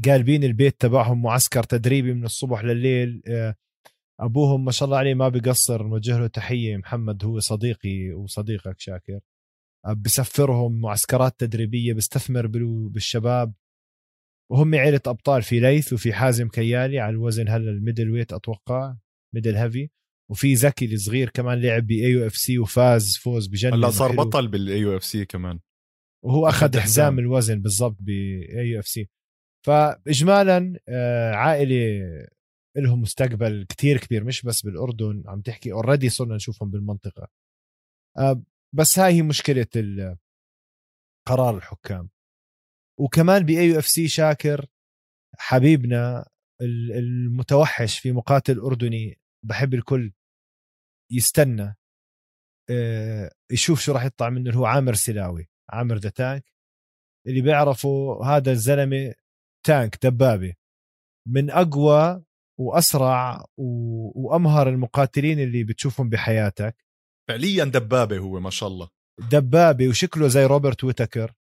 قالبين 0.04 0.44
البيت 0.44 0.80
تبعهم 0.80 1.22
معسكر 1.22 1.62
تدريبي 1.62 2.14
من 2.14 2.24
الصبح 2.24 2.64
لليل. 2.64 3.22
آه، 3.26 3.54
أبوهم 4.20 4.64
ما 4.64 4.70
شاء 4.70 4.86
الله 4.86 4.98
عليه 4.98 5.14
ما 5.14 5.28
بقصر 5.28 5.86
نوجه 5.86 6.18
له 6.18 6.26
تحية. 6.26 6.76
محمد 6.76 7.24
هو 7.24 7.40
صديقي 7.40 8.12
وصديقك 8.12 8.80
شاكر. 8.80 9.20
بسفرهم 9.96 10.80
معسكرات 10.80 11.40
تدريبية 11.40 11.92
بيستثمر 11.92 12.46
بالشباب. 12.88 13.54
وهم 14.50 14.74
عيلة 14.74 15.00
أبطال 15.06 15.42
في 15.42 15.60
ليث 15.60 15.92
وفي 15.92 16.12
حازم 16.12 16.48
كيالي. 16.48 16.98
على 16.98 17.10
الوزن 17.10 17.48
هلا 17.48 17.70
ال 17.70 18.10
middleweight 18.10 18.32
أتوقع 18.32 18.96
middle 19.34 19.56
heavy 19.56 19.90
وفي 20.30 20.56
زكي 20.56 20.94
الصغير 20.94 21.30
كمان 21.30 21.60
لعب 21.60 21.86
ب 21.86 22.10
AUFC 22.10 22.58
وفاز 22.58 23.16
فوز 23.16 23.46
بجنن 23.46 23.72
هلا 23.72 23.90
صار 23.90 24.12
بطل 24.12 24.48
بال 24.48 24.78
AUFC 24.78 25.24
كمان. 25.24 25.60
وهو 26.24 26.48
أخذ 26.48 26.78
حزام 26.78 27.18
الوزن 27.18 27.60
بالضبط 27.60 27.96
ب 28.00 28.68
AUFC 28.68 29.08
فاجمالا 29.66 30.80
آه، 30.88 31.32
عائلة 31.32 32.00
لهم 32.76 33.00
مستقبل 33.00 33.66
كتير 33.68 33.98
كبير 33.98 34.24
مش 34.24 34.42
بس 34.42 34.62
بالأردن 34.62 35.22
عم 35.26 35.40
تحكي 35.40 35.72
already 35.72 36.08
صرنا 36.08 36.34
نشوفهم 36.34 36.70
بالمنطقة. 36.70 37.28
آه، 38.18 38.42
بس 38.74 38.98
هاي 38.98 39.12
هي 39.12 39.22
مشكلة 39.22 39.66
قرار 41.28 41.56
الحكام. 41.56 42.10
وكمان 43.00 43.42
ب 43.46 43.68
AUFC 43.68 44.08
شاكر 44.08 44.66
حبيبنا 45.38 46.28
المتوحش 46.62 47.98
في 47.98 48.12
مقاتل 48.12 48.58
أردني 48.60 49.20
بحب 49.44 49.74
الكل 49.74 50.12
يستنى 51.12 51.76
آه، 52.70 53.30
يشوف 53.52 53.80
شو 53.80 53.92
راح 53.92 54.04
يطلع 54.04 54.30
منه 54.30 54.50
اللي 54.50 54.58
هو 54.60 54.66
عامر 54.66 54.94
سلاوي 54.94 55.48
عامر 55.70 55.96
the 55.96 56.10
tank 56.10 56.52
اللي 57.26 57.40
بيعرفوا 57.40 58.24
هذا 58.24 58.52
الزلمة 58.52 59.14
tank 59.66 60.06
دبابة. 60.06 60.54
من 61.28 61.50
أقوى 61.50 62.24
وأسرع 62.60 63.44
وأمهر 63.56 64.68
المقاتلين 64.68 65.38
اللي 65.40 65.64
بتشوفهم 65.64 66.08
بحياتك. 66.08 66.84
فعليا 67.28 67.64
دبابة 67.64 68.18
هو 68.18 68.40
ما 68.40 68.50
شاء 68.50 68.68
الله. 68.68 68.88
دبابة 69.30 69.88
وشكله 69.88 70.28
زي 70.28 70.46
Robert 70.46 70.84
Whittaker 70.84 71.34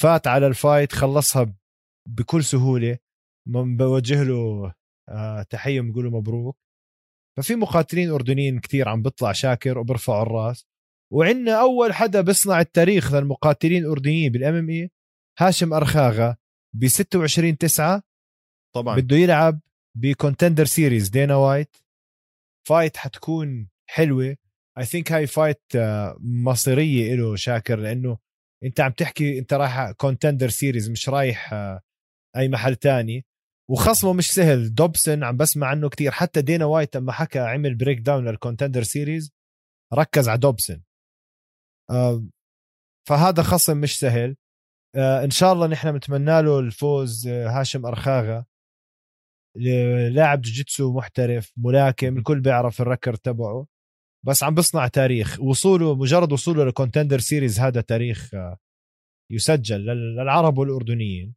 فات 0.00 0.26
على 0.26 0.46
ال 0.46 0.54
fight 0.54 0.92
خلصها 0.92 1.54
بكل 2.08 2.44
سهولة. 2.44 2.98
بوجه 3.48 4.22
له 4.22 4.74
آه، 5.08 5.42
تحية 5.42 5.80
بقول 5.80 6.10
مبروك. 6.10 6.56
ففي 7.36 7.54
مقاتلين 7.54 8.10
أردنيين 8.10 8.60
كثير 8.60 8.88
عم 8.88 9.02
بيطلع 9.02 9.32
شاكر 9.32 9.78
وبرفعوا 9.78 10.22
الراس. 10.22 10.66
وعندنا 11.12 11.60
أول 11.60 11.94
حدا 11.94 12.20
بيصنع 12.20 12.60
التاريخ 12.60 13.14
للمقاتلين 13.14 13.84
الأردنيين 13.84 14.32
بال 14.32 14.54
MMA 14.54 14.90
هاشم 15.38 15.74
أرخاغا. 15.74 16.36
ب 16.78 16.88
26 16.88 17.58
9 17.58 18.02
طبعا. 18.74 18.96
بده 18.96 19.16
يلعب 19.16 19.60
ب 19.98 20.05
Contender 20.05 20.64
Series 20.64 21.08
Dana 21.08 21.36
White. 21.36 21.76
fight 22.68 22.96
حتكون 22.96 23.68
حلوة. 23.90 24.36
I 24.78 24.84
think 24.84 25.12
هاي 25.12 25.26
fight 25.26 25.62
مصيرية 26.20 27.14
له 27.14 27.36
شاكر 27.36 27.78
لأنه 27.78 28.18
أنت 28.64 28.80
عم 28.80 28.92
تحكي 28.92 29.38
أنت 29.38 29.52
رايح 29.52 29.90
Contender 29.90 30.48
Series 30.48 30.90
مش 30.90 31.08
رايح 31.08 31.52
آه، 31.52 31.80
أي 32.36 32.48
محل 32.48 32.76
تاني. 32.76 33.26
وخصمه 33.70 34.12
مش 34.12 34.30
سهل. 34.34 34.74
دوبسون 34.74 35.24
عم 35.24 35.36
بسمع 35.36 35.66
عنه 35.66 35.88
كتير. 35.88 36.10
حتى 36.10 36.42
Dana 36.42 36.64
White 36.64 36.96
لما 36.96 37.12
حكى 37.12 37.38
عمل 37.38 37.74
breakdown 37.74 37.98
لل 37.98 38.28
Contender 38.28 38.82
Series 38.82 39.32
ركز 39.94 40.28
على 40.28 40.38
دوبسون. 40.38 40.82
فهذا 43.08 43.42
خصم 43.42 43.76
مش 43.76 43.98
سهل. 43.98 44.30
آه، 44.30 44.36
إن 44.96 45.30
شاء 45.30 45.52
الله 45.52 45.66
نحن 45.66 45.92
بنتمنى 45.92 46.42
له 46.42 46.58
الفوز 46.58 47.26
آه، 47.28 47.48
هاشم 47.48 47.86
أرخاغا. 47.86 48.44
لاعب 50.10 50.40
جوجيتسو 50.40 50.92
محترف 50.92 51.52
ملاكم 51.56 52.18
الكل 52.18 52.40
بيعرف 52.40 52.80
ال 52.80 52.85
record 52.85 53.14
تبعه. 53.14 53.66
بس 54.26 54.42
عم 54.42 54.54
بصنع 54.54 54.88
تاريخ. 54.88 55.40
وصوله 55.40 55.94
مجرد 55.94 56.32
وصوله 56.32 56.64
لل 56.64 56.74
Contender 56.74 57.18
Series 57.18 57.60
هذا 57.60 57.80
تاريخ 57.80 58.34
آه، 58.34 58.58
يسجل 59.32 59.80
للعرب 59.86 60.58
والأردنيين. 60.58 61.34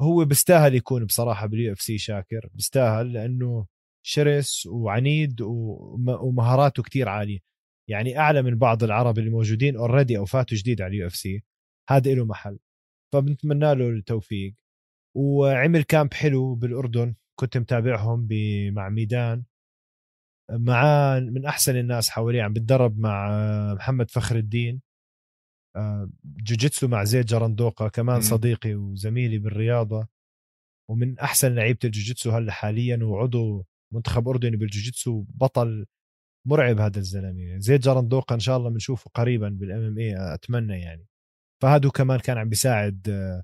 هو 0.00 0.24
بيستاهل 0.24 0.74
يكون 0.74 1.04
بصراحة 1.04 1.46
بال 1.46 1.72
UFC 1.72 1.98
شاكر. 1.98 2.48
بيستاهل 2.54 3.12
لأنه 3.12 3.66
شرس 4.06 4.66
وعنيد 4.66 5.40
ومهاراته 5.40 6.82
كتير 6.82 7.08
عالية. 7.08 7.38
يعني 7.90 8.18
أعلى 8.18 8.42
من 8.42 8.58
بعض 8.58 8.84
العرب 8.84 9.18
اللي 9.18 9.30
موجودين 9.30 9.76
already 9.76 10.18
أو 10.18 10.24
فاتوا 10.24 10.56
جديد 10.56 10.82
على 10.82 10.90
ال 10.90 11.06
UFC 11.06 11.44
هذا 11.90 12.14
له 12.14 12.24
محل. 12.24 12.58
فبنتمنى 13.12 13.74
له 13.74 13.88
التوفيق. 13.88 14.54
وعمل 15.16 15.82
camp 15.82 16.14
حلو 16.14 16.54
بالأردن 16.54 17.14
كنت 17.40 17.58
متابعهم 17.58 18.28
مع 18.72 18.88
ميدان. 18.88 19.44
معاه 20.50 21.20
من 21.20 21.46
أحسن 21.46 21.76
الناس 21.76 22.10
حواليه 22.10 22.42
عم 22.42 22.52
بتدرب 22.52 22.98
مع 22.98 23.28
محمد 23.74 24.10
فخر 24.10 24.36
الدين. 24.36 24.82
آه، 25.76 26.10
جوجيتسو 26.24 26.88
مع 26.88 27.04
زيد 27.04 27.26
جرندوقا 27.26 27.88
كمان 27.88 28.20
صديقي 28.20 28.74
وزميلي 28.74 29.38
بالرياضة. 29.38 30.08
ومن 30.90 31.18
أحسن 31.18 31.54
لعيبة 31.54 31.78
الجوجيتسو 31.84 32.30
هلأ 32.30 32.52
حاليا 32.52 33.04
وعضو 33.04 33.66
منتخب 33.94 34.28
أردني 34.28 34.56
بالجوجيتسو 34.56 35.24
بطل 35.28 35.86
مرعب 36.46 36.80
هذا 36.80 36.98
الزلمة. 36.98 37.58
زيد 37.58 37.80
جرندوقا 37.80 38.34
إن 38.34 38.40
شاء 38.40 38.56
الله 38.56 38.70
بنشوفه 38.70 39.10
قريبا 39.14 39.48
بال 39.48 39.82
MMA 39.82 40.34
أتمنى 40.34 40.80
يعني. 40.80 41.06
فهذا 41.64 41.88
كمان 41.88 42.18
كان 42.18 42.38
عم 42.38 42.48
بيساعد 42.48 43.08
آه، 43.08 43.42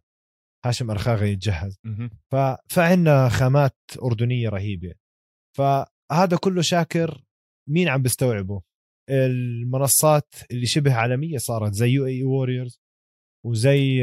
هاشم 0.67 0.91
أرخاغة 0.91 1.33
يتجهز. 1.33 1.79
فعندنا 2.71 3.29
خامات 3.29 3.77
أردنية 4.03 4.49
رهيبة. 4.49 4.95
فهذا 5.57 6.37
كله 6.41 6.63
شاكر 6.63 7.25
مين 7.69 7.89
عم 7.89 8.03
بيستوعبه؟ 8.03 8.63
المنصات 9.11 10.35
اللي 10.51 10.67
شبه 10.67 10.95
عالمية 10.95 11.39
صارت 11.39 11.73
زي 11.73 11.89
UAE 11.89 12.07
Warriors 12.07 12.81
وزي 13.47 14.03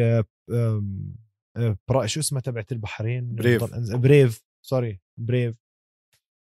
برا 1.89 2.05
شو 2.05 2.19
اسمها 2.19 2.41
تبعت 2.41 2.71
البحرين؟ 2.71 3.35
Brave. 3.35 3.63
Brave 3.95 4.43
sorry 4.65 5.01
Brave. 5.19 5.57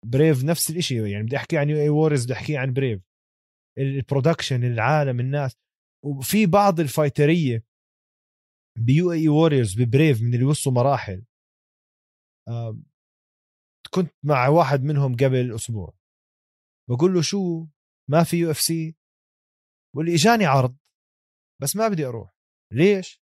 Brave 0.05 0.43
نفس 0.43 0.69
الشيء 0.69 1.05
يعني 1.05 1.23
بدي 1.23 1.37
أحكي 1.37 1.57
عن 1.57 1.69
UAE 1.69 1.77
Warriors 1.77 2.23
بدي 2.25 2.33
أحكي 2.33 2.57
عن 2.57 2.73
Brave. 2.73 3.01
ال 3.77 3.85
production 3.85 4.63
العالم 4.63 5.19
الناس. 5.19 5.55
وفي 6.05 6.45
بعض 6.45 6.79
ال 6.79 6.90
fighter 6.90 7.65
ية 8.77 9.00
ب 9.00 9.11
UAE 9.11 9.27
Warriors 9.29 9.81
ب 9.81 9.88
Brave 9.88 10.21
من 10.21 10.33
اللي 10.33 10.45
وصلوا 10.45 10.75
مراحل 10.75 11.25
كنت 13.93 14.11
مع 14.23 14.47
واحد 14.47 14.83
منهم 14.83 15.15
قبل 15.15 15.55
أسبوع 15.55 15.93
بقول 16.89 17.13
له 17.13 17.21
شو؟ 17.21 17.67
ما 18.09 18.23
في 18.23 18.37
UFC 18.37 18.95
بقول 19.93 20.05
لي 20.05 20.15
إجاني 20.15 20.45
عرض 20.45 20.77
بس 21.61 21.75
ما 21.75 21.87
بدي 21.87 22.05
أروح. 22.05 22.35
ليش؟ 22.73 23.21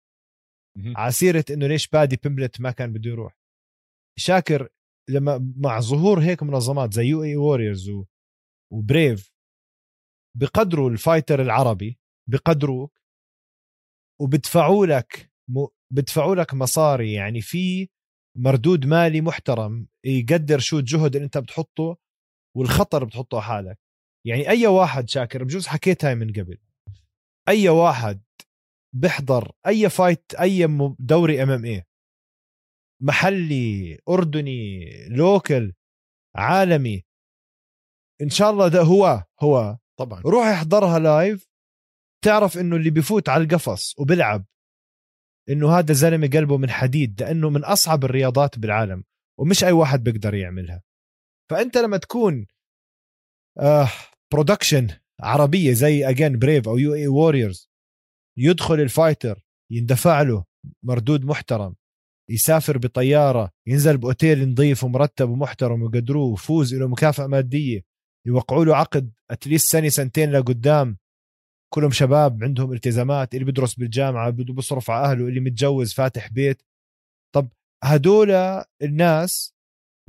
على 0.96 1.12
سيرة 1.12 1.44
إنه 1.50 1.66
ليش 1.66 1.88
Paddy 1.88 2.16
Pimblett 2.16 2.60
ما 2.60 2.70
كان 2.70 2.92
بده 2.92 3.10
يروح. 3.10 3.38
شاكر 4.18 4.68
لما 5.10 5.52
مع 5.56 5.80
ظهور 5.80 6.20
هيك 6.20 6.42
منظمات 6.42 6.92
زي 6.92 7.02
UAE 7.02 7.22
Warriors 7.22 7.90
و 8.72 8.82
Brave 8.82 9.32
بقدروا 10.36 10.90
ال 10.90 10.97
fighter 10.97 11.42
العربي 11.42 11.99
بقدروك 12.30 13.00
وبدفعوا 14.20 14.86
لك. 14.86 15.30
بدفعوا 15.92 16.34
لك 16.34 16.54
مصاري 16.54 17.12
يعني 17.12 17.40
في 17.40 17.88
مردود 18.38 18.86
مالي 18.86 19.20
محترم 19.20 19.86
يقدر 20.04 20.58
شو 20.58 20.78
الجهد 20.78 21.14
اللي 21.16 21.24
انت 21.24 21.38
بتحطه 21.38 21.96
والخطر 22.56 23.04
بتحطه 23.04 23.40
حالك 23.40 23.78
يعني 24.26 24.48
أي 24.48 24.66
واحد 24.66 25.08
شاكر 25.08 25.44
بجوز 25.44 25.66
حكيت 25.66 26.04
هاي 26.04 26.14
من 26.14 26.32
قبل 26.32 26.58
أي 27.48 27.68
واحد 27.68 28.22
بيحضر 28.94 29.52
أي 29.66 29.90
fight 29.90 30.34
أي 30.34 30.66
دوري 30.98 31.42
MMA 31.42 31.84
محلي 33.02 33.98
أردني 34.08 34.80
local 35.08 35.72
عالمي 36.36 37.04
إن 38.22 38.30
شاء 38.30 38.50
الله 38.50 38.68
ده 38.68 38.82
هو 38.82 39.24
هو 39.42 39.78
طبعا 39.98 40.20
روح 40.20 40.46
احضرها 40.46 40.98
live 40.98 41.49
تعرف 42.24 42.58
إنه 42.58 42.76
اللي 42.76 42.90
بفوت 42.90 43.28
على 43.28 43.44
القفص 43.44 43.98
وبلعب 43.98 44.44
إنه 45.48 45.78
هذا 45.78 45.92
زلمة 45.92 46.26
قلبه 46.26 46.56
من 46.56 46.70
حديد 46.70 47.22
لأنه 47.22 47.50
من 47.50 47.64
أصعب 47.64 48.04
الرياضات 48.04 48.58
بالعالم 48.58 49.04
ومش 49.38 49.64
أي 49.64 49.72
واحد 49.72 50.04
بيقدر 50.04 50.34
يعملها. 50.34 50.82
فأنت 51.50 51.78
لما 51.78 51.96
تكون 51.96 52.46
آه 53.58 53.88
production 54.32 54.88
عربية 55.20 55.72
زي 55.72 56.08
again 56.08 56.38
Brave 56.38 56.68
أو 56.68 56.78
UAE 56.78 56.94
Warriors 56.94 57.70
يدخل 58.38 58.74
ال 58.74 58.83
fighter 58.83 59.46
يندفع 59.70 60.22
له 60.22 60.44
مردود 60.82 61.24
محترم 61.24 61.74
يسافر 62.30 62.78
بطيارة 62.78 63.50
ينزل 63.66 63.98
بأوتيل 63.98 64.50
نظيف 64.50 64.84
ومرتب 64.84 65.28
ومحترم 65.28 65.82
ويقدروه 65.82 66.30
ويفوز 66.30 66.74
له 66.74 66.88
مكافأة 66.88 67.26
مادية 67.26 67.84
يوقعوا 68.26 68.64
له 68.64 68.76
عقد 68.76 69.12
at 69.30 69.42
least 69.42 69.72
سنة 69.72 69.88
سنتين 69.88 70.30
لقدام 70.30 70.98
كلهم 71.74 71.90
شباب 71.90 72.44
عندهم 72.44 72.72
التزامات 72.72 73.34
اللي 73.34 73.44
بيدرس 73.44 73.74
بالجامعة 73.74 74.30
بده 74.30 74.54
بيصرف 74.54 74.90
على 74.90 75.12
أهله 75.12 75.28
اللي 75.28 75.40
متجوز 75.40 75.92
فاتح 75.92 76.28
بيت. 76.28 76.62
طب 77.34 77.48
هدول 77.84 78.30
الناس 78.82 79.54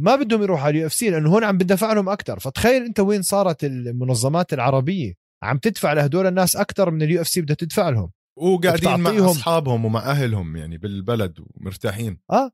ما 0.01 0.15
بدهم 0.15 0.43
يروحوا 0.43 0.65
على 0.65 0.71
ال 0.71 0.87
UFC 0.87 1.09
لأنه 1.09 1.29
هون 1.29 1.43
عم 1.43 1.57
بدفع 1.57 1.93
لهم 1.93 2.09
أكثر 2.09 2.39
فتخيل 2.39 2.85
أنت 2.85 2.99
وين 2.99 3.21
صارت 3.21 3.63
المنظمات 3.63 4.53
العربية؟ 4.53 5.13
عم 5.43 5.57
تدفع 5.57 5.93
لهدول 5.93 6.27
الناس 6.27 6.55
أكثر 6.55 6.91
من 6.91 7.01
ال 7.01 7.21
UFC 7.21 7.41
بدها 7.41 7.55
تدفع 7.55 7.89
لهم. 7.89 8.11
وقاعدين 8.37 8.99
مع 8.99 9.31
أصحابهم 9.31 9.85
ومع 9.85 9.99
أهلهم 9.99 10.57
يعني 10.57 10.77
بالبلد 10.77 11.39
ومرتاحين. 11.39 12.17
آه. 12.31 12.51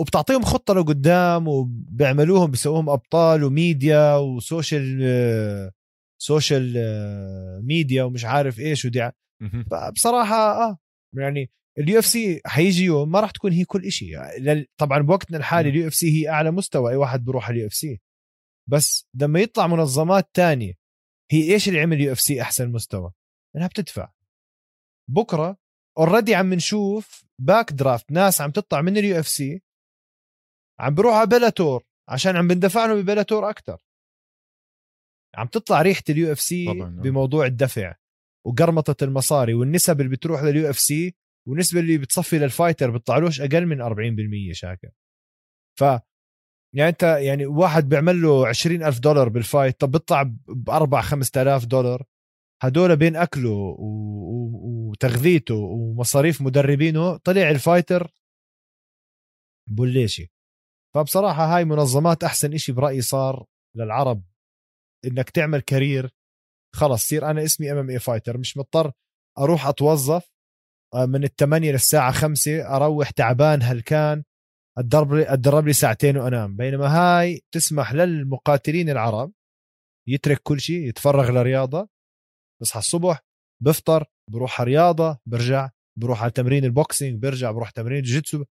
وبتعطيهم 0.00 0.42
خطة 0.42 0.74
لقدام 0.74 1.48
وبيعملوهم 1.48 2.50
بيسووهم 2.50 2.90
أبطال 2.90 3.44
و 3.44 3.56
media 3.56 4.16
و 4.16 4.28
social 4.28 5.02
social 6.18 6.74
media 7.66 8.02
ومش 8.02 8.24
عارف 8.24 8.58
إيش 8.58 8.84
ودي 8.84 9.10
فبصراحه 9.70 10.36
آه 10.36 10.78
يعني 11.16 11.50
ال 11.78 11.98
UFC 11.98 12.40
حيجي 12.46 12.84
يوم 12.84 13.10
ما 13.10 13.20
راح 13.20 13.30
تكون 13.30 13.52
هي 13.52 13.64
كل 13.64 13.92
شيء 13.92 14.16
طبعا 14.76 14.98
بوقتنا 14.98 15.38
الحالي 15.38 15.68
ال 15.68 15.88
UFC 15.88 16.10
هي 16.10 16.28
أعلى 16.28 16.50
مستوى 16.50 16.92
أي 16.92 16.96
واحد 16.96 17.24
بيروح 17.24 17.48
على 17.48 17.56
ال 17.56 17.66
UFC 17.66 18.00
بس 18.70 19.06
لما 19.14 19.40
يطلع 19.40 19.66
منظمات 19.66 20.30
تانية 20.34 20.74
هي 21.30 21.52
إيش 21.52 21.68
اللي 21.68 21.80
عمل 21.80 22.00
UFC 22.00 22.42
أحسن 22.42 22.72
مستوى؟ 22.72 23.12
إنها 23.56 23.66
بتدفع. 23.66 24.12
بكرة 25.10 25.56
already 25.98 26.34
عم 26.34 26.54
نشوف 26.54 27.24
back 27.38 27.72
draft 27.72 28.12
ناس 28.12 28.40
عم 28.40 28.50
تطلع 28.50 28.80
من 28.80 28.96
ال 28.96 29.18
UFC 29.18 29.62
عم 30.80 30.94
بروح 30.94 31.14
على 31.14 31.26
Bellator 31.26 31.84
عشان 32.08 32.36
عم 32.36 32.48
بندفع 32.48 32.86
لهم 32.86 33.02
ب 33.02 33.07
Bellator 33.07 33.50
أكثر 33.50 33.82
عم 35.34 35.46
تطلع 35.46 35.82
ريحة 35.82 36.02
ال 36.08 36.32
UFC 36.32 36.66
بموضوع 36.84 37.46
الدفع 37.46 37.94
وقرمطة 38.46 39.04
المصاري 39.04 39.54
والنسب 39.54 40.00
اللي 40.00 40.10
بتروح 40.16 40.42
لل 40.42 40.70
UFC 40.70 41.14
والنسبة 41.48 41.80
اللي 41.80 41.98
بتصفي 41.98 42.38
لل 42.38 42.50
fighter 42.50 42.90
بيطلعلوش 42.90 43.40
أقل 43.40 43.66
من 43.66 43.82
40% 43.82 44.52
شاكر. 44.52 44.90
ف 45.78 45.82
يعني 46.74 46.88
أنت 46.88 47.02
يعني 47.02 47.46
واحد 47.46 47.88
بيعمل 47.88 48.22
له 48.22 48.46
20 48.48 48.82
ألف 48.82 48.98
دولار 48.98 49.28
بال 49.28 49.43
fight 49.43 49.80
طب 49.80 49.90
بيطلع 49.90 50.22
ب 50.48 50.70
4 50.70 51.02
5000 51.02 51.64
دولار. 51.64 52.04
هدول 52.62 52.96
بين 52.96 53.16
أكله. 53.16 53.76
وتغذيته 53.78 55.54
ومصاريف 55.54 56.42
مدربينه 56.42 57.16
طلع 57.16 57.50
ال 57.50 57.58
fighter 57.58 58.14
بولاشي. 59.70 60.32
فبصراحة 60.94 61.56
هاي 61.56 61.64
منظمات 61.64 62.24
أحسن 62.24 62.54
إشي 62.54 62.72
برأيي 62.72 63.00
صار 63.00 63.46
للعرب 63.76 64.22
إنك 65.04 65.30
تعمل 65.30 65.60
career 65.60 66.10
خلص 66.74 67.06
صير 67.06 67.30
أنا 67.30 67.44
اسمي 67.44 67.72
MMA 67.72 67.90
fighter 67.90 68.38
مش 68.38 68.56
مضطر 68.56 68.92
أروح 69.38 69.66
أتوظف 69.66 70.30
آه، 70.94 71.06
من 71.06 71.24
الثمانية 71.24 71.72
للساعة 71.72 72.12
خمسة 72.12 72.76
أروح 72.76 73.10
تعبان 73.10 73.62
هلكان 73.62 74.24
أتدرب 74.78 75.14
لي 75.14 75.34
أتدرب 75.34 75.66
لي 75.66 75.72
ساعتين 75.72 76.16
وأنام. 76.16 76.56
بينما 76.56 76.86
هاي 76.86 77.42
تسمح 77.54 77.92
للمقاتلين 77.92 78.90
العرب 78.90 79.32
يترك 80.08 80.40
كل 80.42 80.60
شيء 80.60 80.88
يتفرغ 80.88 81.30
لرياضة. 81.30 81.88
بصحى 82.62 82.78
الصبح 82.78 83.20
بفطر 83.62 84.04
بروح 84.30 84.60
رياضة 84.60 85.18
برجع 85.26 85.70
بروح 85.98 86.22
على 86.22 86.30
تمرين 86.30 86.64
ال 86.64 86.72
boxing 86.72 87.22
برجع 87.22 87.50
بروح 87.50 87.70
تمرين 87.70 87.98
ال 87.98 88.06
jitsu 88.06 88.44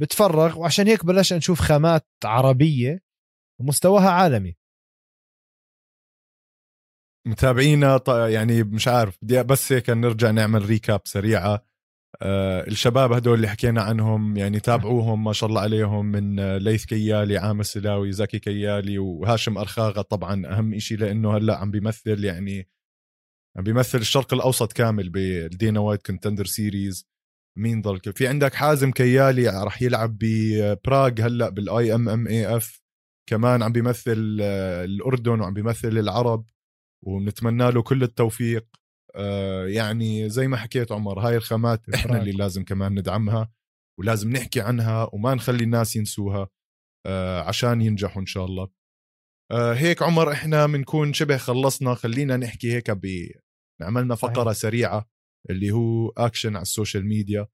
بتفرغ. 0.00 0.58
وعشان 0.58 0.86
هيك 0.86 1.04
بلشنا 1.04 1.38
نشوف 1.38 1.60
خامات 1.60 2.06
عربية 2.24 3.00
مستواها 3.60 4.10
عالمي. 4.10 4.56
متابعينا 7.26 8.00
يعني 8.28 8.62
مش 8.62 8.88
عارف 8.88 9.18
بدي 9.22 9.42
بس 9.42 9.72
هيك 9.72 9.90
نرجع 9.90 10.30
نعمل 10.30 10.64
recap 10.66 11.00
سريعة. 11.04 11.66
آه 12.22 12.66
الشباب 12.68 13.12
هدول 13.12 13.34
اللي 13.34 13.48
حكينا 13.48 13.82
عنهم 13.82 14.36
يعني 14.36 14.60
تابعوهم 14.60 15.24
ما 15.24 15.32
شاء 15.32 15.48
الله 15.48 15.60
عليهم 15.60 16.06
من 16.06 16.56
ليث 16.56 16.84
كيالي 16.84 17.38
عامر 17.38 17.62
سلاوي 17.62 18.12
زكي 18.12 18.38
كيالي 18.38 18.98
وهاشم 18.98 19.58
أرخاغة 19.58 20.02
طبعا 20.02 20.46
أهم 20.46 20.74
إشي 20.74 20.96
لأنه 20.96 21.36
هلأ 21.36 21.56
عم 21.58 21.70
بيمثل 21.70 22.24
يعني 22.24 22.68
عم 23.56 23.64
بيمثل 23.64 23.98
الشرق 23.98 24.34
الأوسط 24.34 24.72
كامل 24.72 25.08
بال 25.08 25.32
Dana 25.32 25.80
White 25.80 26.06
Contender 26.06 26.44
Series 26.46 27.06
مين 27.58 27.82
ضل 27.82 28.00
في 28.00 28.28
عندك 28.28 28.54
حازم 28.54 28.90
كيالي 28.90 29.48
راح 29.64 29.82
يلعب 29.82 30.16
ببراغ 30.20 31.12
هلأ 31.20 31.48
بال 31.48 31.94
IMMAF 31.94 32.82
كمان 33.28 33.62
عم 33.62 33.72
بيمثل 33.72 34.38
آه، 34.42 34.84
الأردن 34.84 35.40
وعم 35.40 35.54
بيمثل 35.54 35.88
العرب. 35.98 36.44
ونتمنى 37.02 37.70
له 37.70 37.82
كل 37.82 38.02
التوفيق. 38.02 38.66
آه، 39.18 39.66
يعني 39.66 40.28
زي 40.28 40.48
ما 40.48 40.56
حكيت 40.56 40.92
عمر 40.92 41.20
هاي 41.20 41.36
الخامات 41.36 41.88
إحنا 41.94 42.20
اللي 42.20 42.32
لازم 42.32 42.64
كمان 42.64 42.98
ندعمها 42.98 43.52
ولازم 44.00 44.30
نحكي 44.30 44.60
عنها 44.60 45.08
وما 45.12 45.34
نخلي 45.34 45.64
الناس 45.64 45.96
ينسوها 45.96 46.48
آه، 47.06 47.40
عشان 47.40 47.82
ينجحوا 47.82 48.22
إن 48.22 48.26
شاء 48.26 48.44
الله. 48.44 48.68
آه، 49.52 49.74
هيك 49.74 50.02
عمر 50.02 50.32
إحنا 50.32 50.66
بنكون 50.66 51.12
شبه 51.12 51.36
خلصنا 51.36 51.94
خلينا 51.94 52.36
نحكي 52.36 52.72
هيك 52.72 52.90
ب 52.90 53.06
عملنا 53.82 54.14
فقرة 54.14 54.52
سريعة 54.52 55.10
اللي 55.50 55.70
هو 55.70 56.08
اكشن 56.08 56.56
على 56.56 56.62
ال 56.62 56.68
social 56.68 57.06
media. 57.06 57.46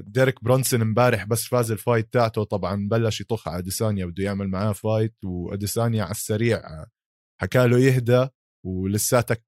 Derek 0.00 0.44
Brunson 0.44 0.80
امبارح 0.80 1.24
بس 1.24 1.44
فاز 1.44 1.70
ال 1.70 1.77
fight 1.77 2.12
تاعته 2.12 2.44
طبعا 2.44 2.88
بلش 2.90 3.20
يطخ 3.20 3.48
على 3.48 3.58
Adesanya 3.58 4.06
بده 4.06 4.24
يعمل 4.24 4.48
معاه 4.48 4.72
fight 4.72 5.16
و 5.24 5.33
Adesanya 5.33 6.02
على 6.02 6.10
السريع 6.10 6.62
حكى 7.40 7.66
له 7.66 7.78
يهدى 7.78 8.28
ولساتك 8.66 9.44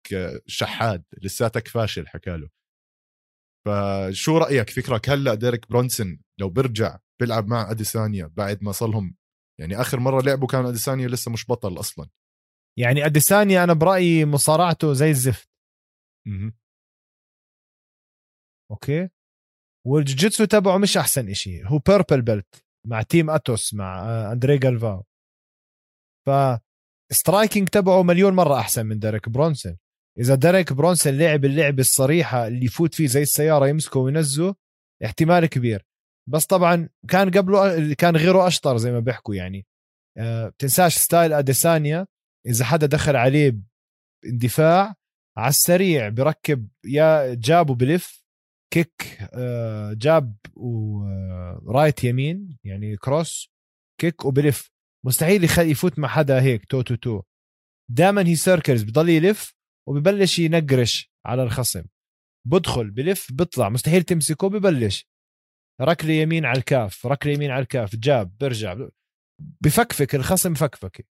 شحاد 0.47 1.05
لساتك 1.23 1.69
فاشل 1.69 2.09
حكى 2.09 2.31
له. 2.37 2.49
فشو 3.67 4.39
رأيك 4.39 4.71
فكرك 4.71 5.09
هلأ 5.09 5.35
Derek 5.35 5.69
Brunson 5.71 6.21
لو 6.41 6.49
برجع 6.51 6.99
بيلعب 7.21 7.47
مع 7.49 7.71
Adesanya 7.71 8.27
بعد 8.27 8.63
ما 8.63 8.73
صلهم 8.73 9.17
يعني 9.61 9.81
آخر 9.81 10.01
مرة 10.01 10.23
لعبوا 10.23 10.47
كان 10.49 10.67
Adesanya 10.67 11.09
لسه 11.09 11.31
مش 11.33 11.47
بطل 11.51 11.81
أصلا. 11.81 12.09
يعني 12.79 13.07
Adesanya 13.07 13.65
أنا 13.65 13.73
برأيي 13.73 14.25
مصارعته 14.25 14.93
زي 14.93 15.11
الزفت. 15.11 15.49
م- 16.27 16.51
أوكي؟ 18.71 19.09
وال 19.87 19.97
jiu-jitsu 19.97 20.45
تبعه 20.45 20.79
مش 20.79 20.97
أحسن 20.97 21.29
إشي. 21.29 21.65
هو 21.65 21.79
purple 21.79 22.23
belt 22.23 22.65
مع 22.87 23.03
team 23.03 23.31
Atos 23.31 23.75
مع 23.75 24.03
اندري 24.33 24.59
جالفاو 24.59 25.05
ف 26.27 26.31
striking 27.13 27.69
تبعه 27.69 28.03
مليون 28.03 28.35
مرة 28.35 28.59
أحسن 28.59 28.87
من 28.87 28.99
ديريك 28.99 29.29
برونسون 29.29 29.77
إذا 30.19 30.35
ديريك 30.35 30.73
برونسون 30.73 31.19
لعب 31.19 31.45
اللعبه 31.45 31.81
الصريحة 31.81 32.47
اللي 32.47 32.65
يفوت 32.65 32.95
فيه 32.95 33.07
زي 33.07 33.23
السيارة 33.23 33.69
يمسكه 33.69 34.01
وينزه 34.01 34.55
احتمال 35.05 35.47
كبير. 35.47 35.87
بس 36.29 36.47
طبعا 36.47 36.89
كان 37.09 37.31
قبله 37.31 37.95
كان 37.95 38.17
غيره 38.17 38.47
أشطر 38.47 38.77
زي 38.77 38.93
ما 38.93 39.01
بيحكوا 39.01 39.35
يعني. 39.35 39.67
أه 40.19 40.53
تنساش 40.59 40.97
style 40.97 41.33
أديسانيا. 41.33 42.07
إذا 42.47 42.65
حدا 42.65 42.87
دخل 42.87 43.17
عليه 43.17 43.59
اندفاع 44.27 44.95
على 45.37 45.49
السريع 45.49 46.09
بركب 46.09 46.69
يا 46.85 47.35
jab 47.35 47.71
وبلف 47.71 48.25
kick 48.73 49.19
أه 49.35 49.93
jab 49.93 50.37
و 50.57 50.82
right 50.82 52.05
يمين 52.05 52.59
يعني 52.65 52.97
cross 52.97 53.51
kick 54.01 54.25
وبلف. 54.25 54.71
مستحيل 55.07 55.45
يفوت 55.45 55.99
مع 55.99 56.09
حدا 56.09 56.43
هيك 56.43 56.65
تو 56.65 56.83
تو 56.83 56.95
تو. 56.95 57.23
دائما 57.91 58.27
هي 58.27 58.37
circles 58.37 58.83
بضل 58.83 59.09
يلف 59.09 59.55
وببلش 59.89 60.39
ينقرش 60.39 61.13
على 61.27 61.43
الخصم. 61.43 61.85
بدخل 62.47 62.91
بلف 62.91 63.33
بيطلع 63.33 63.69
مستحيل 63.69 64.03
تمسكه 64.03 64.49
ببلش. 64.49 65.11
ركلة 65.81 66.13
يمين 66.13 66.45
على 66.45 66.59
ال 66.59 66.68
calf 66.68 67.07
ركلة 67.07 67.33
يمين 67.33 67.51
على 67.51 67.63
ال 67.63 67.70
calf 67.70 67.97
jab 67.97 68.37
برجع 68.41 68.89
بفكفك 69.61 70.15
الخصم 70.15 70.55
فكفك 70.55 71.07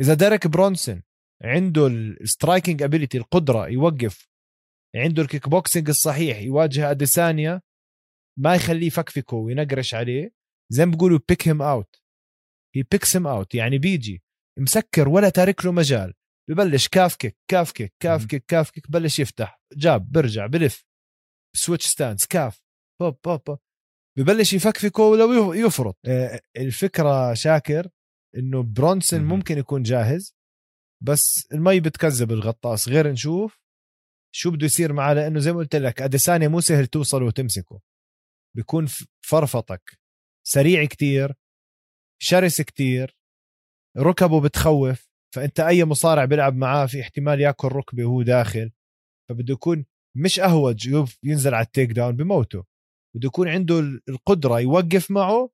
إذا 0.00 0.14
ديريك 0.14 0.46
برونسون 0.46 1.02
عنده 1.42 1.86
ال 1.86 1.97
striking 1.97 2.82
ability 2.82 3.18
القدرة 3.18 3.68
يوقف 3.68 4.28
عنده 4.96 5.22
الكيك 5.22 5.48
بوكسينج 5.48 5.88
الصحيح 5.88 6.38
يواجه 6.38 6.90
اديسانيا 6.90 7.62
ما 8.38 8.54
يخليه 8.54 8.86
يفكفكه 8.86 9.36
وينقرش 9.36 9.94
عليه 9.94 10.32
زي 10.72 10.86
ما 10.86 10.92
بيقولوا 10.92 11.18
pick 11.28 11.48
him 11.48 11.62
out 11.62 11.99
he 12.76 12.82
picks 12.82 13.16
him 13.16 13.26
out 13.26 13.54
يعني 13.54 13.78
بيجي 13.78 14.22
مسكر 14.58 15.08
ولا 15.08 15.28
تارك 15.28 15.64
له 15.64 15.72
مجال. 15.72 16.14
ببلش 16.50 16.88
calf 16.88 17.16
kick 17.16 17.36
calf 17.50 17.72
kick 17.72 17.94
calf 18.02 18.26
kick 18.26 18.44
calf 18.48 18.70
kick 18.70 18.90
بلش 18.90 19.18
يفتح. 19.18 19.60
jab 19.76 20.12
برجع 20.12 20.46
بلف. 20.46 20.84
switch 21.56 21.86
stance 21.86 22.26
calf. 22.26 22.62
بوب 23.00 23.18
بوب, 23.24 23.40
بوب. 23.46 23.58
ببلش 24.18 24.52
يفكفكه 24.52 25.02
ولو 25.02 25.52
يفرط. 25.52 25.98
آه، 26.06 26.40
الفكرة 26.56 27.34
شاكر 27.34 27.88
إنه 28.36 28.62
برونسون 28.62 29.20
ممكن 29.24 29.58
يكون 29.58 29.82
جاهز 29.82 30.34
بس 31.04 31.48
المي 31.52 31.80
بتكذب 31.80 32.32
الغطاس. 32.32 32.88
غير 32.88 33.08
نشوف 33.12 33.60
شو 34.34 34.50
بده 34.50 34.66
يصير 34.66 34.92
معاه 34.92 35.14
لأنه 35.14 35.40
زي 35.40 35.52
ما 35.52 35.58
قلت 35.58 35.76
لك 35.76 36.02
أديسانيا 36.02 36.48
مو 36.48 36.60
سهل 36.60 36.86
توصل 36.86 37.22
وتمسكه. 37.22 37.80
بيكون 38.56 38.86
فرفطك. 39.26 39.98
سريع 40.46 40.84
كتير. 40.84 41.34
شرس 42.22 42.60
كتير 42.60 43.16
ركبه 43.98 44.40
بتخوف 44.40 45.10
فأنت 45.34 45.60
أي 45.60 45.84
مصارع 45.84 46.24
بيلعب 46.24 46.56
معاه 46.56 46.86
في 46.86 47.00
احتمال 47.00 47.40
يأكل 47.40 47.68
ركبة 47.68 48.04
وهو 48.04 48.22
داخل 48.22 48.70
فبده 49.28 49.52
يكون 49.54 49.84
مش 50.16 50.40
أهوج 50.40 51.06
ينزل 51.22 51.54
على 51.54 51.66
ال 51.66 51.92
takedown 51.92 52.16
بموته 52.16 52.64
بده 53.16 53.26
يكون 53.26 53.48
عنده 53.48 53.78
القدرة 54.08 54.60
يوقف 54.60 55.10
معه 55.10 55.50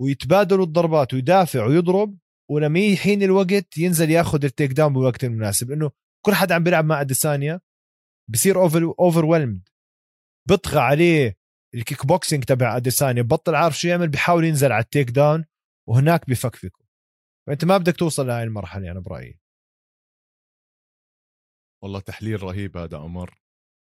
ويتبادلوا 0.00 0.64
الضربات 0.64 1.14
ويدافع 1.14 1.66
ويضرب 1.66 2.18
ولما 2.50 2.80
يحين 2.80 3.22
الوقت 3.22 3.78
ينزل 3.78 4.10
يأخذ 4.10 4.44
ال 4.44 4.72
takedown 4.72 4.92
بالوقت 4.92 5.24
المناسب 5.24 5.70
لأنه 5.70 5.90
كل 6.26 6.34
حد 6.34 6.52
عم 6.52 6.64
بيلعب 6.64 6.84
مع 6.84 7.00
أديسانيا 7.00 7.60
بصير 8.30 8.60
over 8.62 8.94
over 8.98 9.58
بيطغى 10.48 10.80
عليه 10.80 11.36
الكيك 11.74 12.06
بوكسينج 12.06 12.44
تبع 12.44 12.76
أديسانيا 12.76 13.22
بطل 13.22 13.54
عارف 13.54 13.78
شو 13.78 13.88
يعمل 13.88 14.08
بيحاول 14.08 14.44
ينزل 14.44 14.72
على 14.72 14.82
ال 14.82 15.10
takedown 15.10 15.44
وهناك 15.88 16.30
بفكفكه 16.30 16.84
فأنت 17.46 17.64
ما 17.64 17.78
بدك 17.78 17.96
توصل 17.96 18.26
لهي 18.26 18.42
المرحلة 18.42 18.90
أنا 18.90 19.00
برأيي. 19.00 19.40
والله 21.82 22.00
تحليل 22.00 22.42
رهيب 22.42 22.76
هذا 22.76 22.98
عمر. 22.98 23.40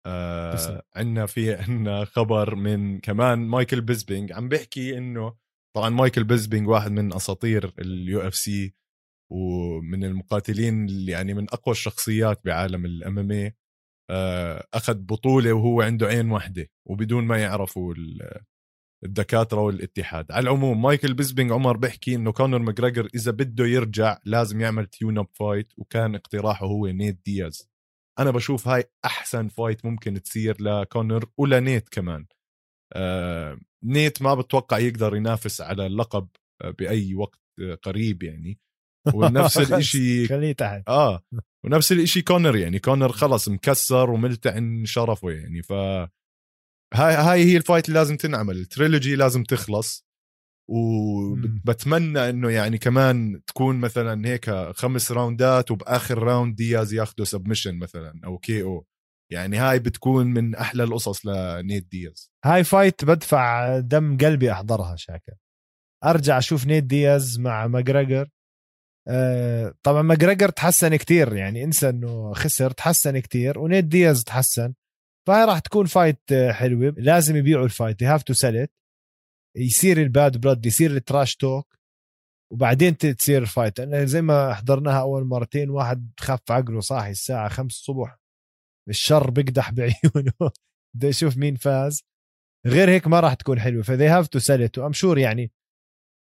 آه 0.06 0.84
عندنا 0.96 1.26
في 1.26 1.54
عندنا 1.54 2.06
خبر 2.06 2.56
من 2.56 3.00
كمان 3.00 3.40
مايكل 3.40 3.82
بيزبينج 3.82 4.32
عم 4.32 4.50
بيحكي 4.50 4.98
إنه 4.98 5.38
طبعا 5.76 5.90
مايكل 5.90 6.24
بيزبينج 6.24 6.68
واحد 6.68 6.92
من 6.92 7.14
أساطير 7.14 7.74
ال 7.80 8.22
UFC 8.22 8.76
ومن 9.32 10.04
المقاتلين 10.04 10.86
اللي 10.86 11.12
يعني 11.12 11.34
من 11.34 11.44
أقوى 11.44 11.72
الشخصيات 11.72 12.46
بعالم 12.46 12.86
ال 12.86 13.20
MMA، 13.20 14.68
أخذ 14.74 14.98
بطولة 14.98 15.54
وهو 15.54 15.82
عنده 15.82 16.08
عين 16.08 16.32
واحدة 16.32 16.68
وبدون 16.88 17.24
ما 17.24 17.38
يعرفوا 17.38 17.94
الدكاترة 19.04 19.62
والاتحاد. 19.62 20.32
على 20.32 20.44
العموم 20.44 20.82
مايكل 20.82 21.14
بيزبينج 21.14 21.52
عمر 21.52 21.78
بيحكي 21.78 22.16
إنه 22.16 22.32
كونر 22.32 22.60
ماجريجر 22.60 23.08
إذا 23.16 23.32
بده 23.32 23.66
يرجع 23.66 24.18
لازم 24.26 24.62
يعمل 24.62 24.86
tune-up 24.86 25.28
fight 25.34 25.74
وكان 25.78 26.16
اقتراحه 26.16 26.66
هو 26.66 26.88
نيت 26.88 27.20
دياز. 27.26 27.70
أنا 28.20 28.32
بشوف 28.32 28.68
هاي 28.68 28.84
أحسن 29.06 29.48
fight 29.48 29.86
ممكن 29.86 30.22
تصير 30.22 30.62
لكونر 30.62 31.26
ولنيت 31.38 31.90
كمان. 31.90 32.26
آه 32.94 33.60
نيت 33.84 34.22
ما 34.22 34.36
بتوقع 34.36 34.78
يقدر 34.78 35.16
ينافس 35.16 35.62
على 35.62 35.86
اللقب 35.86 36.28
بأي 36.80 37.16
وقت 37.16 37.40
قريب 37.84 38.24
يعني. 38.24 38.60
ونفس 39.14 39.58
الشيء 39.74 40.28
خليه 40.28 40.54
تحت. 40.54 40.84
آه 40.88 41.24
ونفس 41.66 41.92
الشيء 41.92 42.24
كونر 42.24 42.56
يعني. 42.56 42.80
كونر 42.80 43.12
خلص 43.12 43.50
مكسر 43.50 44.10
وملتعن 44.10 44.86
شرفه 44.86 45.32
يعني. 45.32 45.62
ف 45.62 45.74
هاي 46.94 47.14
هاي 47.14 47.46
هي 47.46 47.58
ال 47.58 47.63
fight 47.63 47.88
اللي 47.88 48.00
لازم 48.00 48.18
تنعمل. 48.18 48.58
ال 48.58 48.65
trilogy 48.65 49.16
لازم 49.16 49.44
تخلص. 49.44 50.06
وبتمنى 50.70 52.30
إنه 52.30 52.50
يعني 52.50 52.78
كمان 52.78 53.42
تكون 53.48 53.80
مثلا 53.80 54.28
هيك 54.28 54.50
خمس 54.52 55.12
راوندات 55.12 55.72
وبآخر 55.72 56.18
round 56.18 56.56
دياز 56.56 56.94
ياخده 56.94 57.24
submission 57.24 57.80
مثلا 57.80 58.22
أو 58.26 58.38
KO. 58.38 58.86
يعني 59.32 59.58
هاي 59.58 59.80
بتكون 59.80 60.28
من 60.28 60.56
أحلى 60.56 60.84
القصص 60.84 61.26
لنيت 61.26 61.88
دياز. 61.92 62.32
هاي 62.46 62.64
fight 62.64 63.06
بدفع 63.06 63.80
دم 63.80 64.18
قلبي 64.18 64.52
أحضرها 64.52 64.96
شاكر. 64.96 65.34
أرجع 66.06 66.38
أشوف 66.38 66.66
نيت 66.68 66.84
دياز 66.84 67.40
مع 67.40 67.68
ماجريجر. 67.68 68.30
آه 69.08 69.74
طبعا 69.84 70.02
ماجريجر 70.02 70.50
تحسن 70.50 70.96
كتير. 70.96 71.36
يعني 71.36 71.64
إنسى 71.64 71.90
إنه 71.90 72.34
خسر 72.34 72.72
تحسن 72.72 73.20
كتير 73.20 73.60
ونيت 73.60 73.86
دياز 73.86 74.24
تحسن. 74.24 74.74
فهي 75.28 75.46
راح 75.46 75.60
تكون 75.60 75.86
fight 75.86 76.34
حلوة. 76.52 76.96
لازم 76.98 77.36
يبيعوا 77.36 77.66
ال 77.66 77.72
fight 77.72 78.04
have 78.04 78.24
to 78.24 78.34
sell 78.34 78.68
يصير 79.58 80.02
ال 80.02 80.11
bad 80.11 80.38
blood 80.38 80.66
يصير 80.66 80.92
ال 80.92 80.99
trash 80.99 81.36
talk 81.36 81.78
وبعدين 82.54 82.98
تصير 82.98 83.42
ال 83.42 83.48
fight 83.48 83.80
لأن 83.80 84.08
زي 84.08 84.22
ما 84.22 84.54
حضرناها 84.54 85.02
أول 85.02 85.26
مرتين 85.26 85.70
واحد 85.70 86.12
خف 86.20 86.52
عقله 86.52 86.80
صاحي 86.80 87.12
الساعة 87.12 87.50
5 87.50 87.66
الصبح 87.66 88.18
الشر 88.90 89.30
بيقدح 89.30 89.72
بعيونه. 89.72 90.34
بده 90.96 91.08
يشوف 91.08 91.38
مين 91.38 91.56
فاز. 91.56 92.04
غير 92.68 92.90
هيك 92.90 93.08
ما 93.08 93.20
راح 93.20 93.34
تكون 93.34 93.60
حلوة. 93.60 93.84
ف 93.84 93.89
they 93.89 94.08
have 94.08 94.28
to 94.28 94.40
sell 94.40 94.70
و 94.78 94.82
I'm 94.82 94.94
sure 94.94 95.18
يعني 95.18 95.52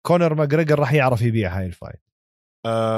كونر 0.05 0.35
ماجريجر 0.35 0.79
راح 0.79 0.93
يعرف 0.93 1.21
يبيع 1.21 1.57
هاي 1.57 1.65
ال 1.65 1.70
fight 1.70 1.95
آه، 1.95 2.06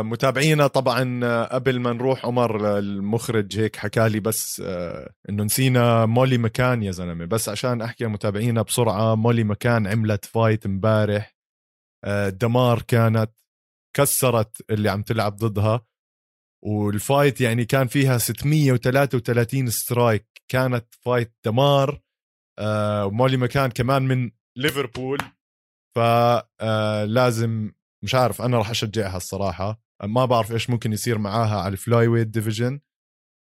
متابعينا 0.03 0.67
طبعا 0.67 1.19
آه، 1.23 1.43
قبل 1.43 1.79
ما 1.79 1.93
نروح 1.93 2.25
عمر 2.25 2.77
المخرج 2.77 3.59
هيك 3.59 3.75
حكى 3.75 4.09
لي 4.09 4.19
بس 4.19 4.61
آه، 4.65 5.13
إنه 5.29 5.43
نسينا 5.43 6.05
مولي 6.05 6.37
مكان 6.37 6.83
يا 6.83 6.91
زلمة. 6.91 7.25
بس 7.25 7.49
عشان 7.49 7.81
أحكي 7.81 8.05
متابعينا 8.05 8.61
بسرعة 8.61 9.15
مولي 9.15 9.43
مكان 9.43 9.87
عملت 9.87 10.25
fight 10.25 10.65
امبارح. 10.65 11.35
دمار 12.27 12.81
كانت 12.81 13.31
كسرت 13.97 14.71
اللي 14.71 14.89
عم 14.89 15.01
تلعب 15.01 15.35
ضدها. 15.35 15.85
وال 16.65 16.87
fight 16.87 17.41
يعني 17.41 17.65
كان 17.65 17.87
فيها 17.87 18.17
633 18.17 19.69
strike. 19.69 20.27
كانت 20.51 20.85
fight 21.05 21.33
دمار. 21.45 22.01
ومولي 23.05 23.37
مكان 23.37 23.69
كمان 23.69 24.01
من 24.07 24.31
ليفربول. 24.57 25.19
فلازم 25.95 27.71
مش 28.03 28.15
عارف 28.15 28.41
أنا 28.41 28.57
راح 28.57 28.69
أشجعها 28.69 29.17
الصراحة. 29.17 29.81
ما 30.03 30.25
بعرف 30.25 30.51
إيش 30.51 30.69
ممكن 30.69 30.93
يصير 30.93 31.17
معاها 31.17 31.61
على 31.61 31.71
ال 31.71 32.07
flyweight 32.07 32.27
division 32.27 32.79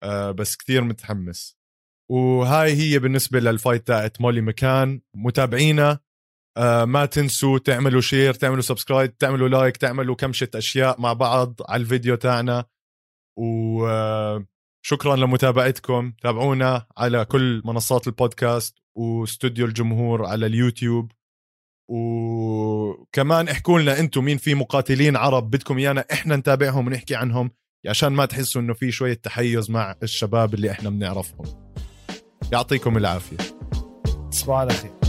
آه 0.03 0.31
بس 0.31 0.57
كثير 0.57 0.83
متحمس. 0.83 1.57
وهاي 2.11 2.73
هي 2.73 2.99
بالنسبة 2.99 3.39
للفايت 3.39 3.87
تاعت 3.87 4.21
مولي 4.21 4.41
مكان. 4.41 5.01
متابعينا 5.15 5.99
آه 6.57 6.85
ما 6.85 7.05
تنسوا 7.05 7.59
تعملوا 7.59 8.01
share 8.01 8.33
تعملوا 8.33 8.61
subscribe 8.61 9.17
تعملوا 9.17 9.49
like 9.49 9.77
تعملوا 9.77 10.15
كمشة 10.15 10.49
أشياء 10.55 11.01
مع 11.01 11.13
بعض 11.13 11.55
على 11.69 11.81
الفيديو 11.81 12.15
تاعنا. 12.15 12.65
وشكرا 13.39 15.15
لمتابعتكم. 15.15 16.13
تابعونا 16.21 16.85
على 16.97 17.25
كل 17.25 17.61
منصات 17.65 18.07
البودكاست 18.07 18.79
واستوديو 18.95 19.65
الجمهور 19.65 20.25
على 20.25 20.45
اليوتيوب. 20.45 21.11
وكمان 21.87 23.47
احكوا 23.47 23.79
لنا 23.79 23.99
أنتم 23.99 24.23
مين 24.23 24.37
في 24.37 24.55
مقاتلين 24.55 25.15
عرب 25.15 25.49
بدكم 25.49 25.77
إيانا. 25.77 26.05
إحنا 26.11 26.35
نتابعهم 26.35 26.87
ونحكي 26.87 27.15
عنهم 27.15 27.51
عشان 27.87 28.09
ما 28.09 28.25
تحسوا 28.25 28.61
إنه 28.61 28.73
في 28.73 28.91
شوية 28.91 29.13
تحيز 29.13 29.71
مع 29.71 29.95
الشباب 30.03 30.53
اللي 30.53 30.71
إحنا 30.71 30.89
بنعرفهم. 30.89 31.45
يعطيكم 32.51 32.97
العافية. 32.97 33.37
تصبحوا 34.31 34.55
على 34.55 34.73
خير. 34.73 35.06